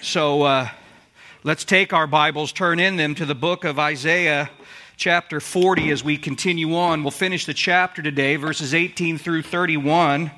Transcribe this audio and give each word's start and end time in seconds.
So 0.00 0.42
uh, 0.42 0.68
let's 1.42 1.64
take 1.64 1.92
our 1.92 2.06
Bibles, 2.06 2.52
turn 2.52 2.78
in 2.78 2.96
them 2.96 3.16
to 3.16 3.26
the 3.26 3.34
book 3.34 3.64
of 3.64 3.80
Isaiah, 3.80 4.48
chapter 4.96 5.40
40, 5.40 5.90
as 5.90 6.04
we 6.04 6.16
continue 6.16 6.76
on. 6.76 7.02
We'll 7.02 7.10
finish 7.10 7.46
the 7.46 7.54
chapter 7.54 8.00
today, 8.00 8.36
verses 8.36 8.74
18 8.74 9.18
through 9.18 9.42
31, 9.42 10.30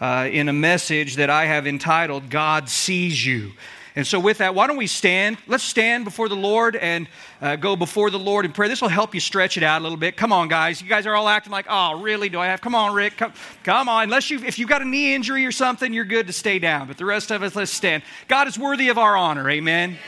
uh, 0.00 0.28
in 0.32 0.48
a 0.48 0.52
message 0.54 1.16
that 1.16 1.28
I 1.28 1.44
have 1.44 1.66
entitled, 1.66 2.30
God 2.30 2.70
Sees 2.70 3.24
You. 3.24 3.52
And 3.94 4.06
so, 4.06 4.18
with 4.18 4.38
that, 4.38 4.54
why 4.54 4.66
don't 4.66 4.78
we 4.78 4.86
stand? 4.86 5.36
Let's 5.46 5.64
stand 5.64 6.04
before 6.04 6.30
the 6.30 6.36
Lord 6.36 6.76
and 6.76 7.08
uh, 7.42 7.56
go 7.56 7.76
before 7.76 8.08
the 8.08 8.18
Lord 8.18 8.46
in 8.46 8.52
prayer. 8.52 8.68
This 8.68 8.80
will 8.80 8.88
help 8.88 9.14
you 9.14 9.20
stretch 9.20 9.58
it 9.58 9.62
out 9.62 9.80
a 9.80 9.82
little 9.82 9.98
bit. 9.98 10.16
Come 10.16 10.32
on, 10.32 10.48
guys. 10.48 10.80
You 10.80 10.88
guys 10.88 11.06
are 11.06 11.14
all 11.14 11.28
acting 11.28 11.52
like, 11.52 11.66
oh, 11.68 12.00
really? 12.00 12.30
Do 12.30 12.40
I 12.40 12.46
have? 12.46 12.62
Come 12.62 12.74
on, 12.74 12.94
Rick. 12.94 13.18
Come, 13.18 13.34
come 13.64 13.90
on. 13.90 14.04
Unless 14.04 14.30
you, 14.30 14.42
if 14.44 14.58
you've 14.58 14.68
got 14.68 14.80
a 14.80 14.86
knee 14.86 15.14
injury 15.14 15.44
or 15.44 15.52
something, 15.52 15.92
you're 15.92 16.06
good 16.06 16.26
to 16.28 16.32
stay 16.32 16.58
down. 16.58 16.88
But 16.88 16.96
the 16.96 17.04
rest 17.04 17.30
of 17.30 17.42
us, 17.42 17.54
let's 17.54 17.70
stand. 17.70 18.02
God 18.28 18.48
is 18.48 18.58
worthy 18.58 18.88
of 18.88 18.96
our 18.96 19.14
honor. 19.14 19.50
Amen. 19.50 19.98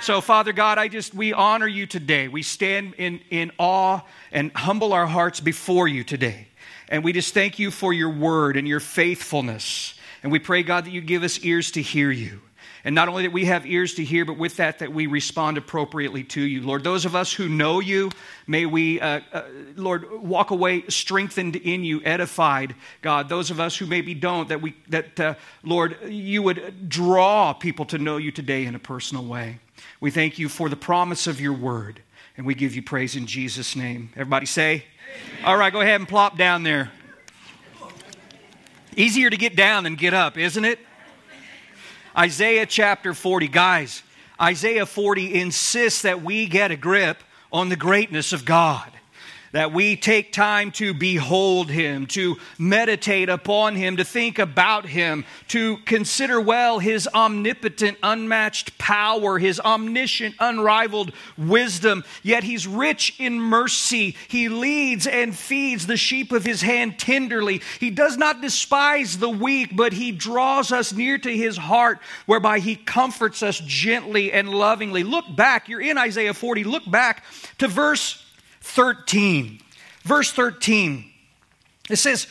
So, 0.00 0.22
Father 0.22 0.52
God, 0.52 0.78
I 0.78 0.88
just, 0.88 1.14
we 1.14 1.34
honor 1.34 1.68
you 1.68 1.86
today. 1.86 2.28
We 2.28 2.42
stand 2.42 2.94
in, 2.94 3.20
in 3.30 3.52
awe 3.58 4.00
and 4.32 4.50
humble 4.52 4.94
our 4.94 5.06
hearts 5.06 5.38
before 5.38 5.86
you 5.86 6.02
today. 6.02 6.48
And 6.88 7.04
we 7.04 7.12
just 7.12 7.34
thank 7.34 7.58
you 7.58 7.70
for 7.70 7.92
your 7.92 8.10
word 8.10 8.56
and 8.56 8.66
your 8.66 8.80
faithfulness. 8.80 9.94
And 10.22 10.32
we 10.32 10.38
pray, 10.38 10.62
God, 10.62 10.86
that 10.86 10.90
you 10.92 11.02
give 11.02 11.22
us 11.22 11.38
ears 11.40 11.70
to 11.72 11.82
hear 11.82 12.10
you. 12.10 12.40
And 12.84 12.96
not 12.96 13.08
only 13.08 13.22
that 13.22 13.32
we 13.32 13.44
have 13.44 13.64
ears 13.64 13.94
to 13.94 14.04
hear, 14.04 14.24
but 14.24 14.38
with 14.38 14.56
that, 14.56 14.80
that 14.80 14.92
we 14.92 15.06
respond 15.06 15.56
appropriately 15.56 16.24
to 16.24 16.40
you. 16.40 16.62
Lord, 16.62 16.82
those 16.82 17.04
of 17.04 17.14
us 17.14 17.32
who 17.32 17.48
know 17.48 17.78
you, 17.78 18.10
may 18.48 18.66
we, 18.66 19.00
uh, 19.00 19.20
uh, 19.32 19.42
Lord, 19.76 20.10
walk 20.20 20.50
away 20.50 20.84
strengthened 20.88 21.54
in 21.56 21.84
you, 21.84 22.02
edified, 22.04 22.74
God. 23.00 23.28
Those 23.28 23.52
of 23.52 23.60
us 23.60 23.76
who 23.76 23.86
maybe 23.86 24.14
don't, 24.14 24.48
that 24.48 24.60
we, 24.60 24.74
that, 24.88 25.20
uh, 25.20 25.34
Lord, 25.62 25.96
you 26.08 26.42
would 26.42 26.88
draw 26.88 27.52
people 27.52 27.84
to 27.86 27.98
know 27.98 28.16
you 28.16 28.32
today 28.32 28.64
in 28.64 28.74
a 28.74 28.80
personal 28.80 29.24
way. 29.24 29.60
We 30.00 30.10
thank 30.10 30.38
you 30.40 30.48
for 30.48 30.68
the 30.68 30.76
promise 30.76 31.28
of 31.28 31.40
your 31.40 31.52
word, 31.52 32.02
and 32.36 32.44
we 32.44 32.56
give 32.56 32.74
you 32.74 32.82
praise 32.82 33.14
in 33.14 33.26
Jesus' 33.26 33.76
name. 33.76 34.10
Everybody 34.14 34.46
say, 34.46 34.84
Amen. 35.34 35.44
All 35.44 35.56
right, 35.56 35.72
go 35.72 35.80
ahead 35.80 36.00
and 36.00 36.08
plop 36.08 36.36
down 36.36 36.64
there. 36.64 36.90
Easier 38.96 39.30
to 39.30 39.36
get 39.36 39.54
down 39.54 39.84
than 39.84 39.94
get 39.94 40.14
up, 40.14 40.36
isn't 40.36 40.64
it? 40.64 40.80
Isaiah 42.16 42.66
chapter 42.66 43.14
40. 43.14 43.48
Guys, 43.48 44.02
Isaiah 44.40 44.86
40 44.86 45.34
insists 45.40 46.02
that 46.02 46.22
we 46.22 46.46
get 46.46 46.70
a 46.70 46.76
grip 46.76 47.18
on 47.52 47.68
the 47.68 47.76
greatness 47.76 48.32
of 48.32 48.44
God 48.44 48.90
that 49.52 49.72
we 49.72 49.96
take 49.96 50.32
time 50.32 50.72
to 50.72 50.92
behold 50.92 51.70
Him, 51.70 52.06
to 52.08 52.38
meditate 52.58 53.28
upon 53.28 53.76
Him, 53.76 53.98
to 53.98 54.04
think 54.04 54.38
about 54.38 54.86
Him, 54.86 55.24
to 55.48 55.76
consider 55.78 56.40
well 56.40 56.78
His 56.78 57.08
omnipotent, 57.14 57.98
unmatched 58.02 58.76
power, 58.78 59.38
His 59.38 59.60
omniscient, 59.60 60.34
unrivaled 60.40 61.12
wisdom. 61.38 62.04
Yet 62.22 62.44
He's 62.44 62.66
rich 62.66 63.14
in 63.18 63.40
mercy. 63.40 64.16
He 64.28 64.48
leads 64.48 65.06
and 65.06 65.36
feeds 65.36 65.86
the 65.86 65.96
sheep 65.96 66.32
of 66.32 66.44
His 66.44 66.62
hand 66.62 66.98
tenderly. 66.98 67.60
He 67.78 67.90
does 67.90 68.16
not 68.16 68.40
despise 68.40 69.18
the 69.18 69.30
weak, 69.30 69.76
but 69.76 69.92
He 69.92 70.12
draws 70.12 70.72
us 70.72 70.92
near 70.92 71.18
to 71.18 71.36
His 71.36 71.58
heart, 71.58 72.00
whereby 72.26 72.58
He 72.58 72.74
comforts 72.74 73.42
us 73.42 73.60
gently 73.60 74.32
and 74.32 74.48
lovingly. 74.48 75.04
Look 75.04 75.24
back, 75.36 75.68
you're 75.68 75.80
in 75.80 75.98
Isaiah 75.98 76.34
40, 76.34 76.64
look 76.64 76.90
back 76.90 77.24
to 77.58 77.68
verse 77.68 78.24
13. 78.62 79.60
Verse 80.02 80.32
13, 80.32 81.04
it 81.88 81.96
says, 81.96 82.26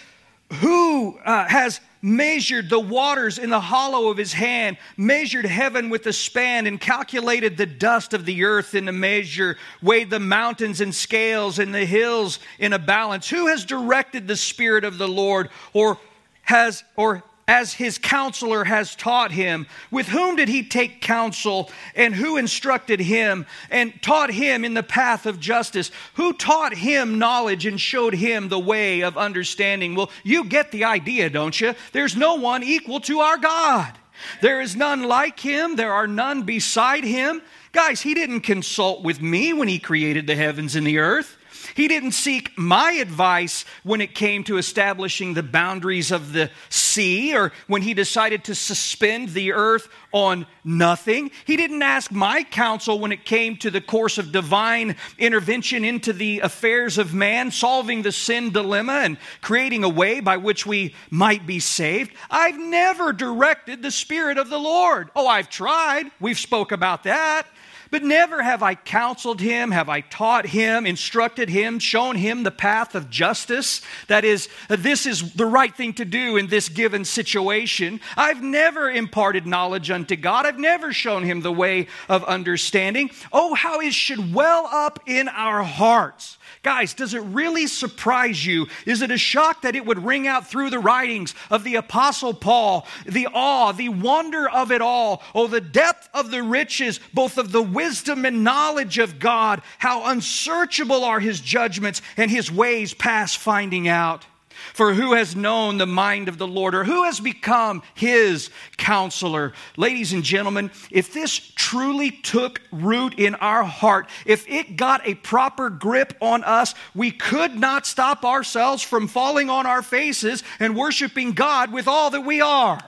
Who 0.56 1.18
uh, 1.24 1.48
has 1.48 1.80
measured 2.02 2.70
the 2.70 2.80
waters 2.80 3.38
in 3.38 3.50
the 3.50 3.60
hollow 3.60 4.10
of 4.10 4.18
his 4.18 4.34
hand, 4.34 4.78
measured 4.98 5.46
heaven 5.46 5.90
with 5.90 6.06
a 6.08 6.14
span, 6.14 6.68
and 6.68 6.82
calculated 6.82 7.56
the 7.56 7.66
dust 7.66 8.14
of 8.14 8.26
the 8.26 8.44
earth 8.44 8.76
in 8.76 8.90
a 8.90 8.92
measure, 8.92 9.58
weighed 9.82 10.10
the 10.10 10.20
mountains 10.20 10.82
in 10.82 10.92
scales 10.92 11.60
and 11.60 11.74
the 11.74 11.86
hills 11.86 12.40
in 12.60 12.74
a 12.74 12.80
balance? 12.80 13.30
Who 13.30 13.48
has 13.48 13.64
directed 13.64 14.28
the 14.28 14.36
Spirit 14.36 14.84
of 14.84 14.98
the 14.98 15.08
Lord, 15.08 15.50
or 15.74 15.98
has, 16.44 16.84
or 16.98 17.24
as 17.52 17.74
his 17.74 17.98
counselor 17.98 18.64
has 18.64 18.96
taught 18.96 19.30
him. 19.30 19.68
With 19.92 20.08
whom 20.08 20.38
did 20.38 20.48
he 20.48 20.64
take 20.64 21.02
counsel, 21.02 21.70
and 21.96 22.16
who 22.16 22.38
instructed 22.38 23.02
him, 23.02 23.46
and 23.70 24.02
taught 24.02 24.32
him 24.32 24.64
in 24.64 24.74
the 24.74 24.82
path 24.82 25.26
of 25.26 25.38
justice? 25.38 25.92
Who 26.14 26.32
taught 26.32 26.74
him 26.74 27.20
knowledge 27.20 27.66
and 27.66 27.80
showed 27.80 28.14
him 28.14 28.48
the 28.48 28.58
way 28.58 29.02
of 29.02 29.18
understanding? 29.18 29.96
Well, 29.96 30.10
you 30.24 30.46
get 30.46 30.72
the 30.72 30.86
idea, 30.86 31.30
don't 31.30 31.60
you? 31.60 31.76
There's 31.92 32.16
no 32.16 32.36
one 32.36 32.64
equal 32.64 33.02
to 33.02 33.20
our 33.20 33.38
God. 33.38 33.98
There 34.42 34.62
is 34.62 34.78
none 34.78 35.04
like 35.04 35.38
him, 35.38 35.76
there 35.76 35.92
are 35.92 36.08
none 36.08 36.44
beside 36.44 37.04
him. 37.04 37.42
Guys, 37.74 38.00
he 38.00 38.14
didn't 38.14 38.42
consult 38.42 39.04
with 39.04 39.22
me 39.22 39.52
when 39.52 39.68
he 39.68 39.78
created 39.78 40.26
the 40.26 40.38
heavens 40.38 40.78
and 40.78 40.88
the 40.88 41.00
earth. 41.00 41.38
He 41.76 41.88
didn't 41.88 42.12
seek 42.12 42.58
my 42.58 42.94
advice 42.94 43.66
when 43.84 44.02
it 44.02 44.16
came 44.16 44.44
to 44.46 44.58
establishing 44.58 45.34
the 45.34 45.44
boundaries 45.44 46.12
of 46.12 46.34
the 46.34 46.50
sea 46.70 47.36
or 47.36 47.52
when 47.68 47.82
he 47.82 47.94
decided 47.94 48.44
to 48.46 48.56
suspend 48.56 49.30
the 49.30 49.54
earth 49.54 49.88
on 50.12 50.46
nothing. 50.64 51.32
He 51.46 51.58
didn't 51.58 51.82
ask 51.82 52.12
my 52.12 52.44
counsel 52.44 53.00
when 53.00 53.12
it 53.12 53.26
came 53.26 53.58
to 53.58 53.72
the 53.72 53.82
course 53.82 54.18
of 54.18 54.32
divine 54.32 54.96
intervention 55.18 55.86
into 55.86 56.14
the 56.14 56.40
affairs 56.40 56.98
of 56.98 57.14
man, 57.14 57.52
solving 57.52 58.02
the 58.02 58.12
sin 58.12 58.52
dilemma 58.52 59.02
and 59.04 59.18
creating 59.42 59.84
a 59.84 59.90
way 59.90 60.20
by 60.20 60.38
which 60.38 60.66
we 60.66 60.94
might 61.10 61.46
be 61.46 61.60
saved. 61.60 62.12
I've 62.30 62.58
never 62.58 63.14
directed 63.14 63.82
the 63.82 63.92
Spirit 63.92 64.38
of 64.38 64.50
the 64.50 64.60
Lord. 64.60 65.10
Oh, 65.16 65.28
I've 65.28 65.50
tried. 65.50 66.12
We've 66.20 66.40
spoke 66.40 66.72
about 66.72 67.04
that. 67.04 67.48
But 67.92 68.04
never 68.04 68.42
have 68.42 68.64
I 68.64 68.76
counseled 68.76 69.42
him, 69.42 69.72
have 69.72 69.90
I 69.90 70.00
taught 70.00 70.46
him, 70.48 70.86
instructed 70.86 71.50
him, 71.50 71.78
shown 71.78 72.16
him 72.16 72.44
the 72.44 72.50
path 72.50 72.96
of 72.96 73.10
justice. 73.10 73.82
That 74.08 74.24
is, 74.24 74.48
uh, 74.70 74.78
this 74.78 75.06
is 75.06 75.34
the 75.34 75.46
right 75.46 75.76
thing 75.76 75.94
to 75.96 76.06
do 76.06 76.38
in 76.38 76.48
this 76.48 76.70
given 76.70 77.04
situation. 77.04 78.00
I've 78.16 78.42
never 78.42 78.90
imparted 78.90 79.46
knowledge 79.46 79.92
unto 79.92 80.16
God. 80.16 80.46
I've 80.46 80.58
never 80.58 80.94
shown 80.94 81.24
him 81.24 81.42
the 81.42 81.52
way 81.52 81.88
of 82.08 82.24
understanding. 82.24 83.12
Oh, 83.34 83.56
how 83.56 83.82
it 83.82 83.94
should 83.94 84.34
well 84.34 84.68
up 84.72 85.02
in 85.06 85.28
our 85.28 85.62
hearts 85.62 86.38
Guys, 86.64 86.94
does 86.94 87.16
it 87.16 87.22
really 87.22 87.66
surprise 87.66 88.46
you? 88.46 88.68
Is 88.86 89.02
it 89.02 89.10
a 89.10 89.18
shock 89.18 89.64
that 89.64 89.76
it 89.76 89.84
would 89.84 90.06
ring 90.06 90.28
out 90.28 90.48
through 90.48 90.70
the 90.70 90.78
writings 90.78 91.34
of 91.50 91.64
the 91.64 91.76
Apostle 91.76 92.36
Paul? 92.36 92.86
The 93.08 93.28
awe, 93.34 93.72
the 93.72 93.90
wonder 93.90 94.48
of 94.48 94.72
it 94.72 94.82
all. 94.82 95.24
Oh, 95.34 95.48
the 95.48 95.60
depth 95.60 96.08
of 96.14 96.30
the 96.30 96.44
riches, 96.44 97.00
both 97.16 97.40
of 97.40 97.52
the 97.52 97.64
wisdom 97.64 98.26
and 98.26 98.44
knowledge 98.44 99.00
of 99.00 99.18
God. 99.18 99.64
How 99.80 100.12
unsearchable 100.12 101.04
are 101.04 101.20
his 101.20 101.40
judgments 101.40 102.04
and 102.16 102.30
his 102.30 102.52
ways 102.52 102.94
past 102.94 103.40
finding 103.40 103.88
out. 103.88 104.28
For 104.74 104.94
who 104.94 105.14
has 105.14 105.36
known 105.36 105.78
the 105.78 105.86
mind 105.86 106.30
of 106.30 106.38
the 106.38 106.48
Lord, 106.48 106.74
or 106.74 106.84
who 106.84 107.04
has 107.04 107.20
become 107.20 107.84
his 107.94 108.50
counselor? 108.78 109.54
Ladies 109.76 110.14
and 110.14 110.24
gentlemen, 110.24 110.72
if 110.90 111.14
this 111.14 111.34
truly 111.56 112.12
took 112.12 112.62
root 112.72 113.20
in 113.20 113.36
our 113.36 113.64
heart, 113.64 114.08
if 114.26 114.48
it 114.50 114.78
got 114.78 115.06
a 115.06 115.16
proper 115.16 115.70
grip 115.70 116.16
on 116.22 116.44
us, 116.44 116.74
we 116.96 117.12
could 117.12 117.56
not 117.56 117.86
stop 117.86 118.24
ourselves 118.24 118.82
from 118.82 119.08
falling 119.08 119.50
on 119.50 119.66
our 119.66 119.82
faces 119.82 120.44
and 120.60 120.76
worshiping 120.76 121.34
God 121.34 121.74
with 121.74 121.88
all 121.88 122.10
that 122.12 122.22
we 122.22 122.40
are. 122.40 122.80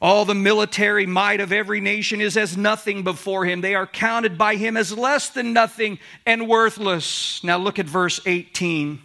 All 0.00 0.24
the 0.26 0.34
military 0.34 1.06
might 1.06 1.40
of 1.40 1.50
every 1.50 1.80
nation 1.80 2.20
is 2.20 2.36
as 2.36 2.56
nothing 2.56 3.04
before 3.04 3.46
him. 3.46 3.62
They 3.62 3.74
are 3.74 3.86
counted 3.86 4.36
by 4.36 4.56
him 4.56 4.76
as 4.76 4.96
less 4.96 5.30
than 5.30 5.54
nothing 5.54 5.98
and 6.26 6.46
worthless. 6.46 7.42
Now 7.42 7.56
look 7.56 7.78
at 7.78 7.86
verse 7.86 8.20
18 8.26 9.00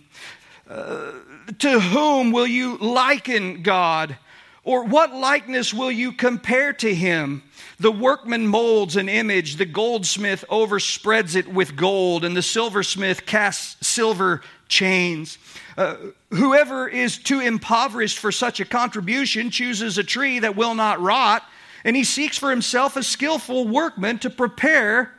to 0.70 1.80
whom 1.80 2.32
will 2.32 2.48
you 2.48 2.78
liken 2.78 3.64
God? 3.64 4.18
Or 4.64 4.84
what 4.84 5.14
likeness 5.14 5.74
will 5.74 5.92
you 5.92 6.12
compare 6.12 6.74
to 6.74 6.94
him? 6.94 7.44
The 7.80 7.92
workman 7.92 8.46
molds 8.46 8.98
an 8.98 9.10
image, 9.10 9.56
the 9.56 9.66
goldsmith 9.66 10.44
overspreads 10.50 11.36
it 11.36 11.48
with 11.48 11.76
gold, 11.76 12.26
and 12.26 12.36
the 12.36 12.42
silversmith 12.42 13.26
casts 13.26 13.88
silver 13.88 14.42
chains. 14.68 15.38
Uh, 15.78 15.96
whoever 16.32 16.88
is 16.88 17.18
too 17.18 17.40
impoverished 17.40 18.20
for 18.20 18.32
such 18.32 18.60
a 18.60 18.66
contribution 18.66 19.50
chooses 19.50 19.98
a 19.98 20.04
tree 20.04 20.40
that 20.40 20.56
will 20.56 20.76
not 20.76 21.02
rot, 21.02 21.44
and 21.86 21.96
he 21.96 22.04
seeks 22.04 22.38
for 22.38 22.50
himself 22.50 22.98
a 22.98 23.02
skillful 23.02 23.66
workman 23.68 24.20
to 24.20 24.30
prepare 24.30 25.16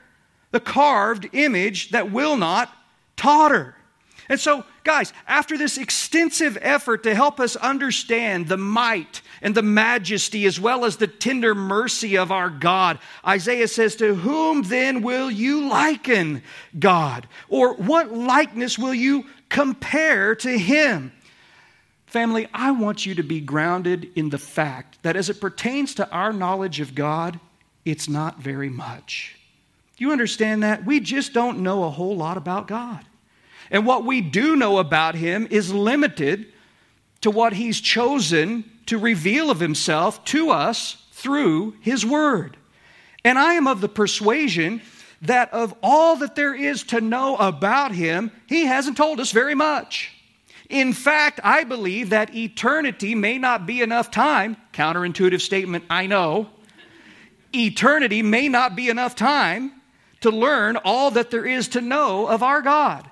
the 0.51 0.61
carved 0.61 1.29
image 1.33 1.91
that 1.91 2.13
will 2.13 2.37
not 2.37 2.73
totter. 3.17 3.75
And 4.31 4.39
so, 4.39 4.65
guys, 4.85 5.13
after 5.27 5.59
this 5.59 5.77
extensive 5.77 6.57
effort 6.61 7.03
to 7.03 7.17
help 7.17 7.41
us 7.41 7.57
understand 7.57 8.47
the 8.47 8.57
might 8.57 9.23
and 9.43 9.57
the 9.57 9.63
majesty 9.63 10.47
as 10.47 10.61
well 10.61 10.85
as 10.85 10.99
the 10.99 11.09
tender 11.09 11.53
mercy 11.53 12.17
of 12.17 12.31
our 12.31 12.49
God, 12.49 13.01
Isaiah 13.27 13.67
says, 13.67 13.97
To 13.97 14.15
whom 14.15 14.63
then 14.63 15.03
will 15.03 15.33
you 15.33 15.69
liken 15.69 16.45
God? 16.79 17.27
Or 17.49 17.75
what 17.75 18.13
likeness 18.13 18.79
will 18.79 18.95
you 18.95 19.25
compare 19.49 20.37
to 20.37 20.57
him? 20.57 21.11
Family, 22.07 22.47
I 22.55 22.71
want 22.71 23.05
you 23.05 23.17
to 23.17 23.25
be 23.25 23.41
grounded 23.41 24.13
in 24.15 24.31
the 24.31 24.39
fact 24.39 25.03
that 25.03 25.17
as 25.17 25.29
it 25.29 25.41
pertains 25.41 25.97
to 25.97 26.09
our 26.11 26.33
knowledge 26.33 26.79
of 26.79 26.95
God, 26.95 27.41
it's 27.85 28.09
not 28.09 28.39
very 28.39 28.69
much. 28.69 29.37
You 29.99 30.13
understand 30.13 30.63
that? 30.63 30.87
We 30.87 31.01
just 31.01 31.33
don't 31.33 31.65
know 31.65 31.83
a 31.83 31.91
whole 31.91 32.17
lot 32.17 32.37
about 32.37 32.69
God. 32.69 33.05
And 33.71 33.87
what 33.87 34.05
we 34.05 34.21
do 34.21 34.57
know 34.57 34.79
about 34.79 35.15
Him 35.15 35.47
is 35.51 35.73
limited 35.73 36.47
to 37.21 37.31
what 37.31 37.53
He's 37.53 37.81
chosen 37.81 38.65
to 38.87 38.99
reveal 38.99 39.51
of 39.51 39.61
Himself 39.61 40.25
to 40.27 40.51
us 40.51 41.05
through 41.13 41.77
His 41.81 42.05
Word. 42.05 42.57
And 43.25 43.39
I 43.39 43.55
am 43.55 43.67
of 43.67 43.81
the 43.81 43.89
persuasion 43.89 44.81
that 45.23 45.53
of 45.53 45.75
all 45.83 46.17
that 46.17 46.35
there 46.35 46.55
is 46.55 46.83
to 46.85 47.01
know 47.01 47.37
about 47.37 47.93
Him, 47.93 48.33
He 48.47 48.65
hasn't 48.65 48.97
told 48.97 49.21
us 49.21 49.33
very 49.33 49.55
much. 49.55 50.13
In 50.69 50.93
fact, 50.93 51.41
I 51.43 51.65
believe 51.65 52.11
that 52.11 52.35
eternity 52.35 53.15
may 53.15 53.39
not 53.39 53.67
be 53.67 53.83
enough 53.83 54.11
time. 54.11 54.57
Counterintuitive 54.73 55.41
statement, 55.41 55.85
I 55.91 56.07
know. 56.07 56.49
Eternity 57.53 58.23
may 58.23 58.49
not 58.49 58.77
be 58.77 58.89
enough 58.89 59.17
time 59.17 59.73
to 60.21 60.31
learn 60.31 60.77
all 60.77 61.11
that 61.11 61.31
there 61.31 61.45
is 61.45 61.69
to 61.69 61.81
know 61.81 62.29
of 62.29 62.43
our 62.43 62.63
God. 62.63 63.11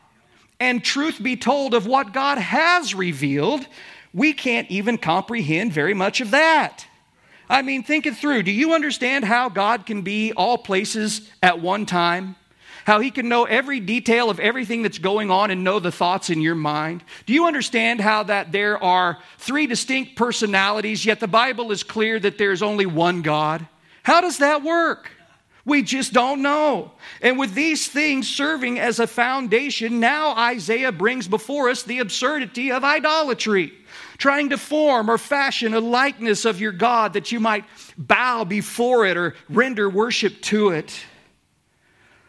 And 0.60 0.82
truth 0.82 1.22
be 1.22 1.36
told, 1.36 1.74
of 1.74 1.86
what 1.86 2.12
God 2.12 2.38
has 2.38 2.94
revealed, 2.94 3.66
we 4.12 4.32
can't 4.32 4.70
even 4.70 4.98
comprehend 4.98 5.72
very 5.72 5.94
much 5.94 6.20
of 6.20 6.32
that. 6.32 6.86
I 7.48 7.62
mean, 7.62 7.82
think 7.82 8.06
it 8.06 8.16
through. 8.16 8.42
Do 8.42 8.52
you 8.52 8.74
understand 8.74 9.24
how 9.24 9.48
God 9.48 9.86
can 9.86 10.02
be 10.02 10.32
all 10.32 10.58
places 10.58 11.30
at 11.42 11.60
one 11.60 11.86
time? 11.86 12.36
how 12.88 13.00
he 13.00 13.10
can 13.10 13.28
know 13.28 13.44
every 13.44 13.80
detail 13.80 14.30
of 14.30 14.40
everything 14.40 14.82
that's 14.82 14.96
going 14.96 15.30
on 15.30 15.50
and 15.50 15.62
know 15.62 15.78
the 15.78 15.92
thoughts 15.92 16.30
in 16.30 16.40
your 16.40 16.54
mind? 16.54 17.04
Do 17.26 17.34
you 17.34 17.44
understand 17.44 18.00
how 18.00 18.22
that 18.22 18.50
there 18.50 18.82
are 18.82 19.18
three 19.36 19.66
distinct 19.66 20.16
personalities, 20.16 21.04
yet 21.04 21.20
the 21.20 21.28
Bible 21.28 21.70
is 21.70 21.82
clear 21.82 22.18
that 22.18 22.38
there's 22.38 22.62
only 22.62 22.86
one 22.86 23.20
God? 23.20 23.68
How 24.04 24.22
does 24.22 24.38
that 24.38 24.62
work? 24.62 25.10
We 25.68 25.82
just 25.82 26.14
don't 26.14 26.40
know. 26.40 26.92
And 27.20 27.38
with 27.38 27.52
these 27.52 27.86
things 27.86 28.26
serving 28.26 28.78
as 28.78 29.00
a 29.00 29.06
foundation, 29.06 30.00
now 30.00 30.34
Isaiah 30.34 30.92
brings 30.92 31.28
before 31.28 31.68
us 31.68 31.82
the 31.82 31.98
absurdity 31.98 32.72
of 32.72 32.84
idolatry, 32.84 33.74
trying 34.16 34.48
to 34.48 34.56
form 34.56 35.10
or 35.10 35.18
fashion 35.18 35.74
a 35.74 35.80
likeness 35.80 36.46
of 36.46 36.58
your 36.58 36.72
God 36.72 37.12
that 37.12 37.32
you 37.32 37.38
might 37.38 37.66
bow 37.98 38.44
before 38.44 39.04
it 39.04 39.18
or 39.18 39.34
render 39.50 39.90
worship 39.90 40.40
to 40.44 40.70
it. 40.70 40.98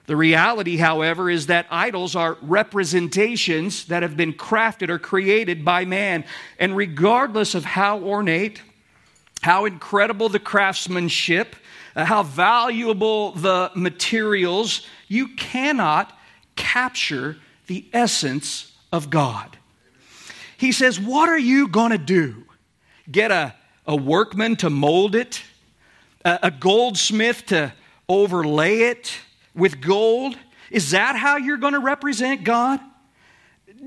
The 0.07 0.17
reality, 0.17 0.75
however, 0.75 1.29
is 1.29 1.47
that 1.47 1.65
idols 1.71 2.17
are 2.17 2.37
representations 2.41 3.85
that 3.85 4.03
have 4.03 4.17
been 4.17 4.33
crafted 4.33 4.89
or 4.89 4.99
created 4.99 5.63
by 5.63 5.85
man. 5.85 6.25
And 6.59 6.75
regardless 6.75 7.55
of 7.55 7.63
how 7.63 7.99
ornate, 7.99 8.61
how 9.43 9.63
incredible 9.63 10.27
the 10.27 10.39
craftsmanship, 10.39 11.55
Uh, 11.95 12.05
how 12.05 12.23
valuable 12.23 13.31
the 13.31 13.71
materials, 13.75 14.85
you 15.07 15.29
cannot 15.35 16.17
capture 16.55 17.37
the 17.67 17.85
essence 17.93 18.71
of 18.91 19.09
God. 19.09 19.57
He 20.57 20.71
says, 20.71 20.99
What 20.99 21.29
are 21.29 21.39
you 21.39 21.67
going 21.67 21.91
to 21.91 21.97
do? 21.97 22.45
Get 23.09 23.31
a, 23.31 23.55
a 23.87 23.95
workman 23.95 24.55
to 24.57 24.69
mold 24.69 25.15
it, 25.15 25.41
a, 26.23 26.39
a 26.43 26.51
goldsmith 26.51 27.45
to 27.47 27.73
overlay 28.07 28.79
it? 28.81 29.19
with 29.59 29.81
gold? 29.81 30.37
Is 30.71 30.91
that 30.91 31.15
how 31.15 31.37
you're 31.37 31.57
going 31.57 31.73
to 31.73 31.79
represent 31.79 32.43
God? 32.43 32.79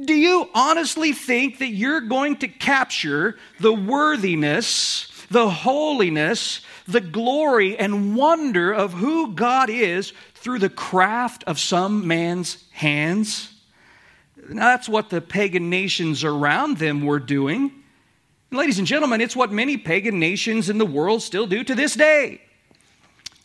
Do 0.05 0.15
you 0.15 0.49
honestly 0.55 1.13
think 1.13 1.59
that 1.59 1.69
you're 1.69 2.01
going 2.01 2.37
to 2.37 2.49
capture 2.49 3.37
the 3.61 3.73
worthiness, 3.73 5.12
the 5.33 5.51
holiness, 5.51 6.61
the 6.87 7.01
glory, 7.01 7.77
and 7.77 8.15
wonder 8.17 8.73
of 8.73 8.93
who 8.93 9.35
God 9.35 9.71
is 9.71 10.13
through 10.35 10.59
the 10.59 10.69
craft 10.69 11.45
of 11.45 11.59
some 11.59 12.07
man's 12.07 12.65
hands? 12.73 13.53
Now, 14.49 14.67
that's 14.67 14.89
what 14.89 15.11
the 15.11 15.21
pagan 15.21 15.71
nations 15.71 16.25
around 16.25 16.79
them 16.79 17.05
were 17.05 17.21
doing. 17.21 17.73
Ladies 18.51 18.79
and 18.79 18.87
gentlemen, 18.87 19.21
it's 19.21 19.37
what 19.37 19.51
many 19.51 19.77
pagan 19.77 20.19
nations 20.19 20.69
in 20.69 20.79
the 20.79 20.87
world 20.87 21.23
still 21.23 21.47
do 21.47 21.65
to 21.65 21.75
this 21.75 21.95
day. 21.95 22.41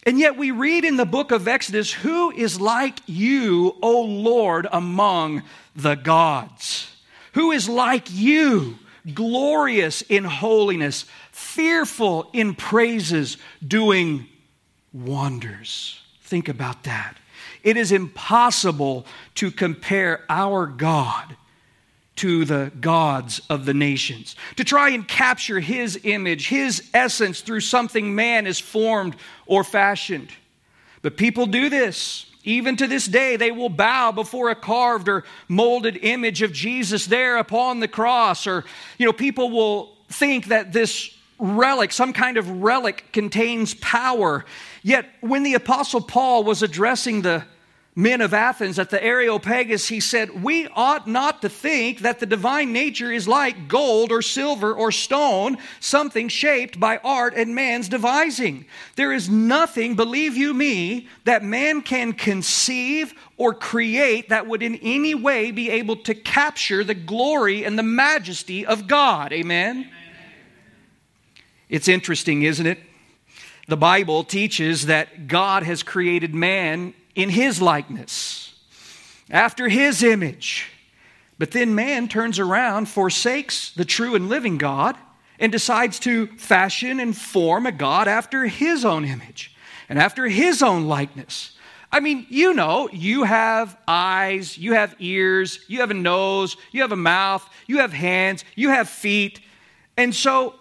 And 0.05 0.19
yet 0.19 0.37
we 0.37 0.51
read 0.51 0.85
in 0.85 0.97
the 0.97 1.05
book 1.05 1.31
of 1.31 1.47
Exodus, 1.47 1.91
Who 1.91 2.31
is 2.31 2.59
like 2.59 2.99
you, 3.05 3.75
O 3.81 4.01
Lord, 4.01 4.67
among 4.71 5.43
the 5.75 5.95
gods? 5.95 6.93
Who 7.33 7.51
is 7.51 7.69
like 7.69 8.07
you, 8.09 8.79
glorious 9.13 10.01
in 10.01 10.23
holiness, 10.23 11.05
fearful 11.31 12.29
in 12.33 12.55
praises, 12.55 13.37
doing 13.65 14.27
wonders? 14.93 16.01
Think 16.21 16.49
about 16.49 16.83
that. 16.83 17.17
It 17.63 17.77
is 17.77 17.91
impossible 17.91 19.05
to 19.35 19.51
compare 19.51 20.23
our 20.29 20.67
God 20.67 21.35
to 22.17 22.45
the 22.45 22.71
gods 22.81 23.41
of 23.49 23.65
the 23.65 23.73
nations, 23.73 24.35
to 24.55 24.63
try 24.63 24.89
and 24.89 25.07
capture 25.07 25.59
his 25.59 25.99
image, 26.03 26.47
his 26.47 26.89
essence 26.93 27.41
through 27.41 27.61
something 27.61 28.15
man 28.15 28.45
has 28.45 28.59
formed 28.59 29.15
or 29.45 29.63
fashioned. 29.63 30.29
But 31.01 31.15
people 31.15 31.45
do 31.45 31.69
this. 31.69 32.25
Even 32.47 32.77
to 32.77 32.87
this 32.87 33.07
day, 33.07 33.35
they 33.35 33.51
will 33.51 33.67
bow 33.67 34.13
before 34.13 34.49
a 34.49 34.55
carved 34.55 35.09
or 35.09 35.25
molded 35.49 35.97
image 35.97 36.41
of 36.41 36.53
Jesus 36.53 37.05
there 37.05 37.35
upon 37.35 37.81
the 37.81 37.89
cross. 37.89 38.47
Or, 38.47 38.63
you 38.97 39.05
know, 39.05 39.11
people 39.11 39.49
will 39.49 39.97
think 40.07 40.45
that 40.45 40.71
this 40.71 41.13
relic, 41.39 41.91
some 41.91 42.13
kind 42.13 42.37
of 42.37 42.49
relic, 42.49 43.03
contains 43.11 43.73
power. 43.73 44.45
Yet, 44.81 45.09
when 45.19 45.43
the 45.43 45.55
Apostle 45.55 45.99
Paul 45.99 46.45
was 46.45 46.63
addressing 46.63 47.21
the 47.21 47.43
men 47.97 48.21
of 48.21 48.31
Athens 48.31 48.77
at 48.77 48.91
the 48.91 49.03
Areopagus, 49.03 49.87
he 49.87 49.99
said, 49.99 50.43
We 50.43 50.67
ought 50.67 51.07
not 51.07 51.41
to 51.41 51.49
think 51.49 52.01
that 52.01 52.19
the 52.19 52.27
divine 52.27 52.71
nature 52.71 53.11
is 53.11 53.27
like 53.27 53.67
gold 53.67 54.11
or 54.11 54.21
silver 54.21 54.71
or 54.71 54.91
stone, 54.91 55.57
something 55.79 56.29
shaped 56.29 56.79
by 56.79 56.97
art 57.03 57.33
and 57.33 57.55
man's 57.55 57.89
devising. 57.89 58.65
There 58.97 59.11
is 59.11 59.29
nothing, 59.29 59.95
believe 59.95 60.37
you 60.37 60.53
me, 60.53 61.07
that 61.25 61.43
man 61.43 61.81
can 61.81 62.13
conceive 62.13 63.15
or 63.35 63.55
create 63.55 64.29
that 64.29 64.45
would 64.45 64.61
in 64.61 64.75
any 64.75 65.15
way 65.15 65.49
be 65.49 65.71
able 65.71 65.95
to 65.95 66.13
capture 66.13 66.83
the 66.83 66.93
glory 66.93 67.65
and 67.65 67.79
the 67.79 67.83
majesty 67.83 68.63
of 68.63 68.85
God. 68.85 69.33
Amen? 69.33 69.89
It's 71.67 71.87
interesting, 71.87 72.43
isn't 72.43 72.67
it? 72.67 72.77
The 73.67 73.75
Bible 73.75 74.23
teaches 74.23 74.85
that 74.85 75.27
God 75.27 75.63
has 75.63 75.81
created 75.81 76.35
man 76.35 76.93
in 77.17 77.29
his 77.29 77.59
likeness, 77.59 78.53
after 79.31 79.67
his 79.67 80.03
image. 80.03 80.71
But 81.39 81.49
then 81.49 81.73
man 81.73 82.07
turns 82.07 82.37
around, 82.37 82.87
forsakes 82.87 83.71
the 83.71 83.85
true 83.85 84.13
and 84.13 84.29
living 84.29 84.59
God, 84.59 84.95
and 85.39 85.51
decides 85.51 85.97
to 85.99 86.27
fashion 86.37 86.99
and 86.99 87.17
form 87.17 87.65
a 87.65 87.71
God 87.71 88.07
after 88.07 88.45
his 88.45 88.85
own 88.85 89.03
image 89.03 89.55
and 89.89 89.97
after 89.97 90.27
his 90.27 90.61
own 90.61 90.85
likeness. 90.85 91.57
I 91.91 92.01
mean, 92.01 92.27
you 92.29 92.53
know, 92.53 92.87
you 92.91 93.23
have 93.23 93.75
eyes, 93.87 94.55
you 94.55 94.73
have 94.73 94.95
ears, 94.99 95.59
you 95.67 95.79
have 95.79 95.89
a 95.89 95.95
nose, 95.95 96.55
you 96.71 96.81
have 96.81 96.91
a 96.91 96.97
mouth, 96.97 97.47
you 97.65 97.79
have 97.79 97.93
hands, 97.93 98.45
you 98.55 98.69
have 98.69 98.89
feet. 98.89 99.39
And 99.95 100.13
so 100.13 100.53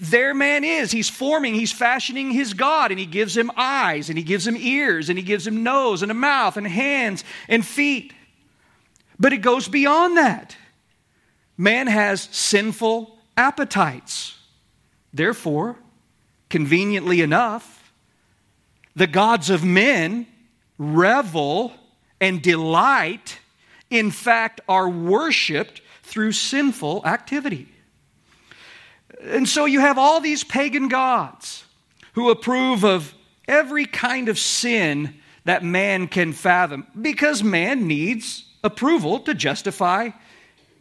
there 0.00 0.34
man 0.34 0.64
is. 0.64 0.90
He's 0.90 1.10
forming, 1.10 1.54
he's 1.54 1.72
fashioning 1.72 2.30
his 2.30 2.54
God, 2.54 2.90
and 2.90 3.00
he 3.00 3.06
gives 3.06 3.36
him 3.36 3.50
eyes, 3.56 4.08
and 4.08 4.18
he 4.18 4.24
gives 4.24 4.46
him 4.46 4.56
ears, 4.56 5.08
and 5.08 5.18
he 5.18 5.24
gives 5.24 5.46
him 5.46 5.62
nose, 5.62 6.02
and 6.02 6.10
a 6.10 6.14
mouth, 6.14 6.56
and 6.56 6.66
hands, 6.66 7.24
and 7.48 7.64
feet. 7.64 8.12
But 9.18 9.32
it 9.32 9.38
goes 9.38 9.68
beyond 9.68 10.16
that. 10.16 10.56
Man 11.56 11.88
has 11.88 12.28
sinful 12.30 13.18
appetites. 13.36 14.38
Therefore, 15.12 15.76
conveniently 16.48 17.20
enough, 17.20 17.92
the 18.94 19.06
gods 19.06 19.50
of 19.50 19.64
men 19.64 20.26
revel 20.78 21.72
and 22.20 22.40
delight, 22.40 23.38
in 23.90 24.10
fact, 24.10 24.60
are 24.68 24.88
worshiped 24.88 25.82
through 26.02 26.32
sinful 26.32 27.04
activity. 27.04 27.68
And 29.22 29.48
so 29.48 29.64
you 29.64 29.80
have 29.80 29.98
all 29.98 30.20
these 30.20 30.44
pagan 30.44 30.88
gods 30.88 31.64
who 32.12 32.30
approve 32.30 32.84
of 32.84 33.14
every 33.46 33.84
kind 33.84 34.28
of 34.28 34.38
sin 34.38 35.14
that 35.44 35.64
man 35.64 36.08
can 36.08 36.32
fathom 36.32 36.86
because 37.00 37.42
man 37.42 37.86
needs 37.86 38.44
approval 38.62 39.20
to 39.20 39.34
justify 39.34 40.10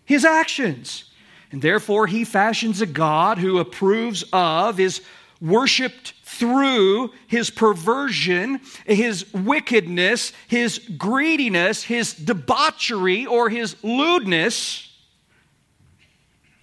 his 0.05 0.25
actions. 0.25 1.05
And 1.51 1.61
therefore, 1.61 2.07
he 2.07 2.25
fashions 2.25 2.81
a 2.81 2.85
God 2.85 3.37
who 3.37 3.59
approves 3.59 4.23
of, 4.33 4.79
is 4.79 5.01
worshiped 5.39 6.13
through 6.23 7.11
his 7.27 7.49
perversion, 7.49 8.59
his 8.85 9.31
wickedness, 9.33 10.33
his 10.47 10.79
greediness, 10.97 11.83
his 11.83 12.13
debauchery, 12.13 13.25
or 13.25 13.49
his 13.49 13.81
lewdness 13.83 14.87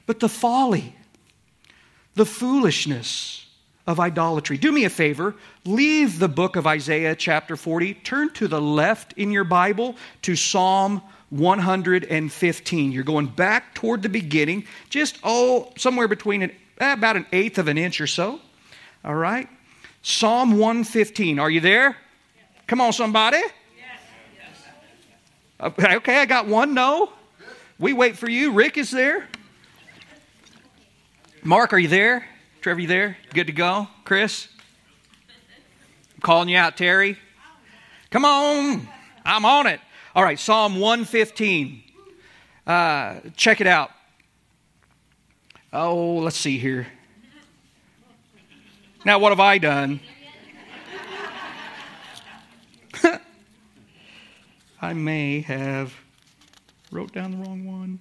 but 0.06 0.20
the 0.20 0.28
folly, 0.28 0.94
the 2.14 2.26
foolishness 2.26 3.46
of 3.86 4.00
idolatry. 4.00 4.56
Do 4.56 4.72
me 4.72 4.84
a 4.84 4.90
favor, 4.90 5.34
leave 5.64 6.18
the 6.18 6.28
book 6.28 6.56
of 6.56 6.66
Isaiah, 6.66 7.14
chapter 7.14 7.56
40, 7.56 7.94
turn 7.94 8.32
to 8.34 8.48
the 8.48 8.60
left 8.60 9.12
in 9.14 9.30
your 9.30 9.44
Bible 9.44 9.96
to 10.22 10.36
Psalm 10.36 11.02
115. 11.30 12.92
You're 12.92 13.04
going 13.04 13.26
back 13.26 13.74
toward 13.74 14.02
the 14.02 14.08
beginning, 14.08 14.64
just 14.88 15.18
oh, 15.22 15.72
somewhere 15.76 16.08
between 16.08 16.42
an, 16.42 16.52
eh, 16.78 16.92
about 16.92 17.16
an 17.16 17.26
eighth 17.32 17.58
of 17.58 17.68
an 17.68 17.76
inch 17.76 18.00
or 18.00 18.06
so. 18.06 18.40
All 19.04 19.14
right? 19.14 19.48
Psalm 20.02 20.52
115. 20.58 21.38
Are 21.38 21.50
you 21.50 21.60
there? 21.60 21.96
Come 22.66 22.80
on, 22.80 22.92
somebody. 22.92 23.42
Okay, 25.60 26.18
I 26.18 26.26
got 26.26 26.46
one. 26.46 26.74
No. 26.74 27.10
We 27.78 27.92
wait 27.92 28.16
for 28.16 28.28
you. 28.28 28.52
Rick 28.52 28.76
is 28.76 28.90
there. 28.90 29.28
Mark, 31.46 31.74
are 31.74 31.78
you 31.78 31.88
there? 31.88 32.26
Trevor, 32.62 32.80
you 32.80 32.86
there? 32.86 33.18
Good 33.34 33.48
to 33.48 33.52
go? 33.52 33.86
Chris? 34.06 34.48
I'm 36.14 36.22
calling 36.22 36.48
you 36.48 36.56
out, 36.56 36.78
Terry. 36.78 37.18
Come 38.08 38.24
on. 38.24 38.88
I'm 39.26 39.44
on 39.44 39.66
it. 39.66 39.78
All 40.14 40.24
right, 40.24 40.38
Psalm 40.38 40.80
115. 40.80 41.82
Uh, 42.66 43.16
check 43.36 43.60
it 43.60 43.66
out. 43.66 43.90
Oh, 45.70 46.14
let's 46.16 46.38
see 46.38 46.56
here. 46.56 46.86
Now, 49.04 49.18
what 49.18 49.28
have 49.28 49.40
I 49.40 49.58
done? 49.58 50.00
I 54.80 54.94
may 54.94 55.42
have 55.42 55.92
wrote 56.90 57.12
down 57.12 57.32
the 57.32 57.36
wrong 57.36 57.66
one. 57.66 57.98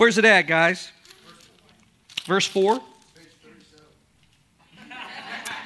Where's 0.00 0.16
it 0.16 0.24
at, 0.24 0.46
guys? 0.46 0.90
Verse 2.24 2.46
4. 2.46 2.80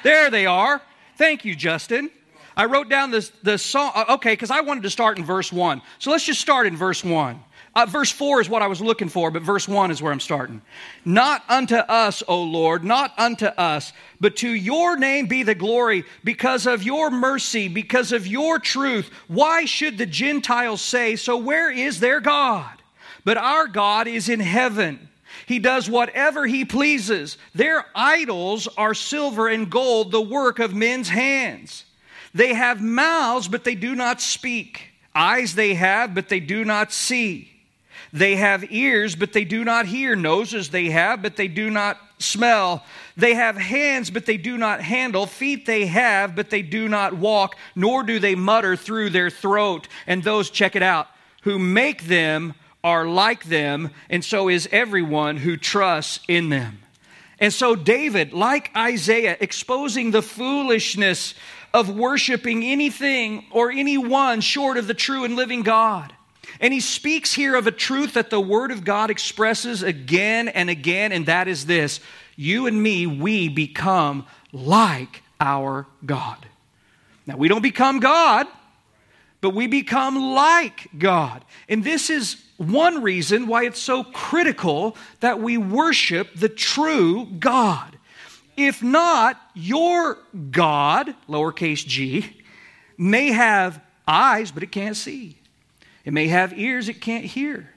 There 0.03 0.29
they 0.29 0.45
are. 0.45 0.81
Thank 1.15 1.45
you, 1.45 1.55
Justin. 1.55 2.11
I 2.57 2.65
wrote 2.65 2.89
down 2.89 3.11
this, 3.11 3.29
the 3.43 3.57
song. 3.57 3.93
Uh, 3.95 4.15
okay, 4.15 4.33
because 4.33 4.51
I 4.51 4.59
wanted 4.59 4.83
to 4.83 4.89
start 4.89 5.17
in 5.17 5.23
verse 5.23 5.53
1. 5.53 5.81
So 5.99 6.11
let's 6.11 6.25
just 6.25 6.41
start 6.41 6.67
in 6.67 6.75
verse 6.75 7.01
1. 7.01 7.39
Uh, 7.75 7.85
verse 7.85 8.11
4 8.11 8.41
is 8.41 8.49
what 8.49 8.61
I 8.61 8.67
was 8.67 8.81
looking 8.81 9.07
for, 9.07 9.31
but 9.31 9.41
verse 9.41 9.69
1 9.69 9.89
is 9.89 10.01
where 10.01 10.11
I'm 10.11 10.19
starting. 10.19 10.61
Not 11.05 11.41
unto 11.47 11.77
us, 11.77 12.21
O 12.27 12.43
Lord, 12.43 12.83
not 12.83 13.17
unto 13.17 13.45
us, 13.45 13.93
but 14.19 14.35
to 14.37 14.49
your 14.49 14.97
name 14.97 15.27
be 15.27 15.43
the 15.43 15.55
glory 15.55 16.03
because 16.25 16.67
of 16.67 16.83
your 16.83 17.09
mercy, 17.09 17.69
because 17.69 18.11
of 18.11 18.27
your 18.27 18.59
truth. 18.59 19.09
Why 19.29 19.63
should 19.63 19.97
the 19.97 20.05
Gentiles 20.05 20.81
say, 20.81 21.15
So 21.15 21.37
where 21.37 21.71
is 21.71 22.01
their 22.01 22.19
God? 22.19 22.81
But 23.25 23.37
our 23.37 23.67
God 23.67 24.07
is 24.07 24.29
in 24.29 24.39
heaven. 24.39 25.09
He 25.47 25.59
does 25.59 25.89
whatever 25.89 26.45
he 26.45 26.63
pleases. 26.63 27.37
Their 27.53 27.85
idols 27.93 28.67
are 28.77 28.93
silver 28.93 29.47
and 29.47 29.69
gold, 29.69 30.11
the 30.11 30.21
work 30.21 30.59
of 30.59 30.73
men's 30.73 31.09
hands. 31.09 31.83
They 32.33 32.53
have 32.53 32.81
mouths, 32.81 33.47
but 33.47 33.63
they 33.63 33.75
do 33.75 33.95
not 33.95 34.21
speak. 34.21 34.91
Eyes 35.13 35.55
they 35.55 35.73
have, 35.73 36.13
but 36.13 36.29
they 36.29 36.39
do 36.39 36.63
not 36.63 36.91
see. 36.91 37.51
They 38.13 38.35
have 38.35 38.71
ears, 38.71 39.15
but 39.15 39.33
they 39.33 39.43
do 39.43 39.63
not 39.63 39.87
hear. 39.87 40.15
Noses 40.15 40.69
they 40.69 40.89
have, 40.89 41.21
but 41.21 41.35
they 41.35 41.47
do 41.47 41.69
not 41.69 41.97
smell. 42.19 42.85
They 43.17 43.33
have 43.33 43.57
hands, 43.57 44.09
but 44.09 44.25
they 44.25 44.37
do 44.37 44.57
not 44.57 44.81
handle. 44.81 45.25
Feet 45.25 45.65
they 45.65 45.85
have, 45.85 46.35
but 46.35 46.49
they 46.49 46.61
do 46.61 46.87
not 46.87 47.13
walk, 47.13 47.55
nor 47.75 48.03
do 48.03 48.19
they 48.19 48.35
mutter 48.35 48.75
through 48.75 49.09
their 49.09 49.29
throat. 49.29 49.87
And 50.07 50.23
those, 50.23 50.49
check 50.49 50.75
it 50.75 50.83
out, 50.83 51.07
who 51.41 51.57
make 51.59 52.05
them 52.05 52.53
are 52.85 53.07
like 53.07 53.45
them, 53.45 53.89
and 54.11 54.23
so 54.23 54.47
is 54.47 54.69
everyone 54.71 55.37
who 55.37 55.57
trusts 55.57 56.19
in 56.27 56.49
them. 56.49 56.77
And 57.39 57.51
so, 57.51 57.75
David, 57.75 58.31
like 58.31 58.69
Isaiah, 58.77 59.35
exposing 59.39 60.11
the 60.11 60.21
foolishness 60.21 61.33
of 61.73 61.89
worshiping 61.89 62.63
anything 62.63 63.47
or 63.49 63.71
anyone 63.71 64.39
short 64.39 64.77
of 64.77 64.85
the 64.85 64.93
true 64.93 65.23
and 65.23 65.35
living 65.35 65.63
God. 65.63 66.13
And 66.59 66.71
he 66.71 66.79
speaks 66.79 67.33
here 67.33 67.55
of 67.55 67.65
a 67.65 67.71
truth 67.71 68.13
that 68.13 68.29
the 68.29 68.39
Word 68.39 68.69
of 68.69 68.85
God 68.85 69.09
expresses 69.09 69.81
again 69.81 70.47
and 70.47 70.69
again, 70.69 71.11
and 71.11 71.25
that 71.25 71.47
is 71.47 71.65
this 71.65 71.99
you 72.35 72.67
and 72.67 72.83
me, 72.83 73.07
we 73.07 73.49
become 73.49 74.27
like 74.51 75.23
our 75.39 75.87
God. 76.05 76.45
Now, 77.25 77.35
we 77.35 77.47
don't 77.47 77.63
become 77.63 77.99
God, 77.99 78.45
but 79.41 79.55
we 79.55 79.65
become 79.65 80.35
like 80.35 80.87
God. 80.99 81.43
And 81.67 81.83
this 81.83 82.11
is 82.11 82.44
one 82.57 83.01
reason 83.01 83.47
why 83.47 83.65
it's 83.65 83.79
so 83.79 84.03
critical 84.03 84.95
that 85.19 85.39
we 85.39 85.57
worship 85.57 86.33
the 86.35 86.49
true 86.49 87.25
God. 87.39 87.97
If 88.55 88.81
not, 88.81 89.39
your 89.53 90.17
God, 90.51 91.13
lowercase 91.27 91.85
g, 91.85 92.37
may 92.97 93.31
have 93.31 93.81
eyes, 94.07 94.51
but 94.51 94.63
it 94.63 94.71
can't 94.71 94.95
see. 94.95 95.37
It 96.05 96.13
may 96.13 96.27
have 96.27 96.57
ears 96.57 96.87
it 96.87 97.01
can't 97.01 97.25
hear. 97.25 97.69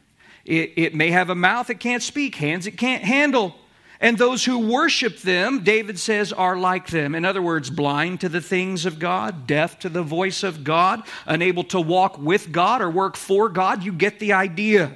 It, 0.45 0.73
it 0.77 0.95
may 0.95 1.11
have 1.11 1.31
a 1.31 1.35
mouth 1.35 1.71
it 1.71 1.81
can't 1.81 2.03
speak, 2.03 2.37
hands 2.37 2.67
it 2.67 2.79
can't 2.79 3.03
handle. 3.03 3.57
And 4.01 4.17
those 4.17 4.45
who 4.45 4.59
worship 4.59 5.19
them, 5.19 5.65
David 5.65 5.99
says, 5.99 6.33
are 6.33 6.57
like 6.57 6.89
them. 6.89 7.15
In 7.17 7.25
other 7.25 7.43
words, 7.43 7.69
blind 7.69 8.21
to 8.21 8.29
the 8.29 8.41
things 8.41 8.87
of 8.87 8.99
God, 9.01 9.47
deaf 9.47 9.79
to 9.81 9.89
the 9.89 10.05
voice 10.05 10.45
of 10.45 10.63
God, 10.63 11.03
unable 11.27 11.65
to 11.65 11.81
walk 11.81 12.17
with 12.17 12.53
God 12.53 12.81
or 12.81 12.91
work 12.91 13.17
for 13.17 13.49
God. 13.49 13.83
You 13.83 13.93
get 13.93 14.21
the 14.21 14.35
idea. 14.35 14.93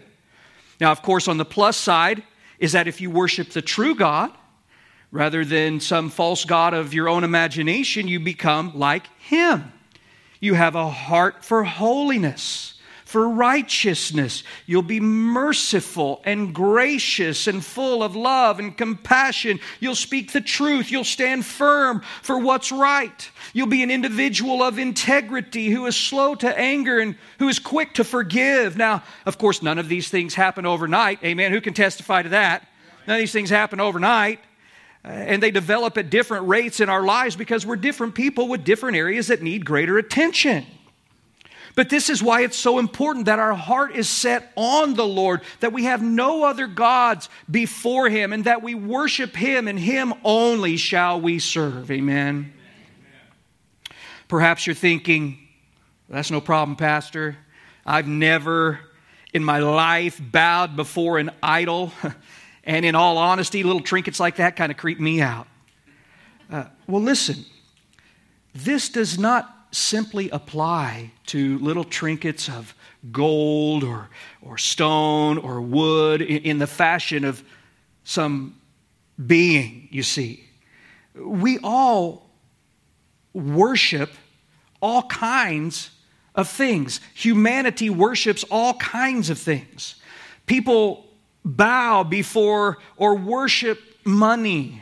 Now, 0.80 0.92
of 0.92 1.02
course, 1.02 1.26
on 1.26 1.36
the 1.36 1.44
plus 1.44 1.76
side 1.76 2.22
is 2.60 2.72
that 2.72 2.86
if 2.86 3.00
you 3.00 3.10
worship 3.10 3.50
the 3.50 3.62
true 3.62 3.96
God, 3.96 4.30
rather 5.10 5.44
than 5.44 5.80
some 5.80 6.08
false 6.08 6.44
God 6.44 6.72
of 6.72 6.94
your 6.94 7.08
own 7.08 7.24
imagination, 7.24 8.06
you 8.06 8.20
become 8.20 8.78
like 8.78 9.06
Him. 9.18 9.72
You 10.40 10.54
have 10.54 10.76
a 10.76 10.88
heart 10.88 11.44
for 11.44 11.64
holiness 11.64 12.80
for 13.12 13.28
righteousness. 13.28 14.42
You'll 14.64 14.80
be 14.80 14.98
merciful 14.98 16.22
and 16.24 16.54
gracious 16.54 17.46
and 17.46 17.62
full 17.62 18.02
of 18.02 18.16
love 18.16 18.58
and 18.58 18.74
compassion. 18.74 19.60
You'll 19.80 19.94
speak 19.94 20.32
the 20.32 20.40
truth. 20.40 20.90
You'll 20.90 21.04
stand 21.04 21.44
firm 21.44 22.00
for 22.22 22.38
what's 22.38 22.72
right. 22.72 23.30
You'll 23.52 23.66
be 23.66 23.82
an 23.82 23.90
individual 23.90 24.62
of 24.62 24.78
integrity 24.78 25.68
who 25.68 25.84
is 25.84 25.94
slow 25.94 26.34
to 26.36 26.58
anger 26.58 27.00
and 27.00 27.16
who 27.38 27.48
is 27.48 27.58
quick 27.58 27.92
to 27.94 28.04
forgive. 28.04 28.78
Now, 28.78 29.02
of 29.26 29.36
course, 29.36 29.62
none 29.62 29.78
of 29.78 29.90
these 29.90 30.08
things 30.08 30.32
happen 30.32 30.64
overnight. 30.64 31.22
Amen. 31.22 31.52
Who 31.52 31.60
can 31.60 31.74
testify 31.74 32.22
to 32.22 32.30
that? 32.30 32.66
None 33.06 33.16
of 33.16 33.20
these 33.20 33.32
things 33.32 33.50
happen 33.50 33.78
overnight. 33.78 34.40
Uh, 35.04 35.08
and 35.08 35.42
they 35.42 35.50
develop 35.50 35.98
at 35.98 36.08
different 36.08 36.48
rates 36.48 36.80
in 36.80 36.88
our 36.88 37.02
lives 37.02 37.36
because 37.36 37.66
we're 37.66 37.76
different 37.76 38.14
people 38.14 38.48
with 38.48 38.64
different 38.64 38.96
areas 38.96 39.26
that 39.26 39.42
need 39.42 39.66
greater 39.66 39.98
attention. 39.98 40.64
But 41.74 41.88
this 41.88 42.10
is 42.10 42.22
why 42.22 42.42
it's 42.42 42.56
so 42.56 42.78
important 42.78 43.26
that 43.26 43.38
our 43.38 43.54
heart 43.54 43.96
is 43.96 44.08
set 44.08 44.52
on 44.56 44.94
the 44.94 45.06
Lord, 45.06 45.40
that 45.60 45.72
we 45.72 45.84
have 45.84 46.02
no 46.02 46.44
other 46.44 46.66
gods 46.66 47.28
before 47.50 48.08
Him, 48.08 48.32
and 48.32 48.44
that 48.44 48.62
we 48.62 48.74
worship 48.74 49.34
Him 49.34 49.68
and 49.68 49.78
Him 49.78 50.12
only 50.24 50.76
shall 50.76 51.20
we 51.20 51.38
serve. 51.38 51.90
Amen. 51.90 52.52
Perhaps 54.28 54.66
you're 54.66 54.74
thinking, 54.74 55.38
that's 56.08 56.30
no 56.30 56.40
problem, 56.40 56.76
Pastor. 56.76 57.36
I've 57.86 58.06
never 58.06 58.80
in 59.32 59.42
my 59.42 59.60
life 59.60 60.20
bowed 60.20 60.76
before 60.76 61.18
an 61.18 61.30
idol. 61.42 61.92
And 62.64 62.84
in 62.84 62.94
all 62.94 63.18
honesty, 63.18 63.62
little 63.62 63.80
trinkets 63.80 64.20
like 64.20 64.36
that 64.36 64.56
kind 64.56 64.70
of 64.70 64.78
creep 64.78 65.00
me 65.00 65.20
out. 65.20 65.48
Uh, 66.50 66.64
well, 66.86 67.02
listen, 67.02 67.44
this 68.54 68.88
does 68.88 69.18
not 69.18 69.61
simply 69.72 70.28
apply 70.30 71.10
to 71.26 71.58
little 71.58 71.84
trinkets 71.84 72.48
of 72.48 72.74
gold 73.10 73.82
or, 73.82 74.10
or 74.42 74.58
stone 74.58 75.38
or 75.38 75.60
wood 75.60 76.22
in, 76.22 76.42
in 76.42 76.58
the 76.58 76.66
fashion 76.66 77.24
of 77.24 77.42
some 78.04 78.54
being, 79.26 79.88
you 79.90 80.02
see. 80.02 80.44
We 81.14 81.58
all 81.62 82.30
worship 83.32 84.10
all 84.80 85.02
kinds 85.04 85.90
of 86.34 86.48
things. 86.48 87.00
Humanity 87.14 87.88
worships 87.88 88.44
all 88.50 88.74
kinds 88.74 89.30
of 89.30 89.38
things. 89.38 89.96
People 90.46 91.06
bow 91.44 92.02
before 92.02 92.78
or 92.96 93.14
worship 93.16 93.80
money 94.04 94.81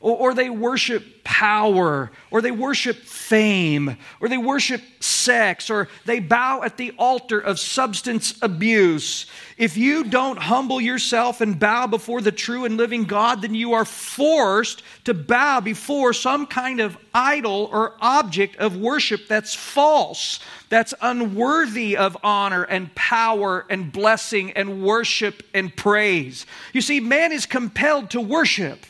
or, 0.00 0.16
or, 0.16 0.34
they 0.34 0.48
worship 0.48 1.24
power, 1.24 2.10
or 2.30 2.40
they 2.40 2.50
worship 2.50 2.96
fame, 2.96 3.98
or 4.18 4.30
they 4.30 4.38
worship 4.38 4.80
sex, 4.98 5.68
or 5.68 5.88
they 6.06 6.20
bow 6.20 6.62
at 6.62 6.78
the 6.78 6.92
altar 6.98 7.38
of 7.38 7.60
substance 7.60 8.34
abuse. 8.40 9.26
If 9.58 9.76
you 9.76 10.04
don't 10.04 10.38
humble 10.38 10.80
yourself 10.80 11.42
and 11.42 11.58
bow 11.58 11.86
before 11.86 12.22
the 12.22 12.32
true 12.32 12.64
and 12.64 12.78
living 12.78 13.04
God, 13.04 13.42
then 13.42 13.54
you 13.54 13.74
are 13.74 13.84
forced 13.84 14.82
to 15.04 15.12
bow 15.12 15.60
before 15.60 16.14
some 16.14 16.46
kind 16.46 16.80
of 16.80 16.96
idol 17.12 17.68
or 17.70 17.94
object 18.00 18.56
of 18.56 18.78
worship 18.78 19.28
that's 19.28 19.54
false, 19.54 20.40
that's 20.70 20.94
unworthy 21.02 21.94
of 21.98 22.16
honor 22.22 22.62
and 22.62 22.94
power 22.94 23.66
and 23.68 23.92
blessing 23.92 24.52
and 24.52 24.82
worship 24.82 25.42
and 25.52 25.76
praise. 25.76 26.46
You 26.72 26.80
see, 26.80 27.00
man 27.00 27.32
is 27.32 27.44
compelled 27.44 28.08
to 28.10 28.20
worship. 28.22 28.86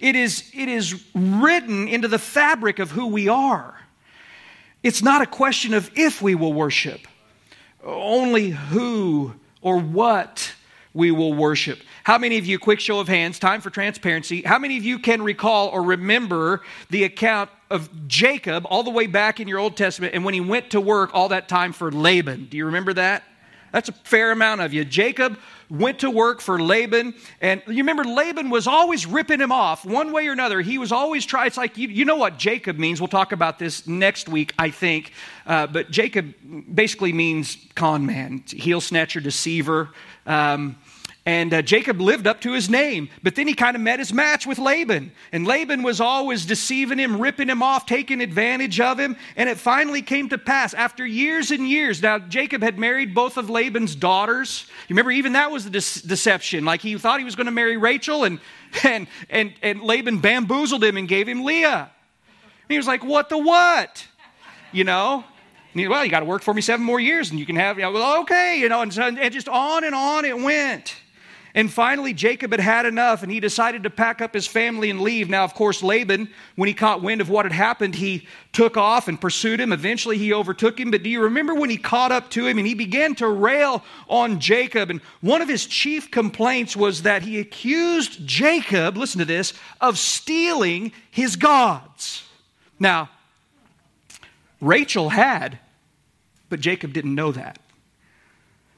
It 0.00 0.14
is, 0.14 0.50
it 0.54 0.68
is 0.68 1.04
written 1.14 1.88
into 1.88 2.08
the 2.08 2.18
fabric 2.18 2.78
of 2.78 2.90
who 2.90 3.06
we 3.08 3.28
are. 3.28 3.78
It's 4.82 5.02
not 5.02 5.22
a 5.22 5.26
question 5.26 5.74
of 5.74 5.90
if 5.96 6.22
we 6.22 6.34
will 6.34 6.52
worship, 6.52 7.00
only 7.82 8.50
who 8.50 9.34
or 9.60 9.78
what 9.78 10.54
we 10.94 11.10
will 11.10 11.34
worship. 11.34 11.80
How 12.04 12.16
many 12.16 12.38
of 12.38 12.46
you, 12.46 12.58
quick 12.58 12.80
show 12.80 13.00
of 13.00 13.08
hands, 13.08 13.38
time 13.38 13.60
for 13.60 13.70
transparency, 13.70 14.42
how 14.42 14.58
many 14.58 14.78
of 14.78 14.84
you 14.84 14.98
can 14.98 15.22
recall 15.22 15.68
or 15.68 15.82
remember 15.82 16.62
the 16.90 17.04
account 17.04 17.50
of 17.70 18.08
Jacob 18.08 18.66
all 18.70 18.82
the 18.82 18.90
way 18.90 19.06
back 19.06 19.40
in 19.40 19.48
your 19.48 19.58
Old 19.58 19.76
Testament 19.76 20.14
and 20.14 20.24
when 20.24 20.34
he 20.34 20.40
went 20.40 20.70
to 20.70 20.80
work 20.80 21.10
all 21.12 21.28
that 21.28 21.48
time 21.48 21.72
for 21.72 21.90
Laban? 21.90 22.46
Do 22.46 22.56
you 22.56 22.66
remember 22.66 22.94
that? 22.94 23.24
That's 23.72 23.88
a 23.88 23.92
fair 23.92 24.30
amount 24.30 24.60
of 24.60 24.72
you. 24.72 24.84
Jacob 24.84 25.38
went 25.70 25.98
to 26.00 26.10
work 26.10 26.40
for 26.40 26.60
Laban. 26.60 27.14
And 27.40 27.62
you 27.66 27.78
remember, 27.78 28.04
Laban 28.04 28.50
was 28.50 28.66
always 28.66 29.06
ripping 29.06 29.40
him 29.40 29.52
off 29.52 29.84
one 29.84 30.12
way 30.12 30.26
or 30.28 30.32
another. 30.32 30.60
He 30.60 30.78
was 30.78 30.92
always 30.92 31.26
trying. 31.26 31.48
It's 31.48 31.56
like, 31.56 31.76
you, 31.76 31.88
you 31.88 32.04
know 32.04 32.16
what 32.16 32.38
Jacob 32.38 32.78
means. 32.78 33.00
We'll 33.00 33.08
talk 33.08 33.32
about 33.32 33.58
this 33.58 33.86
next 33.86 34.28
week, 34.28 34.54
I 34.58 34.70
think. 34.70 35.12
Uh, 35.46 35.66
but 35.66 35.90
Jacob 35.90 36.34
basically 36.74 37.12
means 37.12 37.58
con 37.74 38.06
man, 38.06 38.42
heel 38.48 38.80
snatcher, 38.80 39.20
deceiver. 39.20 39.90
Um, 40.26 40.76
and 41.28 41.52
uh, 41.52 41.60
Jacob 41.60 42.00
lived 42.00 42.26
up 42.26 42.40
to 42.40 42.54
his 42.54 42.70
name, 42.70 43.10
but 43.22 43.34
then 43.34 43.46
he 43.46 43.52
kind 43.52 43.76
of 43.76 43.82
met 43.82 43.98
his 43.98 44.14
match 44.14 44.46
with 44.46 44.58
Laban. 44.58 45.12
And 45.30 45.46
Laban 45.46 45.82
was 45.82 46.00
always 46.00 46.46
deceiving 46.46 46.96
him, 46.96 47.20
ripping 47.20 47.50
him 47.50 47.62
off, 47.62 47.84
taking 47.84 48.22
advantage 48.22 48.80
of 48.80 48.98
him. 48.98 49.14
And 49.36 49.46
it 49.46 49.58
finally 49.58 50.00
came 50.00 50.30
to 50.30 50.38
pass 50.38 50.72
after 50.72 51.04
years 51.06 51.50
and 51.50 51.68
years. 51.68 52.00
Now, 52.00 52.18
Jacob 52.18 52.62
had 52.62 52.78
married 52.78 53.14
both 53.14 53.36
of 53.36 53.50
Laban's 53.50 53.94
daughters. 53.94 54.64
You 54.88 54.94
remember, 54.94 55.10
even 55.10 55.34
that 55.34 55.50
was 55.50 55.64
the 55.64 55.70
de- 55.70 56.08
deception. 56.08 56.64
Like 56.64 56.80
he 56.80 56.96
thought 56.96 57.18
he 57.18 57.26
was 57.26 57.36
going 57.36 57.44
to 57.44 57.52
marry 57.52 57.76
Rachel, 57.76 58.24
and, 58.24 58.40
and, 58.82 59.06
and, 59.28 59.52
and 59.60 59.82
Laban 59.82 60.20
bamboozled 60.20 60.82
him 60.82 60.96
and 60.96 61.06
gave 61.06 61.28
him 61.28 61.44
Leah. 61.44 61.90
And 61.90 62.70
he 62.70 62.78
was 62.78 62.86
like, 62.86 63.04
What 63.04 63.28
the 63.28 63.36
what? 63.36 64.06
You 64.72 64.84
know? 64.84 65.24
He, 65.74 65.86
well, 65.88 66.02
you 66.02 66.10
got 66.10 66.20
to 66.20 66.26
work 66.26 66.40
for 66.40 66.54
me 66.54 66.62
seven 66.62 66.86
more 66.86 66.98
years 66.98 67.30
and 67.30 67.38
you 67.38 67.44
can 67.44 67.56
have, 67.56 67.76
you 67.76 67.82
know, 67.82 67.92
well, 67.92 68.20
okay, 68.22 68.58
you 68.58 68.70
know, 68.70 68.80
and, 68.80 68.98
and 68.98 69.30
just 69.30 69.46
on 69.46 69.84
and 69.84 69.94
on 69.94 70.24
it 70.24 70.34
went. 70.34 70.96
And 71.54 71.72
finally, 71.72 72.12
Jacob 72.12 72.50
had 72.52 72.60
had 72.60 72.86
enough 72.86 73.22
and 73.22 73.32
he 73.32 73.40
decided 73.40 73.82
to 73.82 73.90
pack 73.90 74.20
up 74.20 74.34
his 74.34 74.46
family 74.46 74.90
and 74.90 75.00
leave. 75.00 75.28
Now, 75.28 75.44
of 75.44 75.54
course, 75.54 75.82
Laban, 75.82 76.28
when 76.56 76.66
he 76.68 76.74
caught 76.74 77.02
wind 77.02 77.20
of 77.20 77.30
what 77.30 77.46
had 77.46 77.52
happened, 77.52 77.94
he 77.94 78.26
took 78.52 78.76
off 78.76 79.08
and 79.08 79.20
pursued 79.20 79.60
him. 79.60 79.72
Eventually, 79.72 80.18
he 80.18 80.32
overtook 80.32 80.78
him. 80.78 80.90
But 80.90 81.02
do 81.02 81.10
you 81.10 81.22
remember 81.22 81.54
when 81.54 81.70
he 81.70 81.78
caught 81.78 82.12
up 82.12 82.30
to 82.30 82.46
him 82.46 82.58
and 82.58 82.66
he 82.66 82.74
began 82.74 83.14
to 83.16 83.28
rail 83.28 83.82
on 84.08 84.40
Jacob? 84.40 84.90
And 84.90 85.00
one 85.20 85.40
of 85.40 85.48
his 85.48 85.66
chief 85.66 86.10
complaints 86.10 86.76
was 86.76 87.02
that 87.02 87.22
he 87.22 87.38
accused 87.38 88.26
Jacob, 88.26 88.96
listen 88.96 89.18
to 89.18 89.24
this, 89.24 89.54
of 89.80 89.98
stealing 89.98 90.92
his 91.10 91.36
gods. 91.36 92.24
Now, 92.78 93.10
Rachel 94.60 95.08
had, 95.08 95.58
but 96.48 96.60
Jacob 96.60 96.92
didn't 96.92 97.14
know 97.14 97.32
that. 97.32 97.58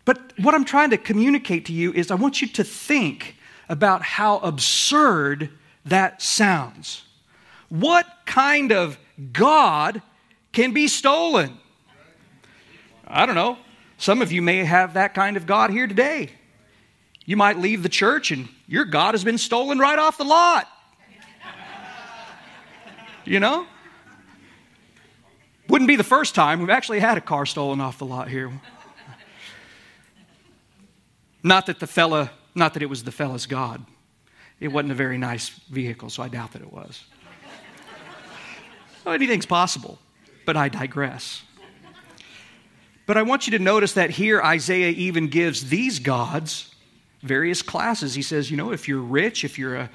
But 0.04 0.32
what 0.38 0.54
I'm 0.54 0.64
trying 0.64 0.90
to 0.90 0.96
communicate 0.96 1.66
to 1.66 1.72
you 1.72 1.92
is 1.92 2.10
I 2.10 2.14
want 2.14 2.40
you 2.40 2.48
to 2.48 2.64
think 2.64 3.36
about 3.68 4.02
how 4.02 4.38
absurd 4.38 5.50
that 5.84 6.20
sounds. 6.22 7.04
What 7.68 8.06
kind 8.26 8.72
of 8.72 8.98
God 9.32 10.02
can 10.52 10.72
be 10.72 10.88
stolen? 10.88 11.58
I 13.06 13.26
don't 13.26 13.34
know. 13.34 13.58
Some 13.98 14.22
of 14.22 14.32
you 14.32 14.42
may 14.42 14.64
have 14.64 14.94
that 14.94 15.14
kind 15.14 15.36
of 15.36 15.46
God 15.46 15.70
here 15.70 15.86
today. 15.86 16.30
You 17.26 17.36
might 17.36 17.58
leave 17.58 17.82
the 17.82 17.88
church 17.88 18.30
and 18.30 18.48
your 18.66 18.84
God 18.84 19.14
has 19.14 19.22
been 19.22 19.38
stolen 19.38 19.78
right 19.78 19.98
off 19.98 20.18
the 20.18 20.24
lot. 20.24 20.66
You 23.24 23.38
know? 23.38 23.66
Wouldn't 25.68 25.86
be 25.86 25.96
the 25.96 26.02
first 26.02 26.34
time. 26.34 26.58
We've 26.58 26.70
actually 26.70 26.98
had 26.98 27.18
a 27.18 27.20
car 27.20 27.46
stolen 27.46 27.80
off 27.80 27.98
the 27.98 28.06
lot 28.06 28.28
here. 28.28 28.50
Not 31.42 31.66
that 31.66 31.80
the 31.80 31.86
fella, 31.86 32.30
not 32.54 32.74
that 32.74 32.82
it 32.82 32.86
was 32.86 33.04
the 33.04 33.12
fella's 33.12 33.46
God. 33.46 33.84
It 34.58 34.68
wasn't 34.68 34.92
a 34.92 34.94
very 34.94 35.16
nice 35.16 35.48
vehicle, 35.48 36.10
so 36.10 36.22
I 36.22 36.28
doubt 36.28 36.52
that 36.52 36.62
it 36.62 36.72
was. 36.72 37.04
well, 39.04 39.14
anything's 39.14 39.46
possible, 39.46 39.98
but 40.44 40.56
I 40.56 40.68
digress. 40.68 41.42
But 43.06 43.16
I 43.16 43.22
want 43.22 43.46
you 43.46 43.58
to 43.58 43.62
notice 43.62 43.94
that 43.94 44.10
here 44.10 44.40
Isaiah 44.42 44.90
even 44.90 45.28
gives 45.28 45.68
these 45.68 45.98
gods 45.98 46.74
various 47.22 47.62
classes. 47.62 48.14
He 48.14 48.22
says, 48.22 48.50
you 48.50 48.56
know, 48.56 48.70
if 48.70 48.86
you're 48.86 49.00
rich, 49.00 49.42
if 49.42 49.58
you're 49.58 49.76
a, 49.76 49.90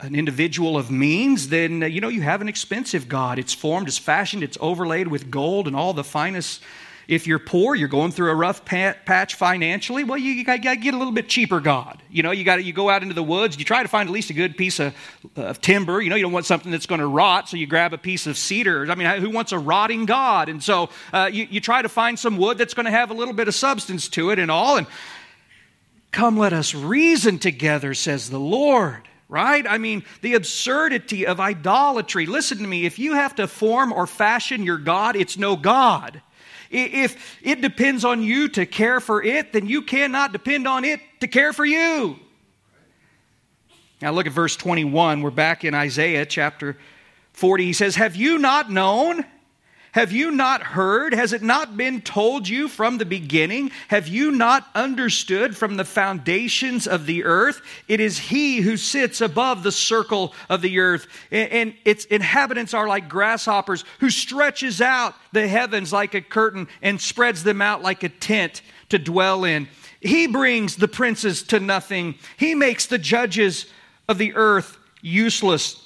an 0.00 0.14
individual 0.14 0.76
of 0.76 0.90
means, 0.90 1.48
then, 1.48 1.82
uh, 1.82 1.86
you 1.86 2.00
know, 2.00 2.08
you 2.08 2.22
have 2.22 2.40
an 2.40 2.48
expensive 2.48 3.08
God. 3.08 3.38
It's 3.38 3.52
formed, 3.52 3.88
it's 3.88 3.98
fashioned, 3.98 4.42
it's 4.42 4.56
overlaid 4.60 5.08
with 5.08 5.30
gold 5.30 5.66
and 5.66 5.76
all 5.76 5.92
the 5.92 6.04
finest 6.04 6.62
if 7.08 7.26
you're 7.26 7.38
poor, 7.38 7.74
you're 7.74 7.88
going 7.88 8.10
through 8.10 8.30
a 8.30 8.34
rough 8.34 8.64
patch 8.64 9.34
financially, 9.34 10.02
well, 10.02 10.18
you, 10.18 10.32
you 10.32 10.44
got 10.44 10.62
to 10.62 10.76
get 10.76 10.92
a 10.92 10.96
little 10.96 11.12
bit 11.12 11.28
cheaper 11.28 11.60
God. 11.60 12.02
You 12.10 12.22
know, 12.22 12.32
you 12.32 12.42
got 12.42 12.64
you 12.64 12.72
go 12.72 12.90
out 12.90 13.02
into 13.02 13.14
the 13.14 13.22
woods, 13.22 13.58
you 13.58 13.64
try 13.64 13.82
to 13.82 13.88
find 13.88 14.08
at 14.08 14.12
least 14.12 14.30
a 14.30 14.32
good 14.32 14.56
piece 14.56 14.80
of, 14.80 14.94
of 15.36 15.60
timber. 15.60 16.00
You 16.00 16.10
know, 16.10 16.16
you 16.16 16.22
don't 16.22 16.32
want 16.32 16.46
something 16.46 16.72
that's 16.72 16.86
going 16.86 17.00
to 17.00 17.06
rot, 17.06 17.48
so 17.48 17.56
you 17.56 17.66
grab 17.66 17.92
a 17.92 17.98
piece 17.98 18.26
of 18.26 18.36
cedar. 18.36 18.90
I 18.90 18.94
mean, 18.96 19.06
who 19.20 19.30
wants 19.30 19.52
a 19.52 19.58
rotting 19.58 20.04
God? 20.04 20.48
And 20.48 20.62
so 20.62 20.90
uh, 21.12 21.30
you, 21.32 21.46
you 21.48 21.60
try 21.60 21.80
to 21.80 21.88
find 21.88 22.18
some 22.18 22.38
wood 22.38 22.58
that's 22.58 22.74
going 22.74 22.86
to 22.86 22.92
have 22.92 23.10
a 23.10 23.14
little 23.14 23.34
bit 23.34 23.46
of 23.46 23.54
substance 23.54 24.08
to 24.10 24.30
it 24.30 24.40
and 24.40 24.50
all. 24.50 24.76
And 24.76 24.88
come, 26.10 26.36
let 26.36 26.52
us 26.52 26.74
reason 26.74 27.38
together, 27.38 27.94
says 27.94 28.30
the 28.30 28.40
Lord 28.40 29.08
right? 29.28 29.66
I 29.68 29.78
mean, 29.78 30.04
the 30.20 30.34
absurdity 30.34 31.26
of 31.26 31.40
idolatry. 31.40 32.26
Listen 32.26 32.58
to 32.58 32.66
me, 32.68 32.86
if 32.86 32.96
you 32.96 33.14
have 33.14 33.34
to 33.34 33.48
form 33.48 33.92
or 33.92 34.06
fashion 34.06 34.62
your 34.62 34.78
God, 34.78 35.16
it's 35.16 35.36
no 35.36 35.56
God. 35.56 36.22
If 36.70 37.38
it 37.42 37.60
depends 37.60 38.04
on 38.04 38.22
you 38.22 38.48
to 38.50 38.66
care 38.66 39.00
for 39.00 39.22
it, 39.22 39.52
then 39.52 39.66
you 39.66 39.82
cannot 39.82 40.32
depend 40.32 40.66
on 40.66 40.84
it 40.84 41.00
to 41.20 41.28
care 41.28 41.52
for 41.52 41.64
you. 41.64 42.18
Now 44.02 44.12
look 44.12 44.26
at 44.26 44.32
verse 44.32 44.56
21. 44.56 45.22
We're 45.22 45.30
back 45.30 45.64
in 45.64 45.74
Isaiah 45.74 46.26
chapter 46.26 46.76
40. 47.32 47.64
He 47.64 47.72
says, 47.72 47.96
Have 47.96 48.16
you 48.16 48.38
not 48.38 48.70
known? 48.70 49.24
Have 49.96 50.12
you 50.12 50.30
not 50.30 50.62
heard? 50.62 51.14
Has 51.14 51.32
it 51.32 51.40
not 51.40 51.78
been 51.78 52.02
told 52.02 52.46
you 52.46 52.68
from 52.68 52.98
the 52.98 53.06
beginning? 53.06 53.70
Have 53.88 54.08
you 54.08 54.30
not 54.30 54.68
understood 54.74 55.56
from 55.56 55.78
the 55.78 55.86
foundations 55.86 56.86
of 56.86 57.06
the 57.06 57.24
earth? 57.24 57.62
It 57.88 57.98
is 57.98 58.18
He 58.18 58.58
who 58.58 58.76
sits 58.76 59.22
above 59.22 59.62
the 59.62 59.72
circle 59.72 60.34
of 60.50 60.60
the 60.60 60.80
earth, 60.80 61.06
and 61.30 61.72
its 61.86 62.04
inhabitants 62.04 62.74
are 62.74 62.86
like 62.86 63.08
grasshoppers, 63.08 63.86
who 64.00 64.10
stretches 64.10 64.82
out 64.82 65.14
the 65.32 65.48
heavens 65.48 65.94
like 65.94 66.12
a 66.12 66.20
curtain 66.20 66.68
and 66.82 67.00
spreads 67.00 67.42
them 67.42 67.62
out 67.62 67.80
like 67.80 68.02
a 68.02 68.10
tent 68.10 68.60
to 68.90 68.98
dwell 68.98 69.44
in. 69.44 69.66
He 70.00 70.26
brings 70.26 70.76
the 70.76 70.88
princes 70.88 71.42
to 71.44 71.58
nothing, 71.58 72.16
He 72.36 72.54
makes 72.54 72.84
the 72.84 72.98
judges 72.98 73.64
of 74.10 74.18
the 74.18 74.34
earth 74.34 74.76
useless. 75.00 75.85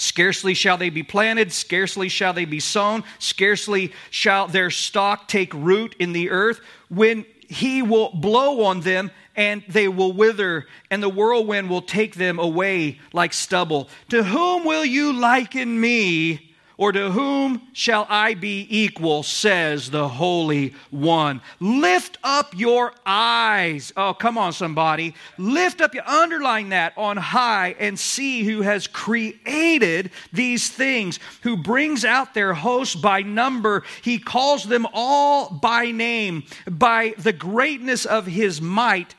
Scarcely 0.00 0.54
shall 0.54 0.78
they 0.78 0.88
be 0.88 1.02
planted, 1.02 1.52
scarcely 1.52 2.08
shall 2.08 2.32
they 2.32 2.46
be 2.46 2.58
sown, 2.58 3.04
scarcely 3.18 3.92
shall 4.08 4.48
their 4.48 4.70
stock 4.70 5.28
take 5.28 5.52
root 5.52 5.94
in 5.98 6.14
the 6.14 6.30
earth, 6.30 6.62
when 6.88 7.26
he 7.48 7.82
will 7.82 8.10
blow 8.14 8.64
on 8.64 8.80
them 8.80 9.10
and 9.36 9.62
they 9.68 9.88
will 9.88 10.12
wither, 10.12 10.66
and 10.90 11.02
the 11.02 11.08
whirlwind 11.10 11.68
will 11.68 11.82
take 11.82 12.14
them 12.14 12.38
away 12.38 12.98
like 13.12 13.34
stubble. 13.34 13.90
To 14.08 14.22
whom 14.22 14.64
will 14.64 14.86
you 14.86 15.12
liken 15.12 15.78
me? 15.78 16.49
Or 16.80 16.92
to 16.92 17.10
whom 17.10 17.60
shall 17.74 18.06
I 18.08 18.32
be 18.32 18.66
equal, 18.70 19.22
says 19.22 19.90
the 19.90 20.08
Holy 20.08 20.72
One. 20.88 21.42
Lift 21.60 22.16
up 22.24 22.58
your 22.58 22.94
eyes. 23.04 23.92
Oh, 23.98 24.14
come 24.14 24.38
on, 24.38 24.54
somebody. 24.54 25.14
Lift 25.36 25.82
up, 25.82 25.92
your 25.92 26.08
underline 26.08 26.70
that 26.70 26.94
on 26.96 27.18
high 27.18 27.76
and 27.78 27.98
see 27.98 28.44
who 28.44 28.62
has 28.62 28.86
created 28.86 30.10
these 30.32 30.70
things, 30.70 31.18
who 31.42 31.54
brings 31.54 32.06
out 32.06 32.32
their 32.32 32.54
hosts 32.54 32.94
by 32.94 33.20
number. 33.20 33.82
He 34.00 34.18
calls 34.18 34.64
them 34.64 34.86
all 34.94 35.50
by 35.50 35.90
name, 35.90 36.44
by 36.66 37.12
the 37.18 37.34
greatness 37.34 38.06
of 38.06 38.24
his 38.24 38.62
might 38.62 39.14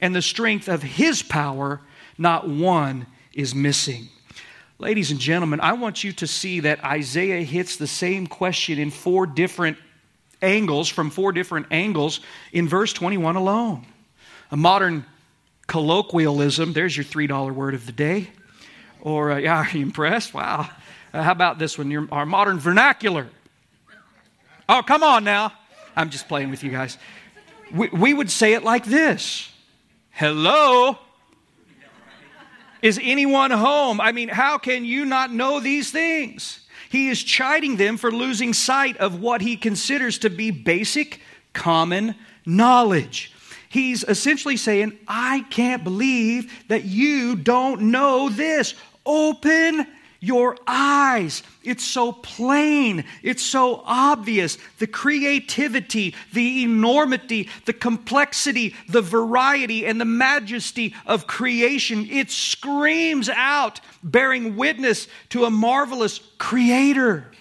and 0.00 0.14
the 0.14 0.20
strength 0.20 0.68
of 0.68 0.82
his 0.82 1.22
power. 1.22 1.80
Not 2.18 2.46
one 2.46 3.06
is 3.32 3.54
missing. 3.54 4.10
Ladies 4.78 5.10
and 5.10 5.18
gentlemen, 5.18 5.60
I 5.60 5.72
want 5.72 6.04
you 6.04 6.12
to 6.12 6.26
see 6.26 6.60
that 6.60 6.84
Isaiah 6.84 7.42
hits 7.42 7.76
the 7.76 7.86
same 7.86 8.26
question 8.26 8.78
in 8.78 8.90
four 8.90 9.26
different 9.26 9.78
angles, 10.42 10.90
from 10.90 11.08
four 11.08 11.32
different 11.32 11.68
angles, 11.70 12.20
in 12.52 12.68
verse 12.68 12.92
21 12.92 13.36
alone. 13.36 13.86
A 14.50 14.56
modern 14.56 15.06
colloquialism, 15.66 16.74
there's 16.74 16.94
your 16.94 17.04
$3 17.04 17.54
word 17.54 17.72
of 17.72 17.86
the 17.86 17.92
day. 17.92 18.28
Or, 19.00 19.32
uh, 19.32 19.36
yeah, 19.38 19.64
are 19.64 19.70
you 19.76 19.80
impressed? 19.80 20.34
Wow. 20.34 20.68
Uh, 21.12 21.22
how 21.22 21.32
about 21.32 21.58
this 21.58 21.78
one? 21.78 21.90
Your, 21.90 22.06
our 22.12 22.26
modern 22.26 22.58
vernacular. 22.58 23.28
Oh, 24.68 24.82
come 24.86 25.02
on 25.02 25.24
now. 25.24 25.52
I'm 25.96 26.10
just 26.10 26.28
playing 26.28 26.50
with 26.50 26.62
you 26.62 26.70
guys. 26.70 26.98
We, 27.74 27.88
we 27.88 28.12
would 28.12 28.30
say 28.30 28.52
it 28.52 28.62
like 28.62 28.84
this 28.84 29.50
Hello? 30.10 30.98
Is 32.86 33.00
anyone 33.02 33.50
home? 33.50 34.00
I 34.00 34.12
mean, 34.12 34.28
how 34.28 34.58
can 34.58 34.84
you 34.84 35.04
not 35.04 35.32
know 35.32 35.58
these 35.58 35.90
things? 35.90 36.60
He 36.88 37.08
is 37.08 37.20
chiding 37.20 37.78
them 37.78 37.96
for 37.96 38.12
losing 38.12 38.52
sight 38.52 38.96
of 38.98 39.20
what 39.20 39.40
he 39.40 39.56
considers 39.56 40.18
to 40.18 40.30
be 40.30 40.52
basic 40.52 41.20
common 41.52 42.14
knowledge. 42.46 43.32
He's 43.68 44.04
essentially 44.04 44.56
saying, 44.56 44.96
I 45.08 45.44
can't 45.50 45.82
believe 45.82 46.68
that 46.68 46.84
you 46.84 47.34
don't 47.34 47.90
know 47.90 48.28
this. 48.28 48.76
Open 49.04 49.84
your 50.20 50.56
eyes. 50.66 51.42
It's 51.62 51.84
so 51.84 52.12
plain, 52.12 53.04
it's 53.22 53.42
so 53.42 53.82
obvious. 53.84 54.58
The 54.78 54.86
creativity, 54.86 56.14
the 56.32 56.62
enormity, 56.62 57.48
the 57.64 57.72
complexity, 57.72 58.74
the 58.88 59.02
variety, 59.02 59.86
and 59.86 60.00
the 60.00 60.04
majesty 60.04 60.94
of 61.06 61.26
creation. 61.26 62.08
It 62.10 62.30
screams 62.30 63.28
out, 63.28 63.80
bearing 64.02 64.56
witness 64.56 65.08
to 65.30 65.44
a 65.44 65.50
marvelous 65.50 66.20
creator. 66.38 67.32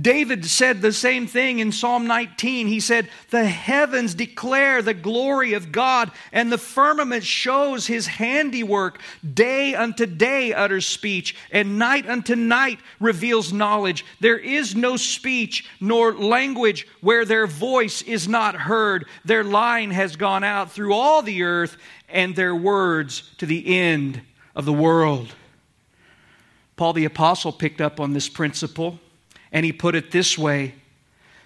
David 0.00 0.44
said 0.46 0.80
the 0.80 0.92
same 0.92 1.26
thing 1.26 1.58
in 1.58 1.72
Psalm 1.72 2.06
19. 2.06 2.68
He 2.68 2.78
said, 2.78 3.08
The 3.30 3.44
heavens 3.44 4.14
declare 4.14 4.82
the 4.82 4.94
glory 4.94 5.54
of 5.54 5.72
God, 5.72 6.12
and 6.30 6.50
the 6.50 6.58
firmament 6.58 7.24
shows 7.24 7.86
his 7.86 8.06
handiwork. 8.06 9.00
Day 9.34 9.74
unto 9.74 10.06
day 10.06 10.52
utters 10.52 10.86
speech, 10.86 11.34
and 11.50 11.76
night 11.76 12.08
unto 12.08 12.36
night 12.36 12.78
reveals 13.00 13.52
knowledge. 13.52 14.04
There 14.20 14.38
is 14.38 14.76
no 14.76 14.96
speech 14.96 15.68
nor 15.80 16.12
language 16.14 16.86
where 17.00 17.24
their 17.24 17.48
voice 17.48 18.00
is 18.02 18.28
not 18.28 18.54
heard. 18.54 19.06
Their 19.24 19.42
line 19.42 19.90
has 19.90 20.14
gone 20.14 20.44
out 20.44 20.70
through 20.70 20.94
all 20.94 21.20
the 21.20 21.42
earth, 21.42 21.76
and 22.08 22.36
their 22.36 22.54
words 22.54 23.32
to 23.38 23.46
the 23.46 23.76
end 23.76 24.22
of 24.54 24.66
the 24.66 24.72
world. 24.72 25.34
Paul 26.76 26.92
the 26.92 27.04
Apostle 27.04 27.52
picked 27.52 27.80
up 27.80 27.98
on 27.98 28.12
this 28.12 28.28
principle. 28.28 29.00
And 29.52 29.64
he 29.64 29.72
put 29.72 29.94
it 29.94 30.10
this 30.10 30.36
way 30.36 30.74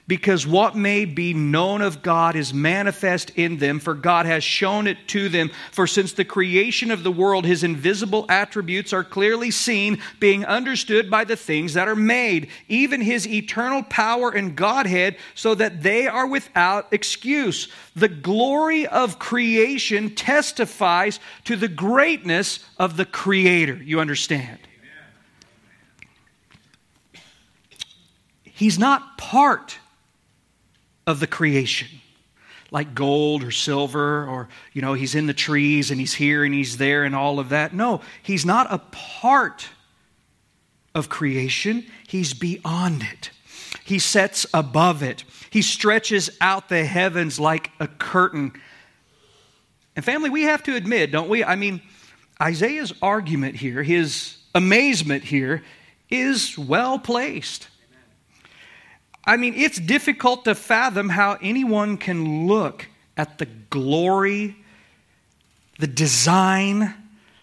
because 0.08 0.46
what 0.46 0.76
may 0.76 1.04
be 1.04 1.34
known 1.34 1.82
of 1.82 2.02
God 2.02 2.36
is 2.36 2.54
manifest 2.54 3.30
in 3.30 3.56
them, 3.56 3.80
for 3.80 3.94
God 3.94 4.24
has 4.24 4.44
shown 4.44 4.86
it 4.86 5.08
to 5.08 5.28
them. 5.28 5.50
For 5.72 5.86
since 5.86 6.12
the 6.12 6.24
creation 6.24 6.92
of 6.92 7.02
the 7.02 7.10
world, 7.10 7.44
his 7.44 7.64
invisible 7.64 8.24
attributes 8.28 8.92
are 8.92 9.02
clearly 9.02 9.50
seen, 9.50 10.00
being 10.20 10.44
understood 10.44 11.10
by 11.10 11.24
the 11.24 11.36
things 11.36 11.74
that 11.74 11.88
are 11.88 11.96
made, 11.96 12.48
even 12.68 13.00
his 13.00 13.26
eternal 13.26 13.82
power 13.82 14.30
and 14.30 14.54
Godhead, 14.54 15.16
so 15.34 15.56
that 15.56 15.82
they 15.82 16.06
are 16.06 16.26
without 16.26 16.86
excuse. 16.92 17.68
The 17.96 18.08
glory 18.08 18.86
of 18.86 19.18
creation 19.18 20.14
testifies 20.14 21.18
to 21.44 21.56
the 21.56 21.68
greatness 21.68 22.60
of 22.78 22.96
the 22.96 23.06
Creator. 23.06 23.82
You 23.82 23.98
understand? 23.98 24.60
He's 28.56 28.78
not 28.78 29.18
part 29.18 29.78
of 31.06 31.20
the 31.20 31.26
creation. 31.26 31.88
Like 32.70 32.94
gold 32.94 33.44
or 33.44 33.50
silver 33.50 34.26
or 34.26 34.48
you 34.72 34.80
know 34.80 34.94
he's 34.94 35.14
in 35.14 35.26
the 35.26 35.34
trees 35.34 35.90
and 35.90 36.00
he's 36.00 36.14
here 36.14 36.42
and 36.42 36.54
he's 36.54 36.78
there 36.78 37.04
and 37.04 37.14
all 37.14 37.38
of 37.38 37.50
that. 37.50 37.74
No 37.74 38.00
he's 38.22 38.46
not 38.46 38.72
a 38.72 38.78
part 38.78 39.68
of 40.94 41.10
creation. 41.10 41.84
He's 42.08 42.32
beyond 42.32 43.02
it. 43.02 43.30
He 43.84 43.98
sets 43.98 44.46
above 44.54 45.02
it. 45.02 45.24
He 45.50 45.60
stretches 45.60 46.30
out 46.40 46.70
the 46.70 46.84
heavens 46.86 47.38
like 47.38 47.70
a 47.78 47.86
curtain. 47.86 48.54
And 49.94 50.04
family 50.04 50.30
we 50.30 50.44
have 50.44 50.62
to 50.62 50.74
admit 50.74 51.12
don't 51.12 51.28
we? 51.28 51.44
I 51.44 51.56
mean 51.56 51.82
isaiah's 52.40 52.94
argument 53.02 53.56
here 53.56 53.82
his 53.82 54.38
amazement 54.54 55.24
here 55.24 55.62
is 56.08 56.56
well 56.56 56.98
placed 56.98 57.68
I 59.26 59.36
mean, 59.36 59.54
it's 59.54 59.78
difficult 59.78 60.44
to 60.44 60.54
fathom 60.54 61.08
how 61.08 61.36
anyone 61.42 61.96
can 61.96 62.46
look 62.46 62.86
at 63.16 63.38
the 63.38 63.46
glory, 63.46 64.56
the 65.78 65.88
design 65.88 66.94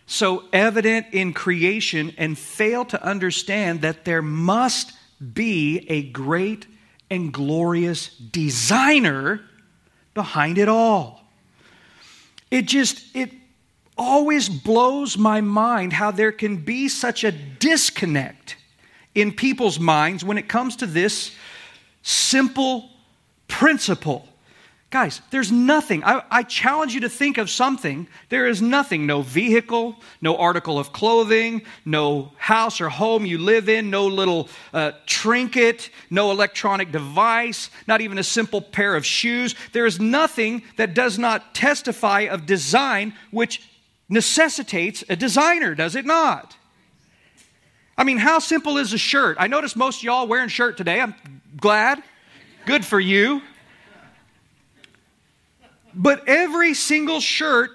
so 0.06 0.44
evident 0.54 1.08
in 1.12 1.34
creation 1.34 2.14
and 2.18 2.38
fail 2.38 2.86
to 2.86 3.04
understand 3.04 3.82
that 3.82 4.06
there 4.06 4.22
must 4.22 4.94
be 5.34 5.86
a 5.90 6.04
great 6.04 6.68
and 7.10 7.34
glorious 7.34 8.16
designer 8.18 9.42
behind 10.14 10.58
it 10.58 10.70
all. 10.70 11.24
It 12.50 12.66
just, 12.66 13.04
it 13.16 13.32
always 13.98 14.48
blows 14.48 15.18
my 15.18 15.42
mind 15.42 15.94
how 15.94 16.12
there 16.12 16.32
can 16.32 16.58
be 16.58 16.88
such 16.88 17.24
a 17.24 17.32
disconnect 17.32 18.56
in 19.16 19.32
people's 19.32 19.80
minds 19.80 20.24
when 20.24 20.38
it 20.38 20.48
comes 20.48 20.76
to 20.78 20.86
this 20.86 21.32
simple 22.04 22.90
principle. 23.48 24.28
Guys, 24.94 25.22
there's 25.32 25.52
nothing. 25.52 26.04
I, 26.04 26.24
I, 26.30 26.44
challenge 26.44 26.94
you 26.94 27.00
to 27.00 27.10
think 27.10 27.40
of 27.40 27.50
something. 27.50 28.08
There 28.30 28.46
is 28.46 28.62
nothing. 28.62 29.08
No 29.08 29.24
vehicle, 29.24 29.96
no 30.22 30.38
article 30.38 30.78
of 30.78 30.94
clothing, 30.94 31.64
no 31.84 32.32
house 32.38 32.80
or 32.80 32.90
home 32.90 33.26
you 33.26 33.40
live 33.40 33.70
in, 33.70 33.90
no 33.90 34.06
little 34.06 34.50
uh, 34.72 34.92
trinket, 35.08 35.90
no 36.12 36.30
electronic 36.30 36.92
device, 36.92 37.72
not 37.88 38.02
even 38.02 38.20
a 38.20 38.24
simple 38.24 38.62
pair 38.62 38.96
of 38.96 39.04
shoes. 39.04 39.56
There 39.72 39.88
is 39.88 40.00
nothing 40.00 40.62
that 40.78 40.94
does 40.94 41.18
not 41.18 41.56
testify 41.56 42.22
of 42.22 42.46
design 42.46 43.16
which 43.32 43.68
necessitates 44.10 45.04
a 45.10 45.16
designer, 45.16 45.74
does 45.74 45.96
it 45.96 46.06
not? 46.06 46.56
I 47.98 48.04
mean, 48.04 48.20
how 48.20 48.38
simple 48.38 48.78
is 48.78 48.94
a 48.94 48.98
shirt? 49.00 49.38
I 49.40 49.48
notice 49.48 49.76
most 49.76 50.04
y'all 50.04 50.28
wearing 50.28 50.50
shirt 50.50 50.78
today. 50.78 51.02
I'm 51.02 51.16
glad. 51.58 52.02
Good 52.66 52.86
for 52.86 53.00
you. 53.00 53.42
But 55.94 56.28
every 56.28 56.74
single 56.74 57.20
shirt, 57.20 57.72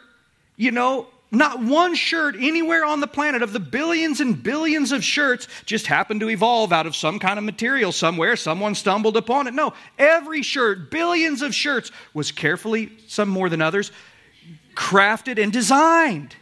you 0.56 0.70
know, 0.70 1.06
not 1.30 1.62
one 1.62 1.94
shirt 1.94 2.36
anywhere 2.38 2.84
on 2.84 3.00
the 3.00 3.06
planet 3.06 3.42
of 3.42 3.52
the 3.52 3.60
billions 3.60 4.20
and 4.20 4.42
billions 4.42 4.92
of 4.92 5.04
shirts 5.04 5.46
just 5.66 5.86
happened 5.86 6.20
to 6.20 6.30
evolve 6.30 6.72
out 6.72 6.86
of 6.86 6.96
some 6.96 7.18
kind 7.18 7.38
of 7.38 7.44
material 7.44 7.92
somewhere. 7.92 8.34
Someone 8.34 8.74
stumbled 8.74 9.16
upon 9.16 9.46
it. 9.46 9.54
No, 9.54 9.74
every 9.98 10.42
shirt, 10.42 10.90
billions 10.90 11.42
of 11.42 11.54
shirts, 11.54 11.92
was 12.14 12.32
carefully, 12.32 12.90
some 13.08 13.28
more 13.28 13.50
than 13.50 13.60
others, 13.60 13.92
crafted 14.74 15.42
and 15.42 15.52
designed. 15.52 16.34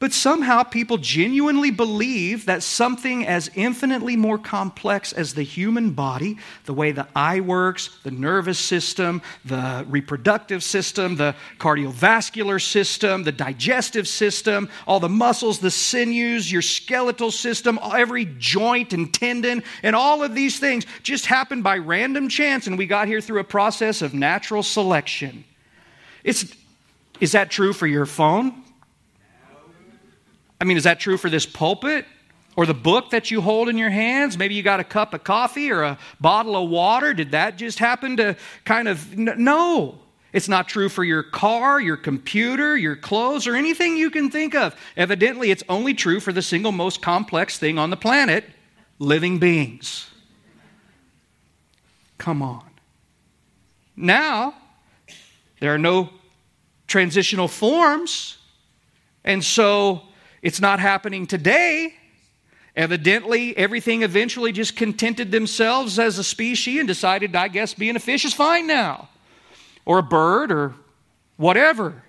But 0.00 0.12
somehow 0.12 0.62
people 0.62 0.96
genuinely 0.96 1.72
believe 1.72 2.46
that 2.46 2.62
something 2.62 3.26
as 3.26 3.50
infinitely 3.56 4.14
more 4.14 4.38
complex 4.38 5.12
as 5.12 5.34
the 5.34 5.42
human 5.42 5.90
body, 5.90 6.38
the 6.66 6.72
way 6.72 6.92
the 6.92 7.08
eye 7.16 7.40
works, 7.40 7.98
the 8.04 8.12
nervous 8.12 8.60
system, 8.60 9.22
the 9.44 9.84
reproductive 9.88 10.62
system, 10.62 11.16
the 11.16 11.34
cardiovascular 11.58 12.62
system, 12.62 13.24
the 13.24 13.32
digestive 13.32 14.06
system, 14.06 14.68
all 14.86 15.00
the 15.00 15.08
muscles, 15.08 15.58
the 15.58 15.70
sinews, 15.70 16.50
your 16.50 16.62
skeletal 16.62 17.32
system, 17.32 17.80
every 17.82 18.26
joint 18.38 18.92
and 18.92 19.12
tendon, 19.12 19.64
and 19.82 19.96
all 19.96 20.22
of 20.22 20.32
these 20.32 20.60
things 20.60 20.86
just 21.02 21.26
happened 21.26 21.64
by 21.64 21.76
random 21.76 22.28
chance, 22.28 22.68
and 22.68 22.78
we 22.78 22.86
got 22.86 23.08
here 23.08 23.20
through 23.20 23.40
a 23.40 23.44
process 23.44 24.00
of 24.00 24.14
natural 24.14 24.62
selection. 24.62 25.42
It's, 26.22 26.54
is 27.18 27.32
that 27.32 27.50
true 27.50 27.72
for 27.72 27.88
your 27.88 28.06
phone? 28.06 28.62
I 30.60 30.64
mean, 30.64 30.76
is 30.76 30.84
that 30.84 31.00
true 31.00 31.16
for 31.16 31.30
this 31.30 31.46
pulpit? 31.46 32.04
Or 32.56 32.66
the 32.66 32.74
book 32.74 33.10
that 33.10 33.30
you 33.30 33.40
hold 33.40 33.68
in 33.68 33.78
your 33.78 33.90
hands? 33.90 34.36
Maybe 34.36 34.56
you 34.56 34.64
got 34.64 34.80
a 34.80 34.84
cup 34.84 35.14
of 35.14 35.22
coffee 35.22 35.70
or 35.70 35.84
a 35.84 35.98
bottle 36.20 36.56
of 36.56 36.68
water. 36.68 37.14
Did 37.14 37.30
that 37.30 37.56
just 37.56 37.78
happen 37.78 38.16
to 38.16 38.36
kind 38.64 38.88
of. 38.88 39.16
No. 39.16 40.00
It's 40.32 40.48
not 40.48 40.68
true 40.68 40.88
for 40.88 41.04
your 41.04 41.22
car, 41.22 41.80
your 41.80 41.96
computer, 41.96 42.76
your 42.76 42.96
clothes, 42.96 43.46
or 43.46 43.54
anything 43.54 43.96
you 43.96 44.10
can 44.10 44.30
think 44.30 44.54
of. 44.54 44.74
Evidently, 44.96 45.50
it's 45.50 45.62
only 45.68 45.94
true 45.94 46.18
for 46.20 46.32
the 46.32 46.42
single 46.42 46.72
most 46.72 47.00
complex 47.00 47.58
thing 47.58 47.78
on 47.78 47.90
the 47.90 47.96
planet 47.96 48.44
living 48.98 49.38
beings. 49.38 50.10
Come 52.18 52.42
on. 52.42 52.64
Now, 53.96 54.54
there 55.60 55.72
are 55.72 55.78
no 55.78 56.10
transitional 56.88 57.48
forms. 57.48 58.38
And 59.24 59.42
so 59.42 60.02
It's 60.42 60.60
not 60.60 60.80
happening 60.80 61.26
today. 61.26 61.94
Evidently, 62.76 63.56
everything 63.56 64.02
eventually 64.02 64.52
just 64.52 64.76
contented 64.76 65.32
themselves 65.32 65.98
as 65.98 66.18
a 66.18 66.24
species 66.24 66.78
and 66.78 66.86
decided, 66.86 67.34
I 67.34 67.48
guess, 67.48 67.74
being 67.74 67.96
a 67.96 68.00
fish 68.00 68.24
is 68.24 68.32
fine 68.32 68.66
now, 68.66 69.08
or 69.84 69.98
a 69.98 70.02
bird, 70.02 70.52
or 70.52 70.74
whatever. 71.36 72.02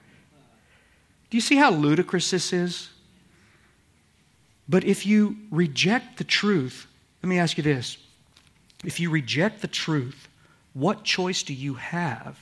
Do 1.29 1.37
you 1.37 1.41
see 1.41 1.55
how 1.55 1.71
ludicrous 1.71 2.29
this 2.29 2.53
is? 2.53 2.89
But 4.67 4.83
if 4.83 5.05
you 5.05 5.37
reject 5.49 6.17
the 6.17 6.23
truth, 6.23 6.85
let 7.23 7.29
me 7.29 7.39
ask 7.39 7.57
you 7.57 7.63
this. 7.63 7.97
If 8.83 8.99
you 8.99 9.09
reject 9.09 9.61
the 9.61 9.67
truth, 9.67 10.27
what 10.73 11.03
choice 11.03 11.41
do 11.41 11.53
you 11.53 11.73
have 11.73 12.39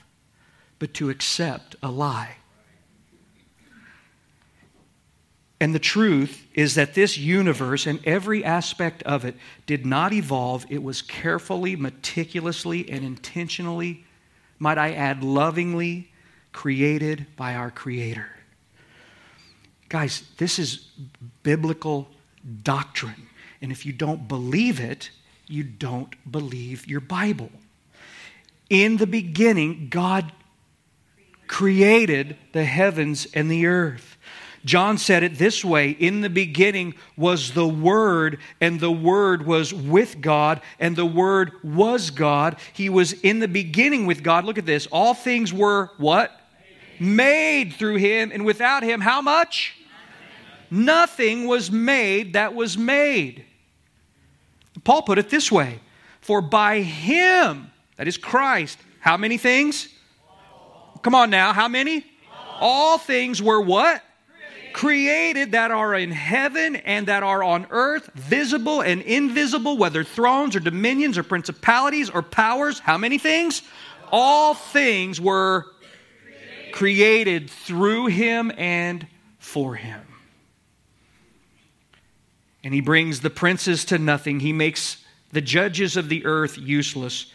but 0.80 0.94
to 0.96 1.10
accept 1.10 1.76
a 1.82 1.90
lie? 1.90 2.36
And 5.60 5.74
the 5.74 5.80
truth 5.80 6.46
is 6.54 6.76
that 6.76 6.94
this 6.94 7.18
universe 7.18 7.88
and 7.88 8.00
every 8.06 8.44
aspect 8.46 9.02
of 9.04 9.26
it 9.26 9.36
did 9.66 9.86
not 9.86 10.14
evolve. 10.14 10.66
It 10.70 10.84
was 10.84 11.02
carefully, 11.02 11.76
meticulously, 11.76 12.90
and 12.90 13.04
intentionally, 13.04 14.06
might 14.60 14.78
I 14.78 14.94
add, 14.94 15.24
lovingly 15.24 16.12
created 16.52 17.26
by 17.36 17.56
our 17.56 17.72
Creator. 17.72 18.30
Guys, 19.90 20.24
this 20.38 20.60
is 20.60 20.88
biblical 21.44 22.08
doctrine. 22.64 23.28
And 23.62 23.72
if 23.72 23.86
you 23.86 23.94
don't 23.94 24.28
believe 24.28 24.80
it, 24.80 25.10
you 25.48 25.64
don't 25.64 26.14
believe 26.32 26.86
your 26.86 27.00
Bible. 27.00 27.52
In 28.70 28.98
the 28.98 29.08
beginning, 29.08 29.88
God 29.90 30.32
created 31.48 32.38
the 32.52 32.66
heavens 32.66 33.28
and 33.34 33.50
the 33.50 33.66
earth. 33.66 34.17
John 34.66 34.98
said 34.98 35.24
it 35.24 35.38
this 35.38 35.64
way 35.64 35.92
In 35.92 36.22
the 36.22 36.30
beginning 36.30 36.96
was 37.16 37.52
the 37.52 37.68
Word, 37.68 38.40
and 38.60 38.80
the 38.80 38.92
Word 38.92 39.46
was 39.46 39.74
with 39.74 40.22
God, 40.22 40.62
and 40.80 40.96
the 40.96 41.06
Word 41.06 41.52
was 41.64 42.10
God. 42.10 42.58
He 42.74 42.90
was 42.90 43.14
in 43.14 43.40
the 43.40 43.48
beginning 43.48 44.06
with 44.06 44.24
God. 44.24 44.46
Look 44.46 44.58
at 44.58 44.66
this. 44.66 44.88
All 44.92 45.14
things 45.14 45.54
were 45.54 45.92
what? 45.98 46.32
Made, 47.00 47.74
through 47.74 47.98
Him, 47.98 48.32
and 48.34 48.46
without 48.46 48.84
Him, 48.84 49.02
how 49.02 49.22
much? 49.22 49.76
Nothing. 50.70 50.86
Nothing 50.86 51.48
was 51.48 51.72
made 51.72 52.34
that 52.34 52.56
was 52.56 52.78
made. 52.78 53.46
Paul 54.84 55.02
put 55.04 55.18
it 55.18 55.30
this 55.30 55.52
way 55.52 55.80
For 56.22 56.42
by 56.42 56.82
Him, 56.82 57.72
that 57.98 58.08
is 58.08 58.18
Christ, 58.18 58.78
how 59.00 59.18
many 59.18 59.38
things? 59.38 59.90
Come 61.02 61.16
on 61.16 61.30
now, 61.30 61.54
how 61.54 61.68
many? 61.68 62.06
All 62.60 62.98
things 62.98 63.42
were 63.42 63.62
what? 63.62 64.04
Created 64.78 65.54
that 65.54 65.72
are 65.72 65.96
in 65.96 66.12
heaven 66.12 66.76
and 66.76 67.08
that 67.08 67.24
are 67.24 67.42
on 67.42 67.66
earth, 67.72 68.12
visible 68.14 68.80
and 68.82 69.02
invisible, 69.02 69.76
whether 69.76 70.04
thrones 70.04 70.56
or 70.56 70.60
dominions 70.60 71.18
or 71.18 71.24
principalities 71.24 72.12
or 72.12 72.22
powers. 72.22 72.78
How 72.78 72.96
many 72.96 73.18
things? 73.18 73.64
All 74.12 74.54
things 74.54 75.20
were 75.20 75.66
created 76.74 77.50
through 77.50 78.06
him 78.06 78.52
and 78.56 79.08
for 79.40 79.74
him. 79.74 80.00
And 82.64 82.72
he 82.72 82.82
brings 82.82 83.22
the 83.22 83.32
princes 83.32 83.84
to 83.86 83.98
nothing. 83.98 84.42
He 84.42 84.54
makes 84.54 85.04
the 85.32 85.42
judges 85.42 85.98
of 85.98 86.08
the 86.08 86.24
earth 86.24 86.56
useless. 86.56 87.34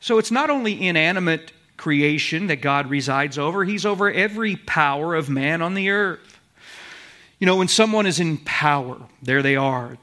So 0.00 0.18
it's 0.18 0.32
not 0.32 0.50
only 0.50 0.88
inanimate 0.88 1.52
creation 1.76 2.48
that 2.48 2.60
God 2.60 2.90
resides 2.90 3.38
over, 3.38 3.64
he's 3.64 3.86
over 3.86 4.10
every 4.10 4.56
power 4.56 5.14
of 5.14 5.30
man 5.30 5.62
on 5.62 5.74
the 5.74 5.90
earth. 5.90 6.29
You 7.40 7.46
know, 7.46 7.56
when 7.56 7.68
someone 7.68 8.04
is 8.04 8.20
in 8.20 8.36
power, 8.36 8.98
there 9.22 9.40
they 9.42 9.56
are. 9.56 9.96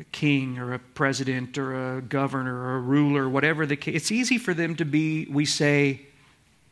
A 0.00 0.04
king 0.10 0.58
or 0.58 0.74
a 0.74 0.80
president 0.80 1.56
or 1.56 1.96
a 1.96 2.02
governor 2.02 2.54
or 2.54 2.76
a 2.76 2.80
ruler, 2.80 3.28
whatever 3.28 3.66
the 3.66 3.76
case. 3.76 3.94
It's 3.94 4.10
easy 4.10 4.36
for 4.36 4.52
them 4.52 4.74
to 4.76 4.84
be, 4.84 5.26
we 5.30 5.44
say, 5.44 6.02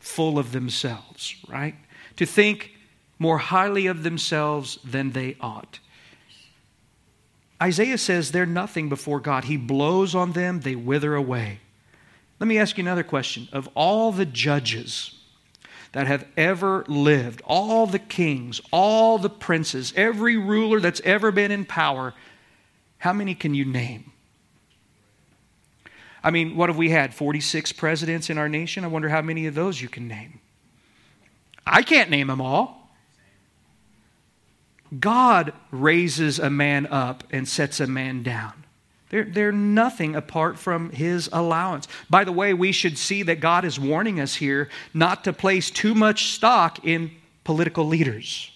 full 0.00 0.36
of 0.36 0.50
themselves, 0.50 1.36
right? 1.48 1.76
To 2.16 2.26
think 2.26 2.72
more 3.20 3.38
highly 3.38 3.86
of 3.86 4.02
themselves 4.02 4.80
than 4.84 5.12
they 5.12 5.36
ought. 5.40 5.78
Isaiah 7.62 7.98
says 7.98 8.32
they're 8.32 8.46
nothing 8.46 8.88
before 8.88 9.20
God. 9.20 9.44
He 9.44 9.56
blows 9.56 10.16
on 10.16 10.32
them, 10.32 10.60
they 10.60 10.74
wither 10.74 11.14
away. 11.14 11.60
Let 12.40 12.48
me 12.48 12.58
ask 12.58 12.78
you 12.78 12.82
another 12.82 13.04
question. 13.04 13.48
Of 13.52 13.68
all 13.76 14.10
the 14.10 14.26
judges, 14.26 15.19
that 15.92 16.06
have 16.06 16.26
ever 16.36 16.84
lived, 16.86 17.42
all 17.44 17.86
the 17.86 17.98
kings, 17.98 18.60
all 18.72 19.18
the 19.18 19.30
princes, 19.30 19.92
every 19.96 20.36
ruler 20.36 20.80
that's 20.80 21.00
ever 21.04 21.32
been 21.32 21.50
in 21.50 21.64
power, 21.64 22.14
how 22.98 23.12
many 23.12 23.34
can 23.34 23.54
you 23.54 23.64
name? 23.64 24.12
I 26.22 26.30
mean, 26.30 26.56
what 26.56 26.68
have 26.68 26.76
we 26.76 26.90
had? 26.90 27.14
46 27.14 27.72
presidents 27.72 28.30
in 28.30 28.38
our 28.38 28.48
nation? 28.48 28.84
I 28.84 28.88
wonder 28.88 29.08
how 29.08 29.22
many 29.22 29.46
of 29.46 29.54
those 29.54 29.80
you 29.80 29.88
can 29.88 30.06
name. 30.06 30.40
I 31.66 31.82
can't 31.82 32.10
name 32.10 32.26
them 32.26 32.40
all. 32.40 32.92
God 34.98 35.52
raises 35.70 36.38
a 36.38 36.50
man 36.50 36.86
up 36.86 37.24
and 37.30 37.48
sets 37.48 37.80
a 37.80 37.86
man 37.86 38.22
down. 38.22 38.59
They're, 39.10 39.24
they're 39.24 39.52
nothing 39.52 40.14
apart 40.14 40.58
from 40.58 40.90
His 40.90 41.28
allowance. 41.32 41.86
By 42.08 42.24
the 42.24 42.32
way, 42.32 42.54
we 42.54 42.72
should 42.72 42.96
see 42.96 43.24
that 43.24 43.40
God 43.40 43.64
is 43.64 43.78
warning 43.78 44.20
us 44.20 44.36
here 44.36 44.68
not 44.94 45.24
to 45.24 45.32
place 45.32 45.70
too 45.70 45.94
much 45.94 46.32
stock 46.32 46.84
in 46.86 47.10
political 47.44 47.84
leaders, 47.86 48.50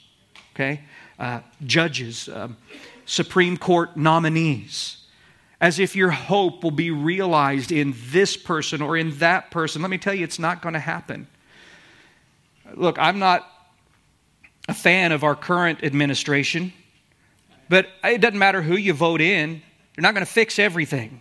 okay? 0.55 0.81
Uh, 1.19 1.41
judges, 1.67 2.29
um, 2.29 2.57
Supreme 3.05 3.57
Court 3.57 3.97
nominees, 3.97 5.05
as 5.61 5.79
if 5.79 5.97
your 5.97 6.11
hope 6.11 6.63
will 6.63 6.71
be 6.71 6.91
realized 6.91 7.73
in 7.73 7.95
this 8.11 8.37
person 8.37 8.81
or 8.81 8.97
in 8.97 9.19
that 9.19 9.51
person. 9.51 9.83
Let 9.83 9.91
me 9.91 9.99
tell 9.99 10.15
you, 10.15 10.25
it's 10.25 10.39
not 10.39 10.63
going 10.63 10.75
to 10.75 10.79
happen. 10.79 11.27
Look, 12.75 12.99
I'm 12.99 13.19
not 13.19 13.51
a 14.69 14.75
fan 14.75 15.11
of 15.11 15.25
our 15.25 15.35
current 15.35 15.83
administration, 15.83 16.73
but 17.69 17.89
it 18.05 18.21
doesn't 18.21 18.39
matter 18.39 18.63
who 18.63 18.77
you 18.77 18.93
vote 18.93 19.21
in 19.21 19.63
you're 19.97 20.03
not 20.03 20.15
going 20.15 20.27
to 20.27 20.33
fix 20.33 20.59
everything. 20.59 21.21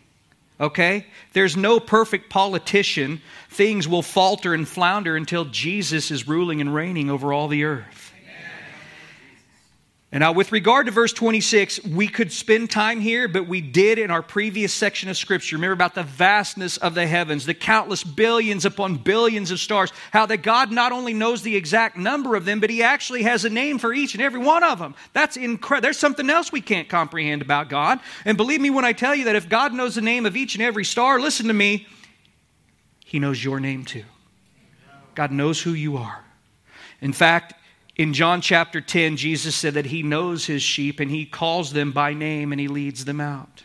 Okay? 0.60 1.06
There's 1.34 1.58
no 1.58 1.80
perfect 1.80 2.30
politician. 2.30 3.22
Things 3.50 3.88
will 3.88 4.02
falter 4.02 4.54
and 4.54 4.68
flounder 4.68 5.16
until 5.16 5.46
Jesus 5.46 6.12
is 6.12 6.28
ruling 6.28 6.62
and 6.62 6.74
reigning 6.74 7.10
over 7.10 7.34
all 7.34 7.48
the 7.48 7.64
earth. 7.64 8.13
And 10.14 10.22
now, 10.22 10.32
with 10.32 10.52
regard 10.52 10.86
to 10.86 10.92
verse 10.92 11.12
26, 11.12 11.86
we 11.86 12.08
could 12.08 12.32
spend 12.32 12.70
time 12.70 13.02
here, 13.02 13.28
but 13.28 13.48
we 13.48 13.62
did 13.62 13.98
in 13.98 14.12
our 14.12 14.22
previous 14.22 14.72
section 14.72 15.10
of 15.10 15.18
Scripture. 15.18 15.56
Remember 15.56 15.74
about 15.74 15.96
the 15.96 16.04
vastness 16.04 16.78
of 16.78 16.94
the 16.94 17.08
heavens, 17.08 17.48
the 17.48 17.56
countless 17.56 18.04
billions 18.04 18.64
upon 18.64 18.98
billions 18.98 19.50
of 19.50 19.60
stars, 19.60 19.92
how 20.12 20.28
that 20.28 20.44
God 20.44 20.72
not 20.72 20.92
only 20.92 21.16
knows 21.16 21.42
the 21.42 21.56
exact 21.56 21.98
number 21.98 22.36
of 22.36 22.46
them, 22.46 22.60
but 22.60 22.70
He 22.70 22.84
actually 22.84 23.24
has 23.24 23.44
a 23.44 23.50
name 23.50 23.80
for 23.80 23.92
each 23.92 24.14
and 24.14 24.22
every 24.22 24.40
one 24.40 24.64
of 24.64 24.78
them. 24.78 24.94
That's 25.14 25.36
incredible. 25.36 25.82
There's 25.82 25.98
something 25.98 26.30
else 26.30 26.52
we 26.52 26.62
can't 26.62 26.88
comprehend 26.88 27.42
about 27.42 27.70
God. 27.70 28.00
And 28.24 28.38
believe 28.38 28.62
me 28.62 28.70
when 28.70 28.86
I 28.86 28.94
tell 28.94 29.16
you 29.16 29.26
that 29.26 29.36
if 29.36 29.50
God 29.50 29.74
knows 29.74 29.96
the 29.96 30.02
name 30.02 30.28
of 30.28 30.38
each 30.38 30.54
and 30.54 30.64
every 30.64 30.86
star, 30.86 31.20
listen 31.20 31.48
to 31.48 31.56
me, 31.56 31.88
He 33.04 33.18
knows 33.18 33.44
your 33.44 33.60
name 33.60 33.84
too. 33.84 34.06
God 35.16 35.32
knows 35.32 35.60
who 35.60 35.74
you 35.74 35.98
are. 35.98 36.24
In 37.02 37.14
fact, 37.14 37.56
in 37.96 38.14
John 38.14 38.42
chapter 38.42 38.82
10, 38.82 39.18
Jesus 39.18 39.56
said 39.56 39.76
that 39.76 39.86
he 39.86 40.02
knows 40.02 40.46
his 40.46 40.64
sheep 40.64 41.00
and 41.00 41.12
he 41.12 41.26
calls 41.26 41.74
them 41.74 41.92
by 41.92 42.14
name 42.14 42.52
and 42.52 42.60
he 42.60 42.68
leads 42.68 43.06
them 43.06 43.22
out. 43.22 43.64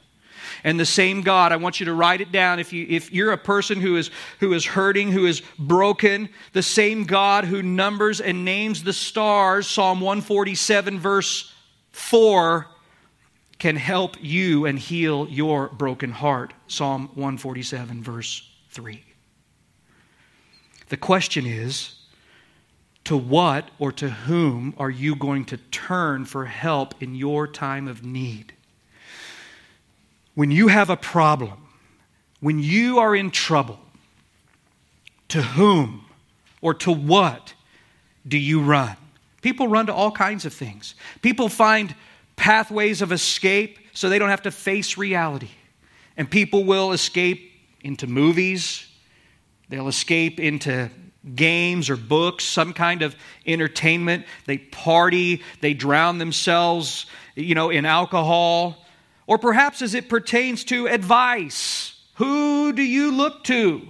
And 0.65 0.79
the 0.79 0.87
same 0.87 1.23
God, 1.23 1.53
I 1.53 1.57
want 1.57 1.81
you 1.81 1.87
to 1.87 1.95
write 1.95 2.21
it 2.21 2.33
down. 2.33 2.59
If, 2.59 2.73
you, 2.73 2.87
if 2.89 3.13
you're 3.13 3.33
a 3.33 3.39
person 3.39 3.81
who 3.81 3.97
is, 3.97 4.11
who 4.41 4.53
is 4.53 4.65
hurting, 4.65 5.13
who 5.13 5.27
is 5.27 5.41
broken, 5.59 6.29
the 6.53 6.63
same 6.63 7.05
God 7.05 7.45
who 7.45 7.63
numbers 7.63 8.21
and 8.21 8.45
names 8.45 8.83
the 8.83 8.93
stars, 8.93 9.67
Psalm 9.67 10.01
147, 10.01 10.99
verse 10.99 11.53
4, 11.93 12.67
can 13.59 13.77
help 13.77 14.17
you 14.21 14.67
and 14.67 14.79
heal 14.79 15.27
your 15.29 15.69
broken 15.69 16.13
heart, 16.13 16.53
Psalm 16.67 17.09
147, 17.15 18.03
verse 18.03 18.49
3. 18.71 19.05
The 20.89 20.97
question 20.97 21.47
is, 21.47 21.98
to 23.09 23.17
what 23.17 23.71
or 23.79 23.91
to 23.91 24.11
whom 24.11 24.75
are 24.77 24.91
you 24.91 25.17
going 25.17 25.43
to 25.43 25.57
turn 25.57 26.27
for 26.27 26.45
help 26.45 27.03
in 27.03 27.15
your 27.15 27.47
time 27.49 27.89
of 27.89 28.05
need? 28.05 28.53
When 30.35 30.51
you 30.51 30.69
have 30.69 30.91
a 30.91 30.97
problem, 30.97 31.69
when 32.41 32.59
you 32.59 32.99
are 32.99 33.17
in 33.17 33.31
trouble, 33.31 33.81
to 35.29 35.41
whom 35.41 36.05
or 36.61 36.75
to 36.75 36.93
what 36.93 37.55
do 38.27 38.37
you 38.37 38.61
run? 38.61 38.95
People 39.41 39.69
run 39.69 39.87
to 39.87 39.95
all 39.95 40.13
kinds 40.13 40.45
of 40.45 40.53
things. 40.53 40.95
People 41.23 41.49
find 41.49 41.95
pathways 42.37 43.01
of 43.01 43.11
escape 43.11 43.79
so 43.95 44.11
they 44.11 44.19
don't 44.19 44.29
have 44.29 44.43
to 44.43 44.51
face 44.51 44.99
reality. 44.99 45.49
And 46.19 46.31
people 46.31 46.63
will 46.63 46.93
escape 46.93 47.53
into 47.81 48.07
movies, 48.07 48.87
they'll 49.71 49.89
escape 49.89 50.39
into 50.39 50.91
games 51.35 51.91
or 51.91 51.97
books, 51.97 52.45
some 52.45 52.73
kind 52.73 53.03
of 53.03 53.17
entertainment. 53.47 54.27
They 54.47 54.59
party, 54.59 55.43
they 55.61 55.75
drown 55.75 56.19
themselves, 56.19 57.07
you 57.35 57.55
know, 57.55 57.71
in 57.71 57.85
alcohol. 57.85 58.85
Or 59.27 59.39
perhaps 59.39 59.83
as 59.83 59.95
it 59.95 60.09
pertains 60.09 60.65
to 60.65 60.87
advice. 60.87 61.95
Who 62.15 62.73
do 62.73 62.83
you 62.83 63.11
look 63.13 63.45
to? 63.45 63.87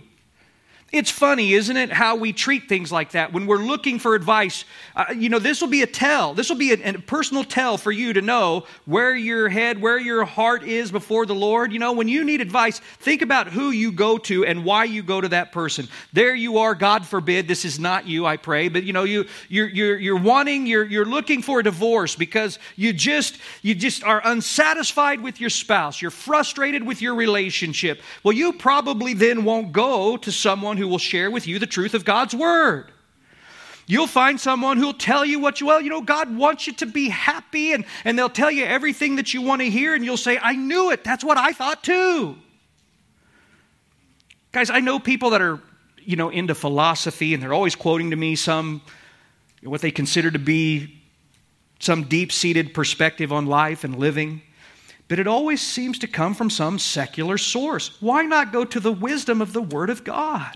It's 0.90 1.10
funny, 1.10 1.52
isn't 1.52 1.76
it, 1.76 1.92
how 1.92 2.16
we 2.16 2.32
treat 2.32 2.66
things 2.66 2.90
like 2.90 3.10
that 3.10 3.30
when 3.30 3.46
we're 3.46 3.58
looking 3.58 3.98
for 3.98 4.14
advice. 4.14 4.64
Uh, 4.96 5.12
you 5.14 5.28
know, 5.28 5.38
this 5.38 5.60
will 5.60 5.68
be 5.68 5.82
a 5.82 5.86
tell. 5.86 6.32
This 6.32 6.48
will 6.48 6.56
be 6.56 6.72
a, 6.72 6.94
a, 6.94 6.94
personal 6.94 7.44
tell 7.44 7.76
for 7.76 7.92
you 7.92 8.14
to 8.14 8.22
know 8.22 8.64
where 8.86 9.14
your 9.14 9.50
head, 9.50 9.82
where 9.82 9.98
your 9.98 10.24
heart 10.24 10.62
is 10.62 10.90
before 10.90 11.26
the 11.26 11.34
Lord. 11.34 11.74
You 11.74 11.78
know, 11.78 11.92
when 11.92 12.08
you 12.08 12.24
need 12.24 12.40
advice, 12.40 12.78
think 13.00 13.20
about 13.20 13.48
who 13.48 13.68
you 13.68 13.92
go 13.92 14.16
to 14.16 14.46
and 14.46 14.64
why 14.64 14.84
you 14.84 15.02
go 15.02 15.20
to 15.20 15.28
that 15.28 15.52
person. 15.52 15.88
There 16.14 16.34
you 16.34 16.56
are, 16.56 16.74
God 16.74 17.06
forbid, 17.06 17.48
this 17.48 17.66
is 17.66 17.78
not 17.78 18.06
you, 18.06 18.24
I 18.24 18.38
pray, 18.38 18.68
but 18.68 18.84
you 18.84 18.94
know, 18.94 19.04
you, 19.04 19.26
you're, 19.50 19.68
you're, 19.68 19.98
you're 19.98 20.16
wanting, 20.16 20.66
you're, 20.66 20.84
you're 20.84 21.04
looking 21.04 21.42
for 21.42 21.60
a 21.60 21.62
divorce 21.62 22.16
because 22.16 22.58
you 22.76 22.94
just, 22.94 23.36
you 23.60 23.74
just 23.74 24.02
are 24.04 24.22
unsatisfied 24.24 25.20
with 25.20 25.38
your 25.38 25.50
spouse. 25.50 26.00
You're 26.00 26.10
frustrated 26.10 26.82
with 26.82 27.02
your 27.02 27.14
relationship. 27.14 28.00
Well, 28.22 28.32
you 28.32 28.54
probably 28.54 29.12
then 29.12 29.44
won't 29.44 29.72
go 29.72 30.16
to 30.16 30.32
someone 30.32 30.77
who 30.78 30.88
will 30.88 30.98
share 30.98 31.30
with 31.30 31.46
you 31.46 31.58
the 31.58 31.66
truth 31.66 31.94
of 31.94 32.04
God's 32.04 32.34
Word. 32.34 32.90
You'll 33.86 34.06
find 34.06 34.38
someone 34.38 34.76
who'll 34.76 34.92
tell 34.92 35.24
you 35.24 35.38
what 35.38 35.60
you, 35.60 35.66
well, 35.66 35.80
you 35.80 35.88
know, 35.88 36.02
God 36.02 36.34
wants 36.36 36.66
you 36.66 36.74
to 36.74 36.86
be 36.86 37.08
happy, 37.08 37.72
and, 37.72 37.84
and 38.04 38.18
they'll 38.18 38.28
tell 38.28 38.50
you 38.50 38.64
everything 38.64 39.16
that 39.16 39.32
you 39.32 39.42
want 39.42 39.62
to 39.62 39.70
hear, 39.70 39.94
and 39.94 40.04
you'll 40.04 40.16
say, 40.16 40.38
I 40.40 40.54
knew 40.54 40.90
it. 40.90 41.04
That's 41.04 41.24
what 41.24 41.38
I 41.38 41.52
thought 41.52 41.82
too. 41.82 42.36
Guys, 44.52 44.70
I 44.70 44.80
know 44.80 44.98
people 44.98 45.30
that 45.30 45.42
are, 45.42 45.60
you 45.98 46.16
know, 46.16 46.28
into 46.28 46.54
philosophy, 46.54 47.34
and 47.34 47.42
they're 47.42 47.54
always 47.54 47.74
quoting 47.74 48.10
to 48.10 48.16
me 48.16 48.36
some, 48.36 48.82
what 49.62 49.80
they 49.80 49.90
consider 49.90 50.30
to 50.30 50.38
be 50.38 50.98
some 51.80 52.04
deep 52.04 52.32
seated 52.32 52.74
perspective 52.74 53.32
on 53.32 53.46
life 53.46 53.84
and 53.84 53.96
living 53.96 54.42
but 55.08 55.18
it 55.18 55.26
always 55.26 55.62
seems 55.62 55.98
to 56.00 56.06
come 56.06 56.34
from 56.34 56.50
some 56.50 56.78
secular 56.78 57.38
source. 57.38 58.00
Why 58.00 58.22
not 58.22 58.52
go 58.52 58.64
to 58.66 58.78
the 58.78 58.92
wisdom 58.92 59.40
of 59.40 59.54
the 59.54 59.62
Word 59.62 59.88
of 59.88 60.04
God? 60.04 60.54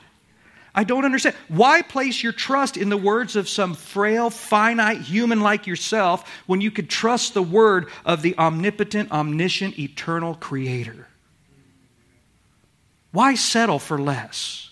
I 0.75 0.85
don't 0.85 1.05
understand. 1.05 1.37
Why 1.49 1.83
place 1.83 2.23
your 2.23 2.33
trust 2.33 2.77
in 2.77 2.89
the 2.89 2.97
words 2.97 3.37
of 3.37 3.49
some 3.49 3.75
frail, 3.75 4.31
finite 4.31 5.03
human 5.03 5.41
like 5.41 5.67
yourself 5.67 6.43
when 6.47 6.63
you 6.63 6.71
could 6.71 6.89
trust 6.89 7.35
the 7.35 7.43
word 7.43 7.91
of 8.07 8.23
the 8.23 8.37
omnipotent, 8.39 9.13
omniscient, 9.13 9.79
eternal 9.79 10.35
Creator? 10.35 11.09
Why 13.11 13.35
settle 13.35 13.79
for 13.79 13.99
less? 13.99 14.71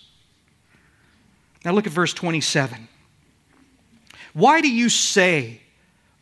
Now 1.63 1.73
look 1.73 1.85
at 1.85 1.93
verse 1.93 2.13
27. 2.13 2.87
Why 4.33 4.61
do 4.61 4.71
you 4.71 4.89
say, 4.89 5.61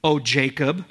O 0.03 0.19
Jacob, 0.19 0.83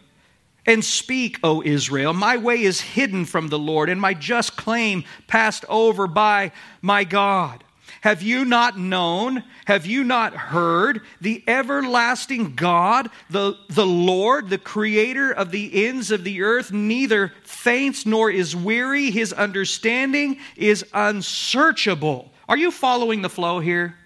and 0.64 0.82
speak, 0.82 1.38
O 1.42 1.62
Israel, 1.62 2.14
my 2.14 2.38
way 2.38 2.62
is 2.62 2.80
hidden 2.80 3.26
from 3.26 3.48
the 3.48 3.58
Lord, 3.58 3.90
and 3.90 4.00
my 4.00 4.14
just 4.14 4.56
claim 4.56 5.04
passed 5.26 5.66
over 5.68 6.06
by 6.06 6.52
my 6.80 7.04
God? 7.04 7.64
Have 8.00 8.22
you 8.22 8.44
not 8.44 8.78
known? 8.78 9.42
Have 9.66 9.84
you 9.84 10.04
not 10.04 10.34
heard? 10.34 11.02
The 11.20 11.42
everlasting 11.48 12.54
God, 12.54 13.10
the, 13.28 13.54
the 13.68 13.86
Lord, 13.86 14.50
the 14.50 14.58
creator 14.58 15.32
of 15.32 15.50
the 15.50 15.86
ends 15.86 16.10
of 16.10 16.22
the 16.22 16.42
earth, 16.42 16.70
neither 16.70 17.32
faints 17.42 18.06
nor 18.06 18.30
is 18.30 18.54
weary. 18.54 19.10
His 19.10 19.32
understanding 19.32 20.38
is 20.56 20.84
unsearchable. 20.94 22.32
Are 22.48 22.56
you 22.56 22.70
following 22.70 23.22
the 23.22 23.28
flow 23.28 23.58
here? 23.60 23.96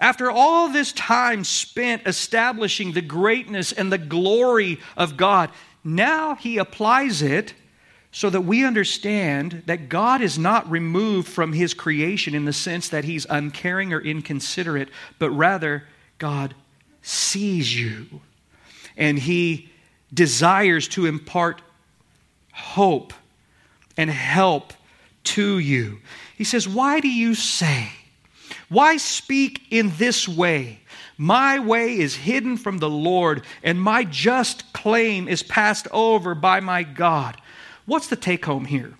After 0.00 0.30
all 0.30 0.68
this 0.68 0.92
time 0.92 1.42
spent 1.42 2.06
establishing 2.06 2.92
the 2.92 3.02
greatness 3.02 3.72
and 3.72 3.92
the 3.92 3.98
glory 3.98 4.78
of 4.96 5.16
God, 5.16 5.50
now 5.82 6.36
he 6.36 6.58
applies 6.58 7.22
it 7.22 7.54
so 8.10 8.30
that 8.30 8.40
we 8.40 8.64
understand 8.64 9.62
that 9.66 9.88
God 9.88 10.20
is 10.22 10.38
not 10.38 10.70
removed 10.70 11.28
from 11.28 11.52
his 11.52 11.74
creation 11.74 12.34
in 12.34 12.44
the 12.44 12.52
sense 12.52 12.88
that 12.88 13.04
he's 13.04 13.26
uncaring 13.28 13.92
or 13.92 14.00
inconsiderate, 14.00 14.88
but 15.18 15.30
rather 15.30 15.84
God 16.18 16.54
sees 17.02 17.78
you 17.78 18.20
and 18.96 19.18
he 19.18 19.70
desires 20.12 20.88
to 20.88 21.06
impart 21.06 21.62
hope 22.52 23.12
and 23.96 24.10
help 24.10 24.72
to 25.22 25.58
you. 25.58 26.00
He 26.36 26.44
says, 26.44 26.68
Why 26.68 27.00
do 27.00 27.08
you 27.08 27.34
say? 27.34 27.90
Why 28.68 28.96
speak 28.96 29.66
in 29.70 29.92
this 29.96 30.28
way? 30.28 30.80
My 31.16 31.58
way 31.58 31.98
is 31.98 32.14
hidden 32.14 32.56
from 32.56 32.78
the 32.78 32.90
Lord, 32.90 33.44
and 33.62 33.80
my 33.80 34.04
just 34.04 34.72
claim 34.72 35.26
is 35.26 35.42
passed 35.42 35.88
over 35.90 36.34
by 36.34 36.60
my 36.60 36.82
God. 36.82 37.40
What's 37.88 38.08
the 38.08 38.16
take 38.16 38.44
home 38.44 38.66
here? 38.66 38.92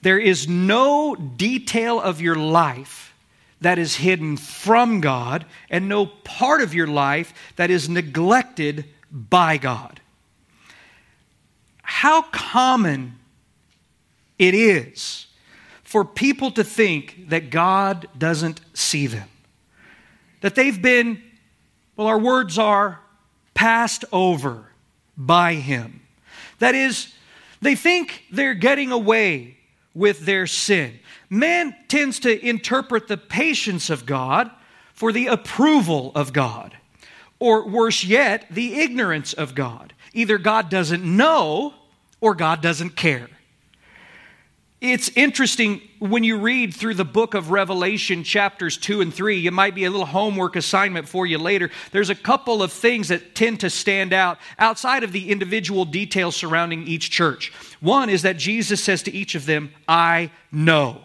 There 0.00 0.18
is 0.18 0.48
no 0.48 1.14
detail 1.14 2.00
of 2.00 2.22
your 2.22 2.36
life 2.36 3.14
that 3.60 3.78
is 3.78 3.96
hidden 3.96 4.38
from 4.38 5.02
God, 5.02 5.44
and 5.68 5.90
no 5.90 6.06
part 6.06 6.62
of 6.62 6.72
your 6.72 6.86
life 6.86 7.34
that 7.56 7.70
is 7.70 7.90
neglected 7.90 8.86
by 9.10 9.58
God. 9.58 10.00
How 11.82 12.22
common 12.22 13.18
it 14.38 14.54
is 14.54 15.26
for 15.82 16.02
people 16.02 16.50
to 16.52 16.64
think 16.64 17.28
that 17.28 17.50
God 17.50 18.08
doesn't 18.16 18.62
see 18.72 19.06
them, 19.06 19.28
that 20.40 20.54
they've 20.54 20.80
been, 20.80 21.22
well, 21.94 22.06
our 22.06 22.18
words 22.18 22.58
are, 22.58 23.00
passed 23.52 24.06
over 24.12 24.70
by 25.14 25.54
Him. 25.56 26.00
That 26.58 26.74
is, 26.74 27.12
they 27.60 27.74
think 27.74 28.24
they're 28.30 28.54
getting 28.54 28.92
away 28.92 29.56
with 29.94 30.26
their 30.26 30.46
sin. 30.46 30.98
Man 31.30 31.74
tends 31.88 32.20
to 32.20 32.46
interpret 32.46 33.08
the 33.08 33.16
patience 33.16 33.90
of 33.90 34.06
God 34.06 34.50
for 34.92 35.12
the 35.12 35.26
approval 35.26 36.12
of 36.14 36.32
God, 36.32 36.76
or 37.38 37.68
worse 37.68 38.04
yet, 38.04 38.46
the 38.50 38.74
ignorance 38.80 39.32
of 39.32 39.54
God. 39.54 39.92
Either 40.14 40.38
God 40.38 40.70
doesn't 40.70 41.04
know 41.04 41.74
or 42.20 42.34
God 42.34 42.62
doesn't 42.62 42.96
care. 42.96 43.28
It's 44.80 45.08
interesting 45.16 45.80
when 46.00 46.22
you 46.22 46.38
read 46.38 46.74
through 46.74 46.94
the 46.94 47.04
book 47.04 47.32
of 47.32 47.50
Revelation, 47.50 48.22
chapters 48.22 48.76
2 48.76 49.00
and 49.00 49.12
3. 49.12 49.46
It 49.46 49.52
might 49.52 49.74
be 49.74 49.86
a 49.86 49.90
little 49.90 50.04
homework 50.04 50.54
assignment 50.54 51.08
for 51.08 51.24
you 51.24 51.38
later. 51.38 51.70
There's 51.92 52.10
a 52.10 52.14
couple 52.14 52.62
of 52.62 52.72
things 52.72 53.08
that 53.08 53.34
tend 53.34 53.60
to 53.60 53.70
stand 53.70 54.12
out 54.12 54.38
outside 54.58 55.02
of 55.02 55.12
the 55.12 55.30
individual 55.30 55.86
details 55.86 56.36
surrounding 56.36 56.86
each 56.86 57.10
church. 57.10 57.54
One 57.80 58.10
is 58.10 58.20
that 58.22 58.36
Jesus 58.36 58.84
says 58.84 59.02
to 59.04 59.14
each 59.14 59.34
of 59.34 59.46
them, 59.46 59.72
I 59.88 60.30
know. 60.52 61.00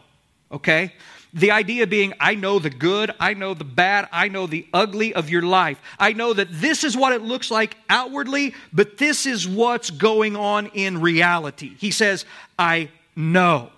Okay? 0.51 0.93
The 1.33 1.51
idea 1.51 1.87
being, 1.87 2.13
I 2.19 2.35
know 2.35 2.59
the 2.59 2.69
good, 2.69 3.11
I 3.21 3.35
know 3.35 3.53
the 3.53 3.63
bad, 3.63 4.09
I 4.11 4.27
know 4.27 4.47
the 4.47 4.67
ugly 4.73 5.13
of 5.13 5.29
your 5.29 5.43
life. 5.43 5.81
I 5.97 6.11
know 6.11 6.33
that 6.33 6.49
this 6.51 6.83
is 6.83 6.97
what 6.97 7.13
it 7.13 7.21
looks 7.21 7.49
like 7.49 7.77
outwardly, 7.89 8.53
but 8.73 8.97
this 8.97 9.25
is 9.25 9.47
what's 9.47 9.91
going 9.91 10.35
on 10.35 10.67
in 10.67 10.99
reality. 10.99 11.71
He 11.77 11.91
says, 11.91 12.25
I 12.59 12.89
know. 13.15 13.69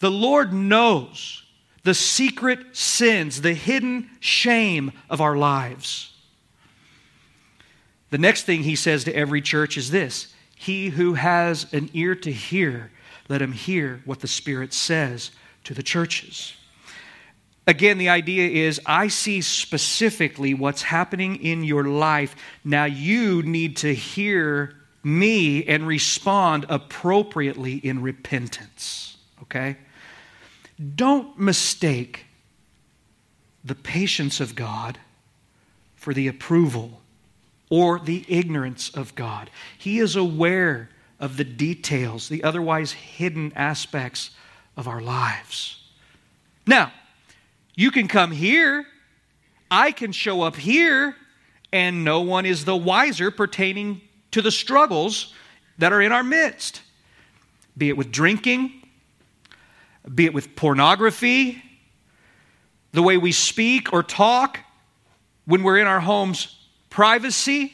The 0.00 0.10
Lord 0.10 0.52
knows 0.52 1.44
the 1.82 1.94
secret 1.94 2.76
sins, 2.76 3.42
the 3.42 3.54
hidden 3.54 4.10
shame 4.20 4.92
of 5.08 5.20
our 5.20 5.36
lives. 5.36 6.12
The 8.10 8.18
next 8.18 8.42
thing 8.42 8.62
he 8.62 8.76
says 8.76 9.04
to 9.04 9.14
every 9.14 9.40
church 9.40 9.76
is 9.76 9.90
this 9.90 10.34
He 10.54 10.88
who 10.88 11.14
has 11.14 11.72
an 11.72 11.90
ear 11.94 12.14
to 12.16 12.32
hear, 12.32 12.90
let 13.28 13.40
him 13.40 13.52
hear 13.52 14.02
what 14.04 14.20
the 14.20 14.28
Spirit 14.28 14.72
says 14.72 15.30
to 15.64 15.74
the 15.74 15.82
churches. 15.82 16.54
Again, 17.66 17.98
the 17.98 18.08
idea 18.08 18.66
is 18.66 18.80
I 18.84 19.08
see 19.08 19.42
specifically 19.42 20.54
what's 20.54 20.82
happening 20.82 21.36
in 21.36 21.62
your 21.62 21.84
life. 21.84 22.34
Now 22.64 22.86
you 22.86 23.42
need 23.42 23.76
to 23.78 23.94
hear 23.94 24.74
me 25.02 25.64
and 25.64 25.86
respond 25.86 26.66
appropriately 26.68 27.74
in 27.74 28.02
repentance. 28.02 29.16
Okay? 29.42 29.76
Don't 30.94 31.38
mistake 31.38 32.26
the 33.64 33.74
patience 33.74 34.40
of 34.40 34.54
God 34.54 34.98
for 35.94 36.14
the 36.14 36.28
approval 36.28 37.00
or 37.68 37.98
the 37.98 38.24
ignorance 38.28 38.90
of 38.90 39.14
God. 39.14 39.50
He 39.78 39.98
is 39.98 40.16
aware 40.16 40.88
of 41.18 41.36
the 41.36 41.44
details, 41.44 42.28
the 42.28 42.42
otherwise 42.42 42.92
hidden 42.92 43.52
aspects 43.54 44.30
of 44.76 44.88
our 44.88 45.00
lives. 45.00 45.82
Now, 46.66 46.92
you 47.74 47.90
can 47.90 48.08
come 48.08 48.32
here, 48.32 48.86
I 49.70 49.92
can 49.92 50.12
show 50.12 50.42
up 50.42 50.56
here, 50.56 51.16
and 51.72 52.04
no 52.04 52.20
one 52.22 52.46
is 52.46 52.64
the 52.64 52.76
wiser 52.76 53.30
pertaining 53.30 54.00
to 54.32 54.42
the 54.42 54.50
struggles 54.50 55.34
that 55.78 55.92
are 55.92 56.00
in 56.00 56.12
our 56.12 56.22
midst, 56.22 56.82
be 57.76 57.88
it 57.88 57.96
with 57.96 58.12
drinking, 58.12 58.82
be 60.14 60.26
it 60.26 60.34
with 60.34 60.56
pornography, 60.56 61.62
the 62.92 63.02
way 63.02 63.16
we 63.16 63.32
speak 63.32 63.92
or 63.92 64.02
talk 64.02 64.60
when 65.44 65.62
we're 65.62 65.78
in 65.78 65.86
our 65.86 66.00
home's 66.00 66.56
privacy. 66.90 67.72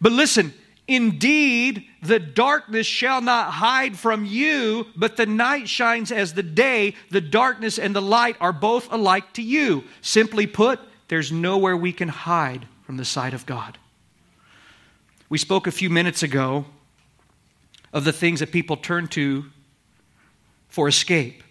But 0.00 0.12
listen, 0.12 0.54
indeed, 0.86 1.84
the 2.02 2.18
darkness 2.18 2.86
shall 2.86 3.20
not 3.20 3.52
hide 3.52 3.96
from 3.96 4.24
you, 4.24 4.86
but 4.96 5.16
the 5.16 5.26
night 5.26 5.68
shines 5.68 6.10
as 6.12 6.34
the 6.34 6.42
day. 6.42 6.94
The 7.10 7.20
darkness 7.20 7.78
and 7.78 7.94
the 7.94 8.02
light 8.02 8.36
are 8.40 8.52
both 8.52 8.92
alike 8.92 9.32
to 9.34 9.42
you. 9.42 9.84
Simply 10.00 10.46
put, 10.46 10.80
there's 11.08 11.32
nowhere 11.32 11.76
we 11.76 11.92
can 11.92 12.08
hide 12.08 12.66
from 12.84 12.96
the 12.96 13.04
sight 13.04 13.34
of 13.34 13.46
God. 13.46 13.78
We 15.30 15.38
spoke 15.38 15.68
a 15.68 15.70
few 15.70 15.88
minutes 15.90 16.24
ago 16.24 16.64
of 17.92 18.04
the 18.04 18.12
things 18.12 18.40
that 18.40 18.50
people 18.50 18.76
turn 18.76 19.06
to 19.08 19.44
for 20.68 20.88
escape. 20.88 21.44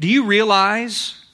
Do 0.00 0.08
you 0.08 0.24
realize 0.24 1.24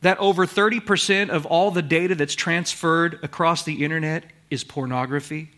that 0.00 0.18
over 0.18 0.46
30% 0.46 1.28
of 1.28 1.46
all 1.46 1.70
the 1.70 1.82
data 1.82 2.16
that's 2.16 2.34
transferred 2.34 3.20
across 3.22 3.62
the 3.62 3.84
internet 3.84 4.24
is 4.50 4.64
pornography? 4.64 5.50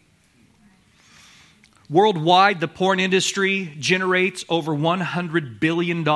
Worldwide, 1.88 2.60
the 2.60 2.68
porn 2.68 3.00
industry 3.00 3.74
generates 3.78 4.44
over 4.50 4.72
$100 4.72 5.60
billion 5.60 6.06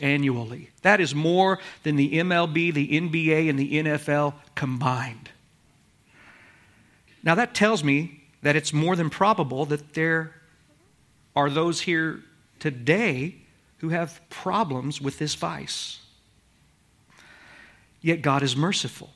annually. 0.00 0.70
That 0.80 1.00
is 1.00 1.14
more 1.14 1.58
than 1.82 1.96
the 1.96 2.14
MLB, 2.14 2.72
the 2.72 2.88
NBA, 2.88 3.50
and 3.50 3.58
the 3.58 3.84
NFL 3.84 4.34
combined. 4.54 5.30
Now, 7.26 7.34
that 7.34 7.54
tells 7.54 7.82
me 7.82 8.22
that 8.42 8.54
it's 8.54 8.72
more 8.72 8.94
than 8.94 9.10
probable 9.10 9.66
that 9.66 9.94
there 9.94 10.32
are 11.34 11.50
those 11.50 11.80
here 11.80 12.22
today 12.60 13.34
who 13.78 13.88
have 13.88 14.20
problems 14.30 15.00
with 15.00 15.18
this 15.18 15.34
vice. 15.34 15.98
Yet 18.00 18.22
God 18.22 18.44
is 18.44 18.54
merciful. 18.56 19.10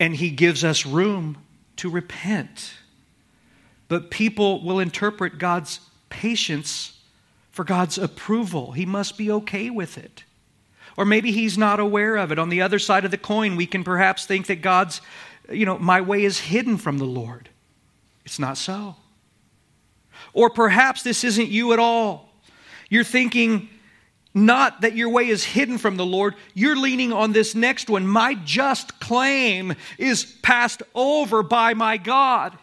And 0.00 0.16
He 0.16 0.30
gives 0.30 0.64
us 0.64 0.86
room 0.86 1.36
to 1.76 1.90
repent. 1.90 2.72
But 3.88 4.10
people 4.10 4.64
will 4.64 4.80
interpret 4.80 5.38
God's 5.38 5.80
patience 6.08 6.98
for 7.50 7.64
God's 7.64 7.98
approval. 7.98 8.72
He 8.72 8.86
must 8.86 9.18
be 9.18 9.30
okay 9.30 9.68
with 9.68 9.98
it. 9.98 10.24
Or 10.96 11.04
maybe 11.04 11.32
He's 11.32 11.58
not 11.58 11.80
aware 11.80 12.16
of 12.16 12.32
it. 12.32 12.38
On 12.38 12.48
the 12.48 12.62
other 12.62 12.78
side 12.78 13.04
of 13.04 13.10
the 13.10 13.18
coin, 13.18 13.56
we 13.56 13.66
can 13.66 13.84
perhaps 13.84 14.24
think 14.24 14.46
that 14.46 14.62
God's, 14.62 15.02
you 15.50 15.66
know, 15.66 15.78
my 15.78 16.00
way 16.00 16.24
is 16.24 16.38
hidden 16.38 16.76
from 16.76 16.98
the 16.98 17.04
Lord. 17.04 17.48
It's 18.24 18.38
not 18.38 18.56
so. 18.56 18.96
Or 20.32 20.50
perhaps 20.50 21.02
this 21.02 21.24
isn't 21.24 21.48
you 21.48 21.72
at 21.72 21.78
all. 21.78 22.28
You're 22.88 23.04
thinking, 23.04 23.68
not 24.32 24.82
that 24.82 24.94
your 24.94 25.08
way 25.08 25.28
is 25.28 25.42
hidden 25.42 25.78
from 25.78 25.96
the 25.96 26.06
Lord. 26.06 26.34
You're 26.54 26.76
leaning 26.76 27.12
on 27.12 27.32
this 27.32 27.54
next 27.54 27.90
one. 27.90 28.06
My 28.06 28.34
just 28.34 29.00
claim 29.00 29.74
is 29.98 30.24
passed 30.42 30.82
over 30.94 31.42
by 31.42 31.74
my 31.74 31.96
God. 31.96 32.56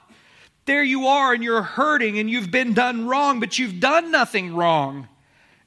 There 0.66 0.84
you 0.84 1.08
are, 1.08 1.34
and 1.34 1.44
you're 1.44 1.62
hurting, 1.62 2.20
and 2.20 2.30
you've 2.30 2.52
been 2.52 2.74
done 2.74 3.08
wrong, 3.08 3.40
but 3.40 3.58
you've 3.58 3.80
done 3.80 4.12
nothing 4.12 4.54
wrong. 4.54 5.08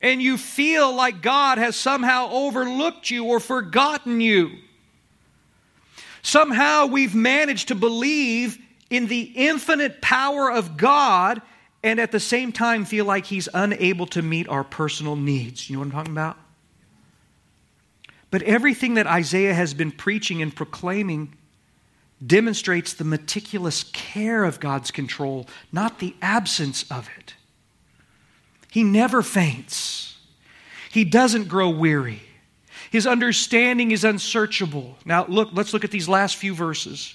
And 0.03 0.23
you 0.23 0.39
feel 0.39 0.95
like 0.95 1.23
God 1.23 1.59
has 1.59 1.77
somehow 1.77 2.31
overlooked 2.31 3.11
you 3.11 3.25
or 3.25 3.41
forgotten 3.41 4.21
you. 4.21 4.53
Somehow 6.23 6.87
we've 6.87 7.15
managed 7.15 7.69
to 7.69 7.75
believe 7.75 8.59
in 8.91 9.07
the 9.07 9.23
infinite 9.23 10.01
power 10.03 10.51
of 10.51 10.77
God 10.77 11.41
and 11.83 11.99
at 11.99 12.13
the 12.13 12.21
same 12.21 12.53
time 12.53 12.85
feel 12.85 13.05
like 13.05 13.27
he's 13.27 13.49
unable 13.55 14.07
to 14.09 14.23
meet 14.23 14.49
our 14.49 14.65
personal 14.65 15.17
needs. 15.17 15.71
You 15.71 15.77
know 15.77 15.81
what 15.81 15.87
I'm 15.87 15.93
talking 15.93 16.13
about? 16.13 16.37
But 18.31 18.43
everything 18.43 18.95
that 18.95 19.07
Isaiah 19.07 19.55
has 19.55 19.75
been 19.75 19.91
preaching 19.91 20.43
and 20.43 20.55
proclaiming 20.55 21.35
demonstrates 22.25 22.93
the 22.93 23.05
meticulous 23.05 23.85
care 23.85 24.45
of 24.45 24.61
God's 24.61 24.91
control, 24.91 25.49
not 25.73 25.99
the 25.99 26.15
absence 26.21 26.85
of 26.91 27.09
it. 27.19 27.35
He 28.71 28.85
never 28.85 29.23
faints, 29.23 30.19
he 30.91 31.05
doesn't 31.05 31.49
grow 31.49 31.71
weary. 31.71 32.23
His 32.91 33.07
understanding 33.07 33.93
is 33.93 34.05
unsearchable. 34.05 34.97
Now, 35.05 35.25
look, 35.27 35.51
let's 35.53 35.73
look 35.73 35.85
at 35.85 35.91
these 35.91 36.09
last 36.09 36.37
few 36.37 36.55
verses. 36.55 37.15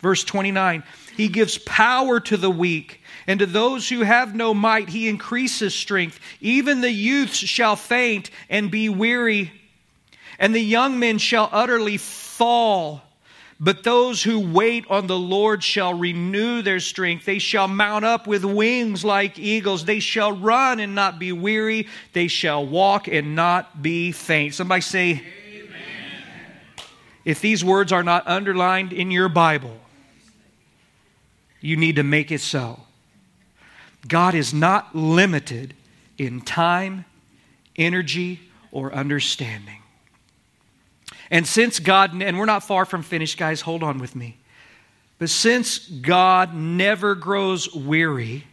Verse 0.00 0.22
29 0.22 0.84
He 1.16 1.28
gives 1.28 1.58
power 1.58 2.20
to 2.20 2.36
the 2.36 2.50
weak 2.50 3.00
and 3.26 3.40
to 3.40 3.46
those 3.46 3.88
who 3.88 4.00
have 4.00 4.34
no 4.34 4.54
might, 4.54 4.88
he 4.88 5.08
increases 5.08 5.74
strength. 5.74 6.18
Even 6.40 6.80
the 6.80 6.90
youths 6.90 7.36
shall 7.36 7.76
faint 7.76 8.30
and 8.48 8.70
be 8.70 8.88
weary, 8.88 9.52
and 10.38 10.54
the 10.54 10.60
young 10.60 10.98
men 10.98 11.18
shall 11.18 11.48
utterly 11.52 11.96
fall. 11.96 13.02
But 13.60 13.82
those 13.82 14.22
who 14.22 14.38
wait 14.38 14.84
on 14.88 15.08
the 15.08 15.18
Lord 15.18 15.64
shall 15.64 15.92
renew 15.92 16.62
their 16.62 16.78
strength. 16.78 17.24
They 17.24 17.40
shall 17.40 17.66
mount 17.66 18.04
up 18.04 18.26
with 18.28 18.44
wings 18.44 19.04
like 19.04 19.36
eagles. 19.38 19.84
They 19.84 19.98
shall 19.98 20.30
run 20.30 20.78
and 20.78 20.94
not 20.94 21.18
be 21.18 21.32
weary. 21.32 21.88
They 22.12 22.28
shall 22.28 22.64
walk 22.64 23.08
and 23.08 23.34
not 23.34 23.82
be 23.82 24.12
faint. 24.12 24.54
Somebody 24.54 24.82
say, 24.82 25.10
Amen. 25.10 25.24
If 27.24 27.40
these 27.40 27.64
words 27.64 27.90
are 27.90 28.04
not 28.04 28.28
underlined 28.28 28.92
in 28.92 29.10
your 29.10 29.28
Bible, 29.28 29.76
you 31.60 31.76
need 31.76 31.96
to 31.96 32.04
make 32.04 32.30
it 32.30 32.40
so. 32.40 32.80
God 34.06 34.36
is 34.36 34.54
not 34.54 34.94
limited 34.94 35.74
in 36.16 36.40
time, 36.42 37.04
energy, 37.76 38.40
or 38.70 38.92
understanding. 38.92 39.77
And 41.30 41.46
since 41.46 41.78
God, 41.78 42.22
and 42.22 42.38
we're 42.38 42.46
not 42.46 42.64
far 42.64 42.84
from 42.84 43.02
finished, 43.02 43.38
guys, 43.38 43.60
hold 43.60 43.82
on 43.82 43.98
with 43.98 44.16
me. 44.16 44.38
But 45.18 45.30
since 45.30 45.78
God 45.88 46.54
never 46.54 47.14
grows 47.14 47.72
weary, 47.74 48.46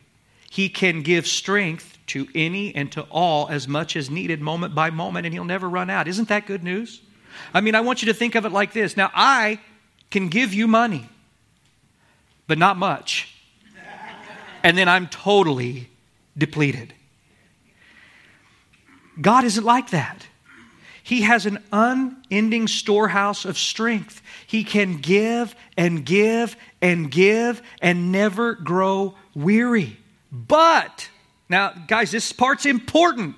He 0.49 0.67
can 0.69 1.01
give 1.01 1.27
strength 1.27 1.97
to 2.07 2.27
any 2.35 2.75
and 2.75 2.91
to 2.91 3.03
all 3.03 3.47
as 3.49 3.67
much 3.67 3.95
as 3.95 4.09
needed, 4.09 4.41
moment 4.41 4.75
by 4.75 4.89
moment, 4.89 5.25
and 5.25 5.33
He'll 5.33 5.45
never 5.45 5.69
run 5.69 5.89
out. 5.89 6.07
Isn't 6.07 6.29
that 6.29 6.45
good 6.45 6.63
news? 6.63 7.01
I 7.53 7.61
mean, 7.61 7.75
I 7.75 7.81
want 7.81 8.01
you 8.01 8.07
to 8.07 8.13
think 8.13 8.35
of 8.35 8.45
it 8.45 8.51
like 8.51 8.73
this. 8.73 8.97
Now, 8.97 9.11
I 9.13 9.59
can 10.09 10.29
give 10.29 10.53
you 10.53 10.67
money, 10.67 11.09
but 12.47 12.57
not 12.57 12.77
much 12.77 13.35
and 14.65 14.75
then 14.75 14.89
I'm 14.89 15.05
totally 15.07 15.91
depleted. 16.35 16.91
God 19.21 19.43
isn't 19.43 19.63
like 19.63 19.91
that. 19.91 20.25
He 21.05 21.21
has 21.21 21.45
an 21.45 21.63
unending 21.71 22.67
storehouse 22.67 23.45
of 23.45 23.57
strength. 23.57 24.21
He 24.45 24.63
can 24.63 24.97
give 24.97 25.55
and 25.77 26.05
give 26.05 26.57
and 26.81 27.09
give 27.09 27.61
and 27.79 28.11
never 28.11 28.55
grow 28.55 29.15
weary. 29.33 29.97
But, 30.31 31.09
now, 31.47 31.73
guys, 31.87 32.11
this 32.11 32.33
part's 32.33 32.65
important. 32.65 33.35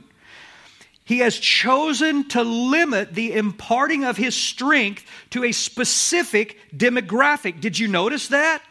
He 1.03 1.20
has 1.20 1.38
chosen 1.38 2.28
to 2.30 2.41
limit 2.41 3.13
the 3.13 3.34
imparting 3.34 4.03
of 4.03 4.18
his 4.18 4.36
strength 4.36 5.05
to 5.32 5.43
a 5.43 5.51
specific 5.51 6.57
demographic. 6.76 7.61
Did 7.61 7.78
you 7.78 7.88
notice 7.88 8.30
that? 8.30 8.63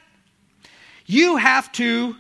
You 1.07 1.37
have 1.37 1.71
to 1.73 2.17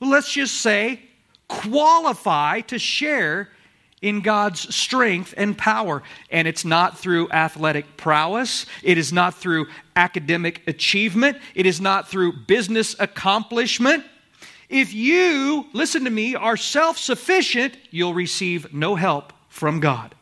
let's 0.00 0.32
just 0.32 0.60
say, 0.60 1.00
qualify 1.48 2.60
to 2.62 2.78
share 2.78 3.50
in 4.02 4.20
God's 4.20 4.74
strength 4.74 5.34
and 5.36 5.56
power. 5.56 6.02
And 6.30 6.46
it's 6.46 6.64
not 6.64 6.98
through 6.98 7.30
athletic 7.30 7.96
prowess, 7.96 8.66
it 8.82 8.98
is 8.98 9.12
not 9.12 9.34
through 9.34 9.66
academic 9.94 10.62
achievement, 10.66 11.38
it 11.54 11.66
is 11.66 11.80
not 11.80 12.08
through 12.08 12.32
business 12.46 12.94
accomplishment. 12.98 14.04
If 14.68 14.92
you, 14.92 15.66
listen 15.72 16.04
to 16.04 16.10
me, 16.10 16.34
are 16.34 16.56
self 16.56 16.98
sufficient, 16.98 17.76
you'll 17.90 18.14
receive 18.14 18.72
no 18.72 18.96
help 18.96 19.32
from 19.48 19.80
God. 19.80 20.14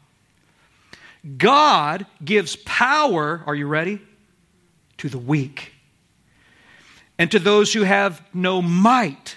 God 1.38 2.06
gives 2.22 2.56
power, 2.56 3.42
are 3.46 3.54
you 3.54 3.66
ready? 3.66 4.00
To 4.98 5.08
the 5.08 5.18
weak. 5.18 5.72
And 7.18 7.30
to 7.30 7.38
those 7.38 7.72
who 7.72 7.82
have 7.82 8.22
no 8.34 8.60
might, 8.60 9.36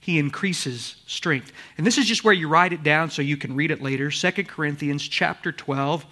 he 0.00 0.18
increases 0.18 0.96
strength. 1.06 1.52
And 1.76 1.86
this 1.86 1.98
is 1.98 2.06
just 2.06 2.24
where 2.24 2.34
you 2.34 2.48
write 2.48 2.72
it 2.72 2.82
down 2.82 3.10
so 3.10 3.20
you 3.20 3.36
can 3.36 3.54
read 3.54 3.70
it 3.70 3.82
later. 3.82 4.10
2 4.10 4.44
Corinthians 4.44 5.06
chapter 5.06 5.52
12 5.52 6.06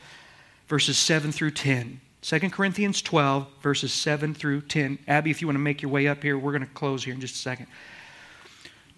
verses 0.68 0.98
7 0.98 1.32
through 1.32 1.52
10. 1.52 2.00
2 2.20 2.50
Corinthians 2.50 3.00
12 3.00 3.46
verses 3.62 3.92
7 3.92 4.34
through 4.34 4.60
10. 4.60 4.98
Abby, 5.08 5.30
if 5.30 5.40
you 5.40 5.46
want 5.46 5.56
to 5.56 5.60
make 5.60 5.80
your 5.80 5.90
way 5.90 6.06
up 6.06 6.22
here, 6.22 6.38
we're 6.38 6.52
going 6.52 6.66
to 6.66 6.74
close 6.74 7.02
here 7.04 7.14
in 7.14 7.20
just 7.20 7.36
a 7.36 7.38
second. 7.38 7.66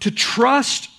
To 0.00 0.10
trust 0.10 0.90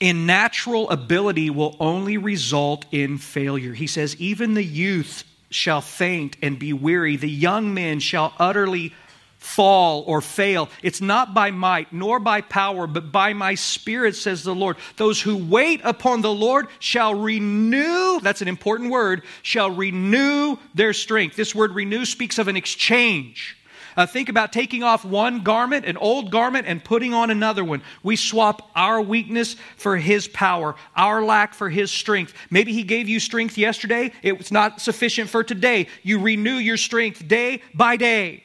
in 0.00 0.26
natural 0.26 0.90
ability 0.90 1.50
will 1.50 1.76
only 1.78 2.16
result 2.16 2.86
in 2.90 3.18
failure. 3.18 3.74
He 3.74 3.86
says, 3.86 4.16
Even 4.16 4.54
the 4.54 4.64
youth 4.64 5.24
shall 5.50 5.80
faint 5.80 6.36
and 6.42 6.58
be 6.58 6.72
weary, 6.72 7.16
the 7.16 7.30
young 7.30 7.72
men 7.72 8.00
shall 8.00 8.34
utterly 8.38 8.92
fall 9.38 10.02
or 10.06 10.20
fail. 10.20 10.68
It's 10.82 11.00
not 11.00 11.32
by 11.32 11.50
might 11.50 11.92
nor 11.92 12.18
by 12.18 12.40
power, 12.40 12.86
but 12.86 13.10
by 13.12 13.32
my 13.32 13.54
spirit, 13.54 14.16
says 14.16 14.42
the 14.42 14.54
Lord. 14.54 14.76
Those 14.96 15.22
who 15.22 15.36
wait 15.36 15.80
upon 15.84 16.20
the 16.20 16.32
Lord 16.32 16.66
shall 16.80 17.14
renew, 17.14 18.20
that's 18.20 18.42
an 18.42 18.48
important 18.48 18.90
word, 18.90 19.22
shall 19.42 19.70
renew 19.70 20.56
their 20.74 20.92
strength. 20.92 21.36
This 21.36 21.54
word 21.54 21.72
renew 21.72 22.04
speaks 22.04 22.38
of 22.38 22.48
an 22.48 22.56
exchange. 22.56 23.56
Uh, 23.96 24.06
think 24.06 24.28
about 24.28 24.52
taking 24.52 24.84
off 24.84 25.04
one 25.04 25.42
garment, 25.42 25.84
an 25.84 25.96
old 25.96 26.30
garment, 26.30 26.68
and 26.68 26.84
putting 26.84 27.12
on 27.12 27.30
another 27.30 27.64
one. 27.64 27.82
We 28.04 28.14
swap 28.14 28.70
our 28.76 29.00
weakness 29.00 29.56
for 29.76 29.96
His 29.96 30.28
power, 30.28 30.76
our 30.94 31.24
lack 31.24 31.52
for 31.52 31.68
His 31.68 31.90
strength. 31.90 32.32
Maybe 32.48 32.72
He 32.72 32.84
gave 32.84 33.08
you 33.08 33.18
strength 33.18 33.58
yesterday, 33.58 34.12
it 34.22 34.38
was 34.38 34.52
not 34.52 34.80
sufficient 34.80 35.30
for 35.30 35.42
today. 35.42 35.88
You 36.04 36.20
renew 36.20 36.54
your 36.54 36.76
strength 36.76 37.26
day 37.26 37.60
by 37.74 37.96
day. 37.96 38.44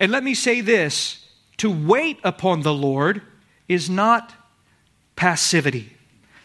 And 0.00 0.12
let 0.12 0.22
me 0.22 0.34
say 0.34 0.60
this 0.60 1.24
to 1.58 1.70
wait 1.70 2.18
upon 2.22 2.62
the 2.62 2.72
Lord 2.72 3.22
is 3.68 3.90
not 3.90 4.32
passivity, 5.16 5.92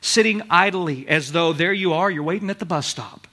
sitting 0.01 0.41
idly 0.49 1.07
as 1.07 1.31
though 1.31 1.53
there 1.53 1.73
you 1.73 1.93
are, 1.93 2.09
you're 2.09 2.23
waiting 2.23 2.49
at 2.49 2.59
the 2.59 2.65
bus 2.65 2.87
stop. 2.87 3.27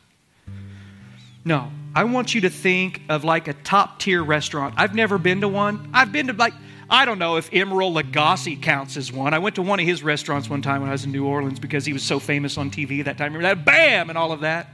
No, 1.44 1.72
I 1.94 2.04
want 2.04 2.34
you 2.34 2.42
to 2.42 2.50
think 2.50 3.00
of 3.08 3.24
like 3.24 3.48
a 3.48 3.54
top 3.54 3.98
tier 3.98 4.22
restaurant. 4.22 4.74
I've 4.76 4.94
never 4.94 5.16
been 5.16 5.40
to 5.40 5.48
one. 5.48 5.90
I've 5.94 6.12
been 6.12 6.26
to 6.26 6.34
like, 6.34 6.52
I 6.90 7.04
don't 7.04 7.18
know 7.18 7.36
if 7.36 7.50
Emeril 7.50 8.00
Lagasse 8.00 8.60
counts 8.60 8.96
as 8.96 9.10
one. 9.10 9.32
I 9.32 9.38
went 9.38 9.54
to 9.54 9.62
one 9.62 9.80
of 9.80 9.86
his 9.86 10.02
restaurants 10.02 10.50
one 10.50 10.60
time 10.60 10.82
when 10.82 10.90
I 10.90 10.92
was 10.92 11.04
in 11.04 11.12
New 11.12 11.24
Orleans 11.24 11.58
because 11.58 11.86
he 11.86 11.92
was 11.92 12.02
so 12.02 12.18
famous 12.18 12.58
on 12.58 12.70
TV 12.70 13.04
that 13.04 13.16
time. 13.16 13.32
Remember 13.32 13.54
that? 13.54 13.64
Bam! 13.64 14.10
And 14.10 14.18
all 14.18 14.32
of 14.32 14.40
that. 14.40 14.68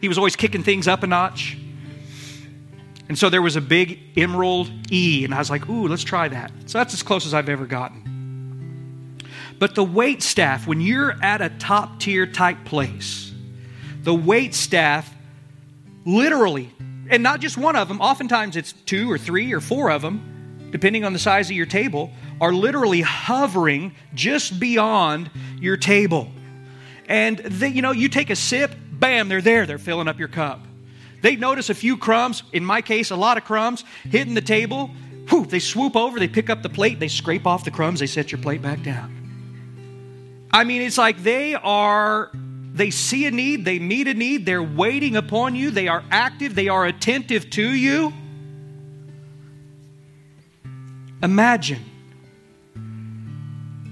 He 0.00 0.06
was 0.06 0.16
always 0.16 0.36
kicking 0.36 0.62
things 0.62 0.86
up 0.86 1.02
a 1.02 1.06
notch. 1.06 1.58
And 3.08 3.18
so 3.18 3.28
there 3.28 3.42
was 3.42 3.56
a 3.56 3.60
big 3.60 4.00
emerald 4.16 4.70
E, 4.90 5.24
and 5.24 5.34
I 5.34 5.38
was 5.38 5.50
like, 5.50 5.68
ooh, 5.68 5.88
let's 5.88 6.04
try 6.04 6.28
that. 6.28 6.52
So 6.66 6.78
that's 6.78 6.94
as 6.94 7.02
close 7.02 7.26
as 7.26 7.34
I've 7.34 7.48
ever 7.48 7.66
gotten. 7.66 9.20
But 9.58 9.74
the 9.74 9.84
wait 9.84 10.22
staff, 10.22 10.66
when 10.66 10.80
you're 10.80 11.14
at 11.22 11.40
a 11.40 11.50
top 11.50 12.00
tier 12.00 12.26
type 12.26 12.64
place, 12.64 13.32
the 14.02 14.14
wait 14.14 14.54
staff 14.54 15.12
literally, 16.04 16.70
and 17.10 17.22
not 17.22 17.40
just 17.40 17.56
one 17.56 17.76
of 17.76 17.88
them, 17.88 18.00
oftentimes 18.00 18.56
it's 18.56 18.72
two 18.72 19.10
or 19.10 19.18
three 19.18 19.52
or 19.52 19.60
four 19.60 19.90
of 19.90 20.02
them, 20.02 20.68
depending 20.70 21.04
on 21.04 21.12
the 21.12 21.18
size 21.18 21.50
of 21.50 21.56
your 21.56 21.66
table, 21.66 22.10
are 22.40 22.52
literally 22.52 23.00
hovering 23.00 23.94
just 24.14 24.58
beyond 24.58 25.30
your 25.60 25.76
table. 25.76 26.28
And 27.06 27.38
they, 27.38 27.68
you 27.68 27.82
know, 27.82 27.92
you 27.92 28.08
take 28.08 28.30
a 28.30 28.36
sip, 28.36 28.74
bam, 28.92 29.28
they're 29.28 29.42
there, 29.42 29.66
they're 29.66 29.78
filling 29.78 30.08
up 30.08 30.18
your 30.18 30.28
cup. 30.28 30.60
They 31.24 31.36
notice 31.36 31.70
a 31.70 31.74
few 31.74 31.96
crumbs, 31.96 32.42
in 32.52 32.62
my 32.62 32.82
case, 32.82 33.10
a 33.10 33.16
lot 33.16 33.38
of 33.38 33.44
crumbs, 33.44 33.82
hitting 34.02 34.34
the 34.34 34.42
table. 34.42 34.90
Whew, 35.30 35.46
they 35.46 35.58
swoop 35.58 35.96
over, 35.96 36.18
they 36.18 36.28
pick 36.28 36.50
up 36.50 36.62
the 36.62 36.68
plate, 36.68 37.00
they 37.00 37.08
scrape 37.08 37.46
off 37.46 37.64
the 37.64 37.70
crumbs, 37.70 38.00
they 38.00 38.06
set 38.06 38.30
your 38.30 38.42
plate 38.42 38.60
back 38.60 38.82
down. 38.82 40.50
I 40.52 40.64
mean, 40.64 40.82
it's 40.82 40.98
like 40.98 41.22
they 41.22 41.54
are, 41.54 42.30
they 42.74 42.90
see 42.90 43.24
a 43.24 43.30
need, 43.30 43.64
they 43.64 43.78
meet 43.78 44.06
a 44.06 44.12
need, 44.12 44.44
they're 44.44 44.62
waiting 44.62 45.16
upon 45.16 45.56
you, 45.56 45.70
they 45.70 45.88
are 45.88 46.04
active, 46.10 46.54
they 46.54 46.68
are 46.68 46.84
attentive 46.84 47.48
to 47.52 47.70
you. 47.74 48.12
Imagine 51.22 51.82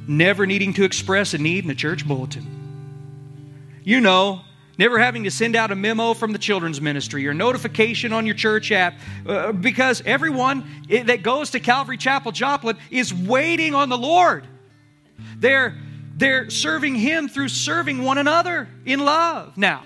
never 0.06 0.44
needing 0.44 0.74
to 0.74 0.84
express 0.84 1.32
a 1.32 1.38
need 1.38 1.64
in 1.64 1.70
a 1.70 1.74
church 1.74 2.06
bulletin. 2.06 3.80
You 3.84 4.02
know, 4.02 4.42
Never 4.78 4.98
having 4.98 5.24
to 5.24 5.30
send 5.30 5.54
out 5.54 5.70
a 5.70 5.76
memo 5.76 6.14
from 6.14 6.32
the 6.32 6.38
children's 6.38 6.80
ministry 6.80 7.26
or 7.28 7.34
notification 7.34 8.12
on 8.12 8.24
your 8.24 8.34
church 8.34 8.72
app 8.72 8.94
uh, 9.26 9.52
because 9.52 10.02
everyone 10.06 10.64
that 10.88 11.22
goes 11.22 11.50
to 11.50 11.60
Calvary 11.60 11.98
Chapel 11.98 12.32
Joplin 12.32 12.78
is 12.90 13.12
waiting 13.12 13.74
on 13.74 13.90
the 13.90 13.98
Lord. 13.98 14.46
They're, 15.36 15.76
they're 16.16 16.48
serving 16.48 16.94
Him 16.94 17.28
through 17.28 17.48
serving 17.48 18.02
one 18.02 18.16
another 18.16 18.66
in 18.86 19.00
love. 19.04 19.58
Now, 19.58 19.82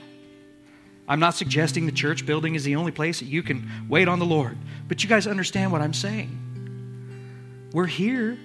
I'm 1.09 1.21
not 1.21 1.35
suggesting 1.35 1.87
the 1.87 1.93
church 1.93 2.25
building 2.25 2.55
is 2.55 2.63
the 2.63 2.77
only 2.77 2.93
place 2.93 3.19
that 3.21 3.27
you 3.27 3.43
can 3.43 3.69
wait 3.89 4.07
on 4.07 4.21
the 4.21 4.27
Lord, 4.27 4.57
but 4.87 5.03
you 5.03 5.09
guys 5.09 5.27
understand 5.27 5.73
what 5.73 5.83
I'm 5.83 5.95
saying. 5.95 7.69
We're 7.73 7.87
here. 7.87 8.39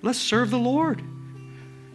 Let's 0.00 0.18
serve 0.18 0.50
the 0.50 0.58
Lord 0.58 1.02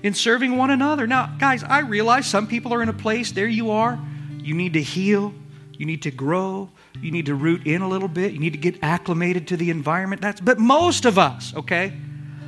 in 0.03 0.13
serving 0.13 0.57
one 0.57 0.69
another. 0.69 1.07
Now, 1.07 1.35
guys, 1.39 1.63
I 1.63 1.79
realize 1.79 2.27
some 2.27 2.47
people 2.47 2.73
are 2.73 2.81
in 2.81 2.89
a 2.89 2.93
place, 2.93 3.31
there 3.31 3.47
you 3.47 3.71
are, 3.71 3.99
you 4.39 4.53
need 4.53 4.73
to 4.73 4.81
heal, 4.81 5.33
you 5.73 5.85
need 5.85 6.03
to 6.03 6.11
grow, 6.11 6.69
you 7.01 7.11
need 7.11 7.25
to 7.27 7.35
root 7.35 7.65
in 7.65 7.81
a 7.81 7.87
little 7.87 8.07
bit, 8.07 8.31
you 8.33 8.39
need 8.39 8.53
to 8.53 8.59
get 8.59 8.83
acclimated 8.83 9.47
to 9.49 9.57
the 9.57 9.69
environment. 9.69 10.21
That's 10.21 10.41
but 10.41 10.59
most 10.59 11.05
of 11.05 11.17
us, 11.17 11.55
okay? 11.55 11.93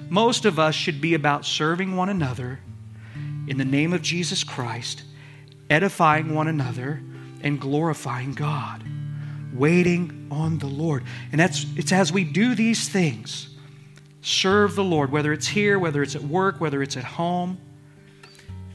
Most 0.10 0.45
of 0.45 0.58
us 0.58 0.74
should 0.74 1.02
be 1.02 1.14
about 1.14 1.45
serving 1.45 1.95
one 1.95 2.10
another 2.10 2.60
in 3.47 3.58
the 3.58 3.66
name 3.66 3.93
of 3.93 4.02
Jesus 4.02 4.43
Christ, 4.43 5.04
edifying 5.70 6.34
one 6.34 6.47
another 6.47 7.02
and 7.41 7.60
glorifying 7.60 8.34
God, 8.34 8.84
waiting 9.54 10.28
on 10.32 10.58
the 10.60 10.68
Lord. 10.68 11.04
And 11.32 11.39
that's 11.39 11.66
it's 11.76 11.91
as 11.91 12.12
we 12.12 12.24
do 12.24 12.56
these 12.56 12.89
things 12.89 13.50
serve 14.22 14.76
the 14.76 14.84
Lord, 14.84 15.11
whether 15.11 15.34
it's 15.34 15.47
here, 15.47 15.80
whether 15.80 16.01
it's 16.03 16.15
at 16.15 16.24
work, 16.24 16.59
whether 16.59 16.82
it's 16.84 16.97
at 16.97 17.03
home, 17.03 17.59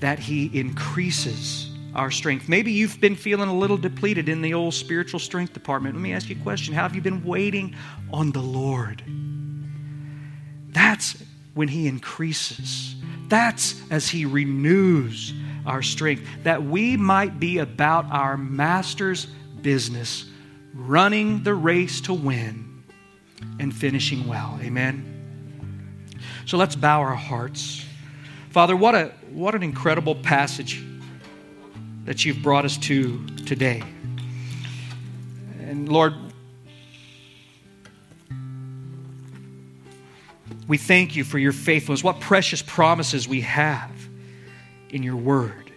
that 0.00 0.18
He 0.18 0.50
increases 0.58 1.70
our 1.94 2.10
strength. 2.10 2.48
Maybe 2.48 2.72
you've 2.72 3.00
been 3.00 3.16
feeling 3.16 3.48
a 3.48 3.56
little 3.56 3.76
depleted 3.76 4.28
in 4.28 4.42
the 4.42 4.54
old 4.54 4.74
spiritual 4.74 5.20
strength 5.20 5.52
department. 5.52 5.94
Let 5.94 6.02
me 6.02 6.12
ask 6.12 6.28
you 6.28 6.36
a 6.38 6.42
question 6.42 6.74
How 6.74 6.82
have 6.82 6.94
you 6.94 7.02
been 7.02 7.24
waiting 7.24 7.74
on 8.12 8.32
the 8.32 8.42
Lord? 8.42 9.02
That's 10.70 11.22
when 11.54 11.68
He 11.68 11.86
increases. 11.86 12.96
That's 13.28 13.80
as 13.90 14.08
He 14.08 14.24
renews 14.24 15.32
our 15.66 15.82
strength, 15.82 16.26
that 16.42 16.62
we 16.62 16.96
might 16.96 17.40
be 17.40 17.58
about 17.58 18.06
our 18.10 18.36
Master's 18.36 19.26
business, 19.62 20.26
running 20.74 21.42
the 21.42 21.54
race 21.54 22.02
to 22.02 22.12
win 22.12 22.82
and 23.58 23.74
finishing 23.74 24.26
well. 24.26 24.58
Amen. 24.62 25.13
So 26.46 26.58
let's 26.58 26.76
bow 26.76 27.00
our 27.00 27.14
hearts. 27.14 27.84
Father, 28.50 28.76
what, 28.76 28.94
a, 28.94 29.12
what 29.30 29.54
an 29.54 29.62
incredible 29.62 30.14
passage 30.14 30.84
that 32.04 32.24
you've 32.24 32.42
brought 32.42 32.64
us 32.64 32.76
to 32.78 33.24
today. 33.46 33.82
And 35.60 35.88
Lord, 35.88 36.14
we 40.68 40.76
thank 40.76 41.16
you 41.16 41.24
for 41.24 41.38
your 41.38 41.52
faithfulness. 41.52 42.04
What 42.04 42.20
precious 42.20 42.60
promises 42.60 43.26
we 43.26 43.40
have 43.40 43.90
in 44.90 45.02
your 45.02 45.16
word. 45.16 45.72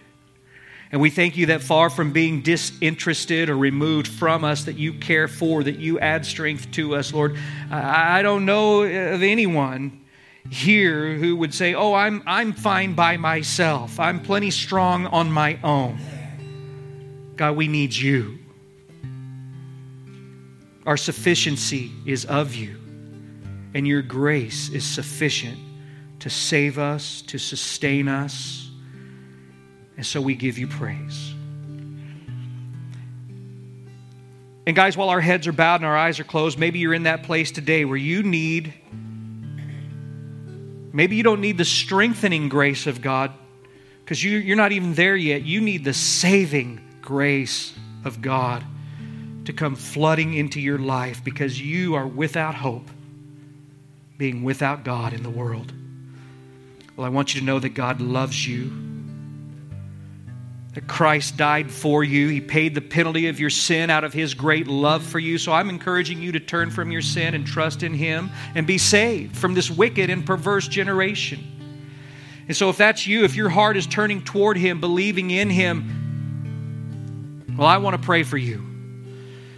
And 0.92 1.00
we 1.00 1.10
thank 1.10 1.36
you 1.36 1.46
that 1.46 1.62
far 1.62 1.90
from 1.90 2.12
being 2.12 2.42
disinterested 2.42 3.50
or 3.50 3.56
removed 3.56 4.08
from 4.08 4.44
us, 4.44 4.64
that 4.64 4.76
you 4.76 4.94
care 4.94 5.28
for, 5.28 5.62
that 5.62 5.78
you 5.78 5.98
add 5.98 6.24
strength 6.24 6.70
to 6.72 6.94
us, 6.94 7.12
Lord. 7.12 7.36
I 7.70 8.22
don't 8.22 8.44
know 8.44 8.82
of 8.82 9.22
anyone 9.22 10.04
here 10.50 11.14
who 11.14 11.36
would 11.36 11.52
say, 11.52 11.74
Oh, 11.74 11.94
I'm, 11.94 12.22
I'm 12.26 12.52
fine 12.52 12.94
by 12.94 13.16
myself. 13.16 14.00
I'm 14.00 14.20
plenty 14.20 14.50
strong 14.50 15.06
on 15.06 15.30
my 15.30 15.58
own. 15.62 15.98
God, 17.36 17.56
we 17.56 17.68
need 17.68 17.94
you. 17.94 18.38
Our 20.86 20.96
sufficiency 20.96 21.92
is 22.06 22.24
of 22.24 22.54
you, 22.54 22.76
and 23.74 23.86
your 23.86 24.02
grace 24.02 24.70
is 24.70 24.84
sufficient 24.84 25.58
to 26.20 26.30
save 26.30 26.78
us, 26.78 27.22
to 27.22 27.38
sustain 27.38 28.08
us. 28.08 28.70
And 29.96 30.06
so 30.06 30.20
we 30.20 30.34
give 30.34 30.58
you 30.58 30.66
praise. 30.66 31.34
And 34.66 34.76
guys, 34.76 34.96
while 34.96 35.08
our 35.08 35.20
heads 35.20 35.46
are 35.46 35.52
bowed 35.52 35.76
and 35.76 35.84
our 35.84 35.96
eyes 35.96 36.20
are 36.20 36.24
closed, 36.24 36.58
maybe 36.58 36.78
you're 36.78 36.94
in 36.94 37.04
that 37.04 37.22
place 37.22 37.50
today 37.50 37.84
where 37.84 37.96
you 37.96 38.22
need 38.22 38.74
Maybe 40.92 41.16
you 41.16 41.22
don't 41.22 41.40
need 41.40 41.58
the 41.58 41.64
strengthening 41.64 42.48
grace 42.48 42.86
of 42.86 43.02
God 43.02 43.32
because 44.04 44.22
you, 44.22 44.38
you're 44.38 44.56
not 44.56 44.72
even 44.72 44.94
there 44.94 45.16
yet. 45.16 45.42
You 45.42 45.60
need 45.60 45.84
the 45.84 45.92
saving 45.92 46.80
grace 47.02 47.74
of 48.04 48.22
God 48.22 48.64
to 49.44 49.52
come 49.52 49.74
flooding 49.74 50.34
into 50.34 50.60
your 50.60 50.78
life 50.78 51.22
because 51.22 51.60
you 51.60 51.94
are 51.94 52.06
without 52.06 52.54
hope, 52.54 52.88
being 54.16 54.42
without 54.42 54.84
God 54.84 55.12
in 55.12 55.22
the 55.22 55.30
world. 55.30 55.72
Well, 56.96 57.06
I 57.06 57.10
want 57.10 57.34
you 57.34 57.40
to 57.40 57.46
know 57.46 57.58
that 57.58 57.70
God 57.70 58.00
loves 58.00 58.46
you 58.46 58.87
that 60.74 60.86
Christ 60.86 61.36
died 61.36 61.70
for 61.70 62.04
you. 62.04 62.28
He 62.28 62.40
paid 62.40 62.74
the 62.74 62.80
penalty 62.80 63.28
of 63.28 63.40
your 63.40 63.50
sin 63.50 63.90
out 63.90 64.04
of 64.04 64.12
His 64.12 64.34
great 64.34 64.66
love 64.66 65.02
for 65.02 65.18
you. 65.18 65.38
So 65.38 65.52
I'm 65.52 65.70
encouraging 65.70 66.20
you 66.20 66.32
to 66.32 66.40
turn 66.40 66.70
from 66.70 66.90
your 66.90 67.02
sin 67.02 67.34
and 67.34 67.46
trust 67.46 67.82
in 67.82 67.94
Him 67.94 68.30
and 68.54 68.66
be 68.66 68.78
saved 68.78 69.36
from 69.36 69.54
this 69.54 69.70
wicked 69.70 70.10
and 70.10 70.24
perverse 70.24 70.68
generation. 70.68 71.40
And 72.46 72.56
so, 72.56 72.70
if 72.70 72.78
that's 72.78 73.06
you, 73.06 73.24
if 73.24 73.36
your 73.36 73.50
heart 73.50 73.76
is 73.76 73.86
turning 73.86 74.22
toward 74.22 74.56
Him, 74.56 74.80
believing 74.80 75.30
in 75.30 75.50
Him, 75.50 76.06
well, 77.58 77.66
I 77.66 77.78
want 77.78 78.00
to 78.00 78.02
pray 78.02 78.22
for 78.22 78.38
you. 78.38 78.64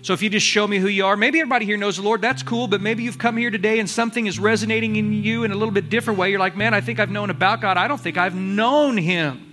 So 0.02 0.14
if 0.14 0.22
you 0.22 0.30
just 0.30 0.46
show 0.46 0.66
me 0.66 0.78
who 0.78 0.88
you 0.88 1.04
are, 1.04 1.16
maybe 1.16 1.40
everybody 1.40 1.66
here 1.66 1.76
knows 1.76 1.96
the 1.96 2.02
Lord, 2.02 2.22
that's 2.22 2.42
cool, 2.42 2.66
but 2.66 2.80
maybe 2.80 3.02
you've 3.02 3.18
come 3.18 3.36
here 3.36 3.50
today 3.50 3.78
and 3.78 3.88
something 3.88 4.26
is 4.26 4.38
resonating 4.38 4.96
in 4.96 5.12
you 5.12 5.44
in 5.44 5.52
a 5.52 5.54
little 5.54 5.72
bit 5.72 5.90
different 5.90 6.18
way. 6.18 6.30
You're 6.30 6.40
like, 6.40 6.56
man, 6.56 6.72
I 6.72 6.80
think 6.80 6.98
I've 6.98 7.11
known 7.11 7.28
about 7.28 7.61
God. 7.61 7.76
I 7.76 7.86
don't 7.86 8.00
think 8.00 8.16
I've 8.16 8.34
known 8.34 8.96
Him. 8.96 9.49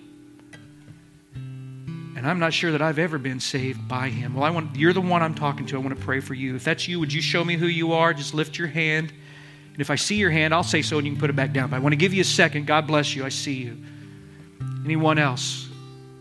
And 2.18 2.26
I'm 2.26 2.39
not 2.39 2.51
sure 2.51 2.72
that 2.72 2.82
I've 2.82 2.97
ever 2.97 3.20
been 3.20 3.39
saved 3.39 3.88
by 3.88 4.09
Him. 4.09 4.34
Well, 4.34 4.43
I 4.43 4.49
want 4.49 4.76
you're 4.76 4.91
the 4.91 4.99
one 4.99 5.22
I'm 5.22 5.36
talking 5.36 5.68
to. 5.68 5.76
I 5.76 5.80
want 5.80 5.95
to 5.95 6.03
pray 6.03 6.20
for 6.20 6.34
you. 6.34 6.55
If 6.55 6.63
that's 6.63 6.88
you, 6.88 6.99
would 6.99 7.13
you 7.13 7.22
show 7.22 7.45
me 7.45 7.57
who 7.57 7.68
you 7.68 7.93
are? 7.93 8.11
Just 8.11 8.34
lift 8.34 8.57
your 8.57 8.68
hand. 8.68 9.13
And 9.72 9.80
if 9.80 9.91
I 9.91 9.95
see 9.95 10.15
your 10.15 10.32
hand, 10.32 10.51
I'll 10.51 10.63
say 10.63 10.82
so 10.82 10.97
and 10.97 11.05
you 11.05 11.13
can 11.13 11.20
put 11.20 11.30
it 11.30 11.36
back 11.36 11.53
down. 11.53 11.70
But 11.70 11.76
I 11.76 11.80
want 11.80 11.93
to 11.93 11.97
give 11.97 12.15
you 12.15 12.22
a 12.22 12.26
second. 12.26 12.65
God 12.65 12.88
bless 12.88 13.15
you. 13.15 13.24
I 13.24 13.30
see 13.30 13.53
you. 13.53 13.78
Anyone 14.84 15.20
else? 15.20 15.70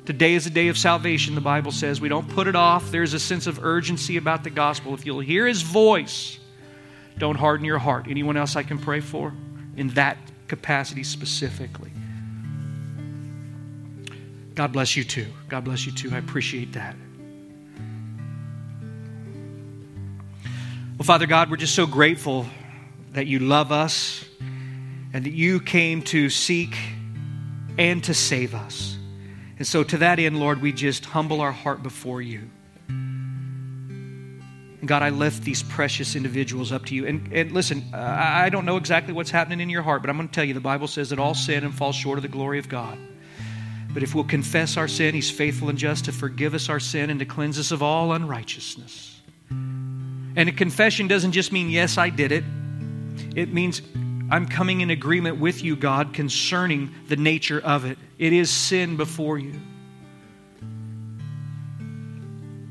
Today 0.05 0.35
is 0.35 0.47
a 0.47 0.51
day 0.51 0.69
of 0.69 0.77
salvation, 0.77 1.35
the 1.35 1.41
Bible 1.41 1.73
says. 1.73 1.99
We 1.99 2.11
don't 2.11 2.29
put 2.29 2.47
it 2.47 2.57
off. 2.57 2.91
There's 2.91 3.15
a 3.15 3.19
sense 3.19 3.47
of 3.47 3.65
urgency 3.65 4.19
about 4.19 4.45
the 4.45 4.51
gospel. 4.51 4.93
If 4.93 5.07
you'll 5.07 5.21
hear 5.21 5.47
his 5.47 5.63
voice, 5.63 6.39
don't 7.17 7.37
harden 7.37 7.65
your 7.65 7.79
heart. 7.79 8.05
Anyone 8.07 8.37
else 8.37 8.55
I 8.55 8.65
can 8.65 8.77
pray 8.77 9.01
for 9.01 9.33
in 9.79 9.89
that 9.95 10.19
capacity 10.47 11.05
specifically? 11.05 11.91
God 14.57 14.73
bless 14.73 14.97
you 14.97 15.05
too. 15.05 15.27
God 15.49 15.65
bless 15.65 15.85
you 15.85 15.93
too. 15.93 16.11
I 16.13 16.19
appreciate 16.19 16.73
that. 16.73 16.97
Well, 20.97 21.05
Father 21.05 21.27
God, 21.27 21.51
we're 21.51 21.59
just 21.59 21.75
so 21.75 21.87
grateful 21.87 22.47
that 23.13 23.27
you 23.27 23.39
love 23.39 23.71
us 23.71 24.25
and 25.13 25.27
that 25.27 25.33
you 25.33 25.61
came 25.61 26.01
to 26.05 26.31
seek 26.31 26.75
and 27.77 28.03
to 28.05 28.15
save 28.15 28.55
us. 28.55 28.97
And 29.59 29.67
so, 29.67 29.85
to 29.85 29.99
that 29.99 30.19
end, 30.19 30.41
Lord, 30.41 30.63
we 30.63 30.73
just 30.73 31.05
humble 31.05 31.43
our 31.43 31.53
heart 31.53 31.83
before 31.83 32.23
you. 32.23 32.51
And 32.89 34.89
God, 34.89 35.03
I 35.03 35.11
lift 35.11 35.43
these 35.43 35.63
precious 35.63 36.17
individuals 36.17 36.73
up 36.73 36.87
to 36.87 36.95
you. 36.95 37.07
And, 37.07 37.31
and 37.31 37.53
listen, 37.53 37.85
I 37.93 38.49
don't 38.49 38.65
know 38.65 38.79
exactly 38.79 39.13
what's 39.13 39.31
happening 39.31 39.61
in 39.61 39.69
your 39.69 39.83
heart, 39.83 40.01
but 40.01 40.09
I'm 40.09 40.17
going 40.17 40.29
to 40.29 40.35
tell 40.35 40.45
you 40.45 40.55
the 40.55 40.61
Bible 40.61 40.89
says 40.89 41.11
that 41.11 41.19
all 41.19 41.35
sin 41.35 41.63
and 41.63 41.75
fall 41.75 41.93
short 41.93 42.19
of 42.19 42.23
the 42.23 42.29
glory 42.29 42.59
of 42.59 42.71
God. 42.71 42.99
But 43.97 44.03
if 44.03 44.15
we'll 44.15 44.25
confess 44.25 44.77
our 44.77 44.89
sin, 44.89 45.15
He's 45.15 45.31
faithful 45.31 45.71
and 45.71 45.79
just 45.79 46.05
to 46.05 46.13
forgive 46.13 46.53
us 46.53 46.69
our 46.69 46.79
sin 46.79 47.09
and 47.09 47.19
to 47.19 47.25
cleanse 47.25 47.59
us 47.59 47.71
of 47.71 47.83
all 47.83 48.13
unrighteousness. 48.13 49.23
And 49.49 50.51
a 50.51 50.53
confession 50.53 51.09
doesn't 51.09 51.33
just 51.33 51.51
mean, 51.51 51.71
yes, 51.71 51.97
I 51.97 52.11
did 52.11 52.31
it, 52.31 52.45
it 53.35 53.55
means 53.55 53.81
I'm 54.31 54.49
coming 54.49 54.83
in 54.83 54.91
agreement 54.91 55.41
with 55.41 55.65
you, 55.65 55.77
God, 55.77 56.13
concerning 56.13 56.95
the 57.09 57.17
nature 57.17 57.59
of 57.59 57.87
it. 57.87 57.97
It 58.19 58.35
is 58.35 58.51
sin 58.51 58.99
before 58.99 59.39
you. 59.39 59.59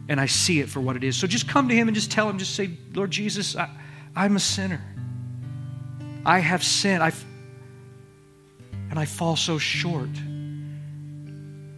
And 0.08 0.22
I 0.22 0.28
see 0.28 0.60
it 0.60 0.70
for 0.70 0.80
what 0.80 0.96
it 0.96 1.04
is. 1.04 1.18
So 1.18 1.26
just 1.26 1.48
come 1.48 1.70
to 1.70 1.76
Him 1.76 1.88
and 1.88 1.96
just 1.96 2.12
tell 2.12 2.30
Him, 2.30 2.38
just 2.38 2.54
say, 2.54 2.70
Lord 2.94 3.10
Jesus, 3.10 3.56
I, 3.56 3.68
am 4.16 4.36
a 4.36 4.40
sinner. 4.40 4.80
I 6.24 6.38
have 6.38 6.64
sinned. 6.64 7.02
I've, 7.02 7.26
and 8.92 9.00
I 9.00 9.06
fall 9.06 9.36
so 9.36 9.58
short 9.58 10.12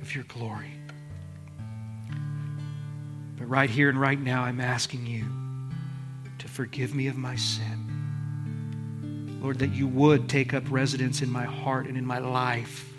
of 0.07 0.15
your 0.15 0.23
glory. 0.25 0.71
But 3.37 3.49
right 3.49 3.69
here 3.69 3.89
and 3.89 3.99
right 3.99 4.19
now, 4.19 4.43
I'm 4.43 4.61
asking 4.61 5.05
you 5.05 5.25
to 6.39 6.47
forgive 6.47 6.95
me 6.95 7.07
of 7.07 7.17
my 7.17 7.35
sin. 7.35 9.37
Lord, 9.41 9.59
that 9.59 9.73
you 9.73 9.85
would 9.87 10.29
take 10.29 10.53
up 10.53 10.63
residence 10.69 11.21
in 11.21 11.29
my 11.29 11.43
heart 11.43 11.87
and 11.87 11.97
in 11.97 12.05
my 12.05 12.19
life. 12.19 12.89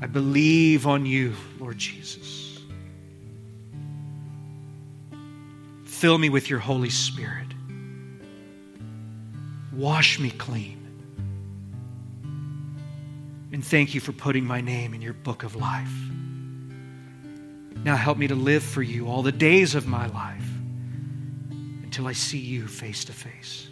I 0.00 0.06
believe 0.06 0.86
on 0.86 1.04
you, 1.04 1.34
Lord 1.58 1.76
Jesus. 1.76 2.60
Fill 5.84 6.16
me 6.16 6.30
with 6.30 6.48
your 6.48 6.60
Holy 6.60 6.90
Spirit. 6.90 7.48
Wash 9.70 10.18
me 10.18 10.30
clean. 10.30 10.77
And 13.52 13.64
thank 13.64 13.94
you 13.94 14.00
for 14.00 14.12
putting 14.12 14.44
my 14.44 14.60
name 14.60 14.94
in 14.94 15.00
your 15.00 15.14
book 15.14 15.42
of 15.42 15.56
life. 15.56 15.92
Now 17.84 17.96
help 17.96 18.18
me 18.18 18.26
to 18.28 18.34
live 18.34 18.62
for 18.62 18.82
you 18.82 19.08
all 19.08 19.22
the 19.22 19.32
days 19.32 19.74
of 19.74 19.86
my 19.86 20.06
life 20.08 20.48
until 21.82 22.06
I 22.06 22.12
see 22.12 22.38
you 22.38 22.66
face 22.66 23.04
to 23.06 23.12
face. 23.12 23.68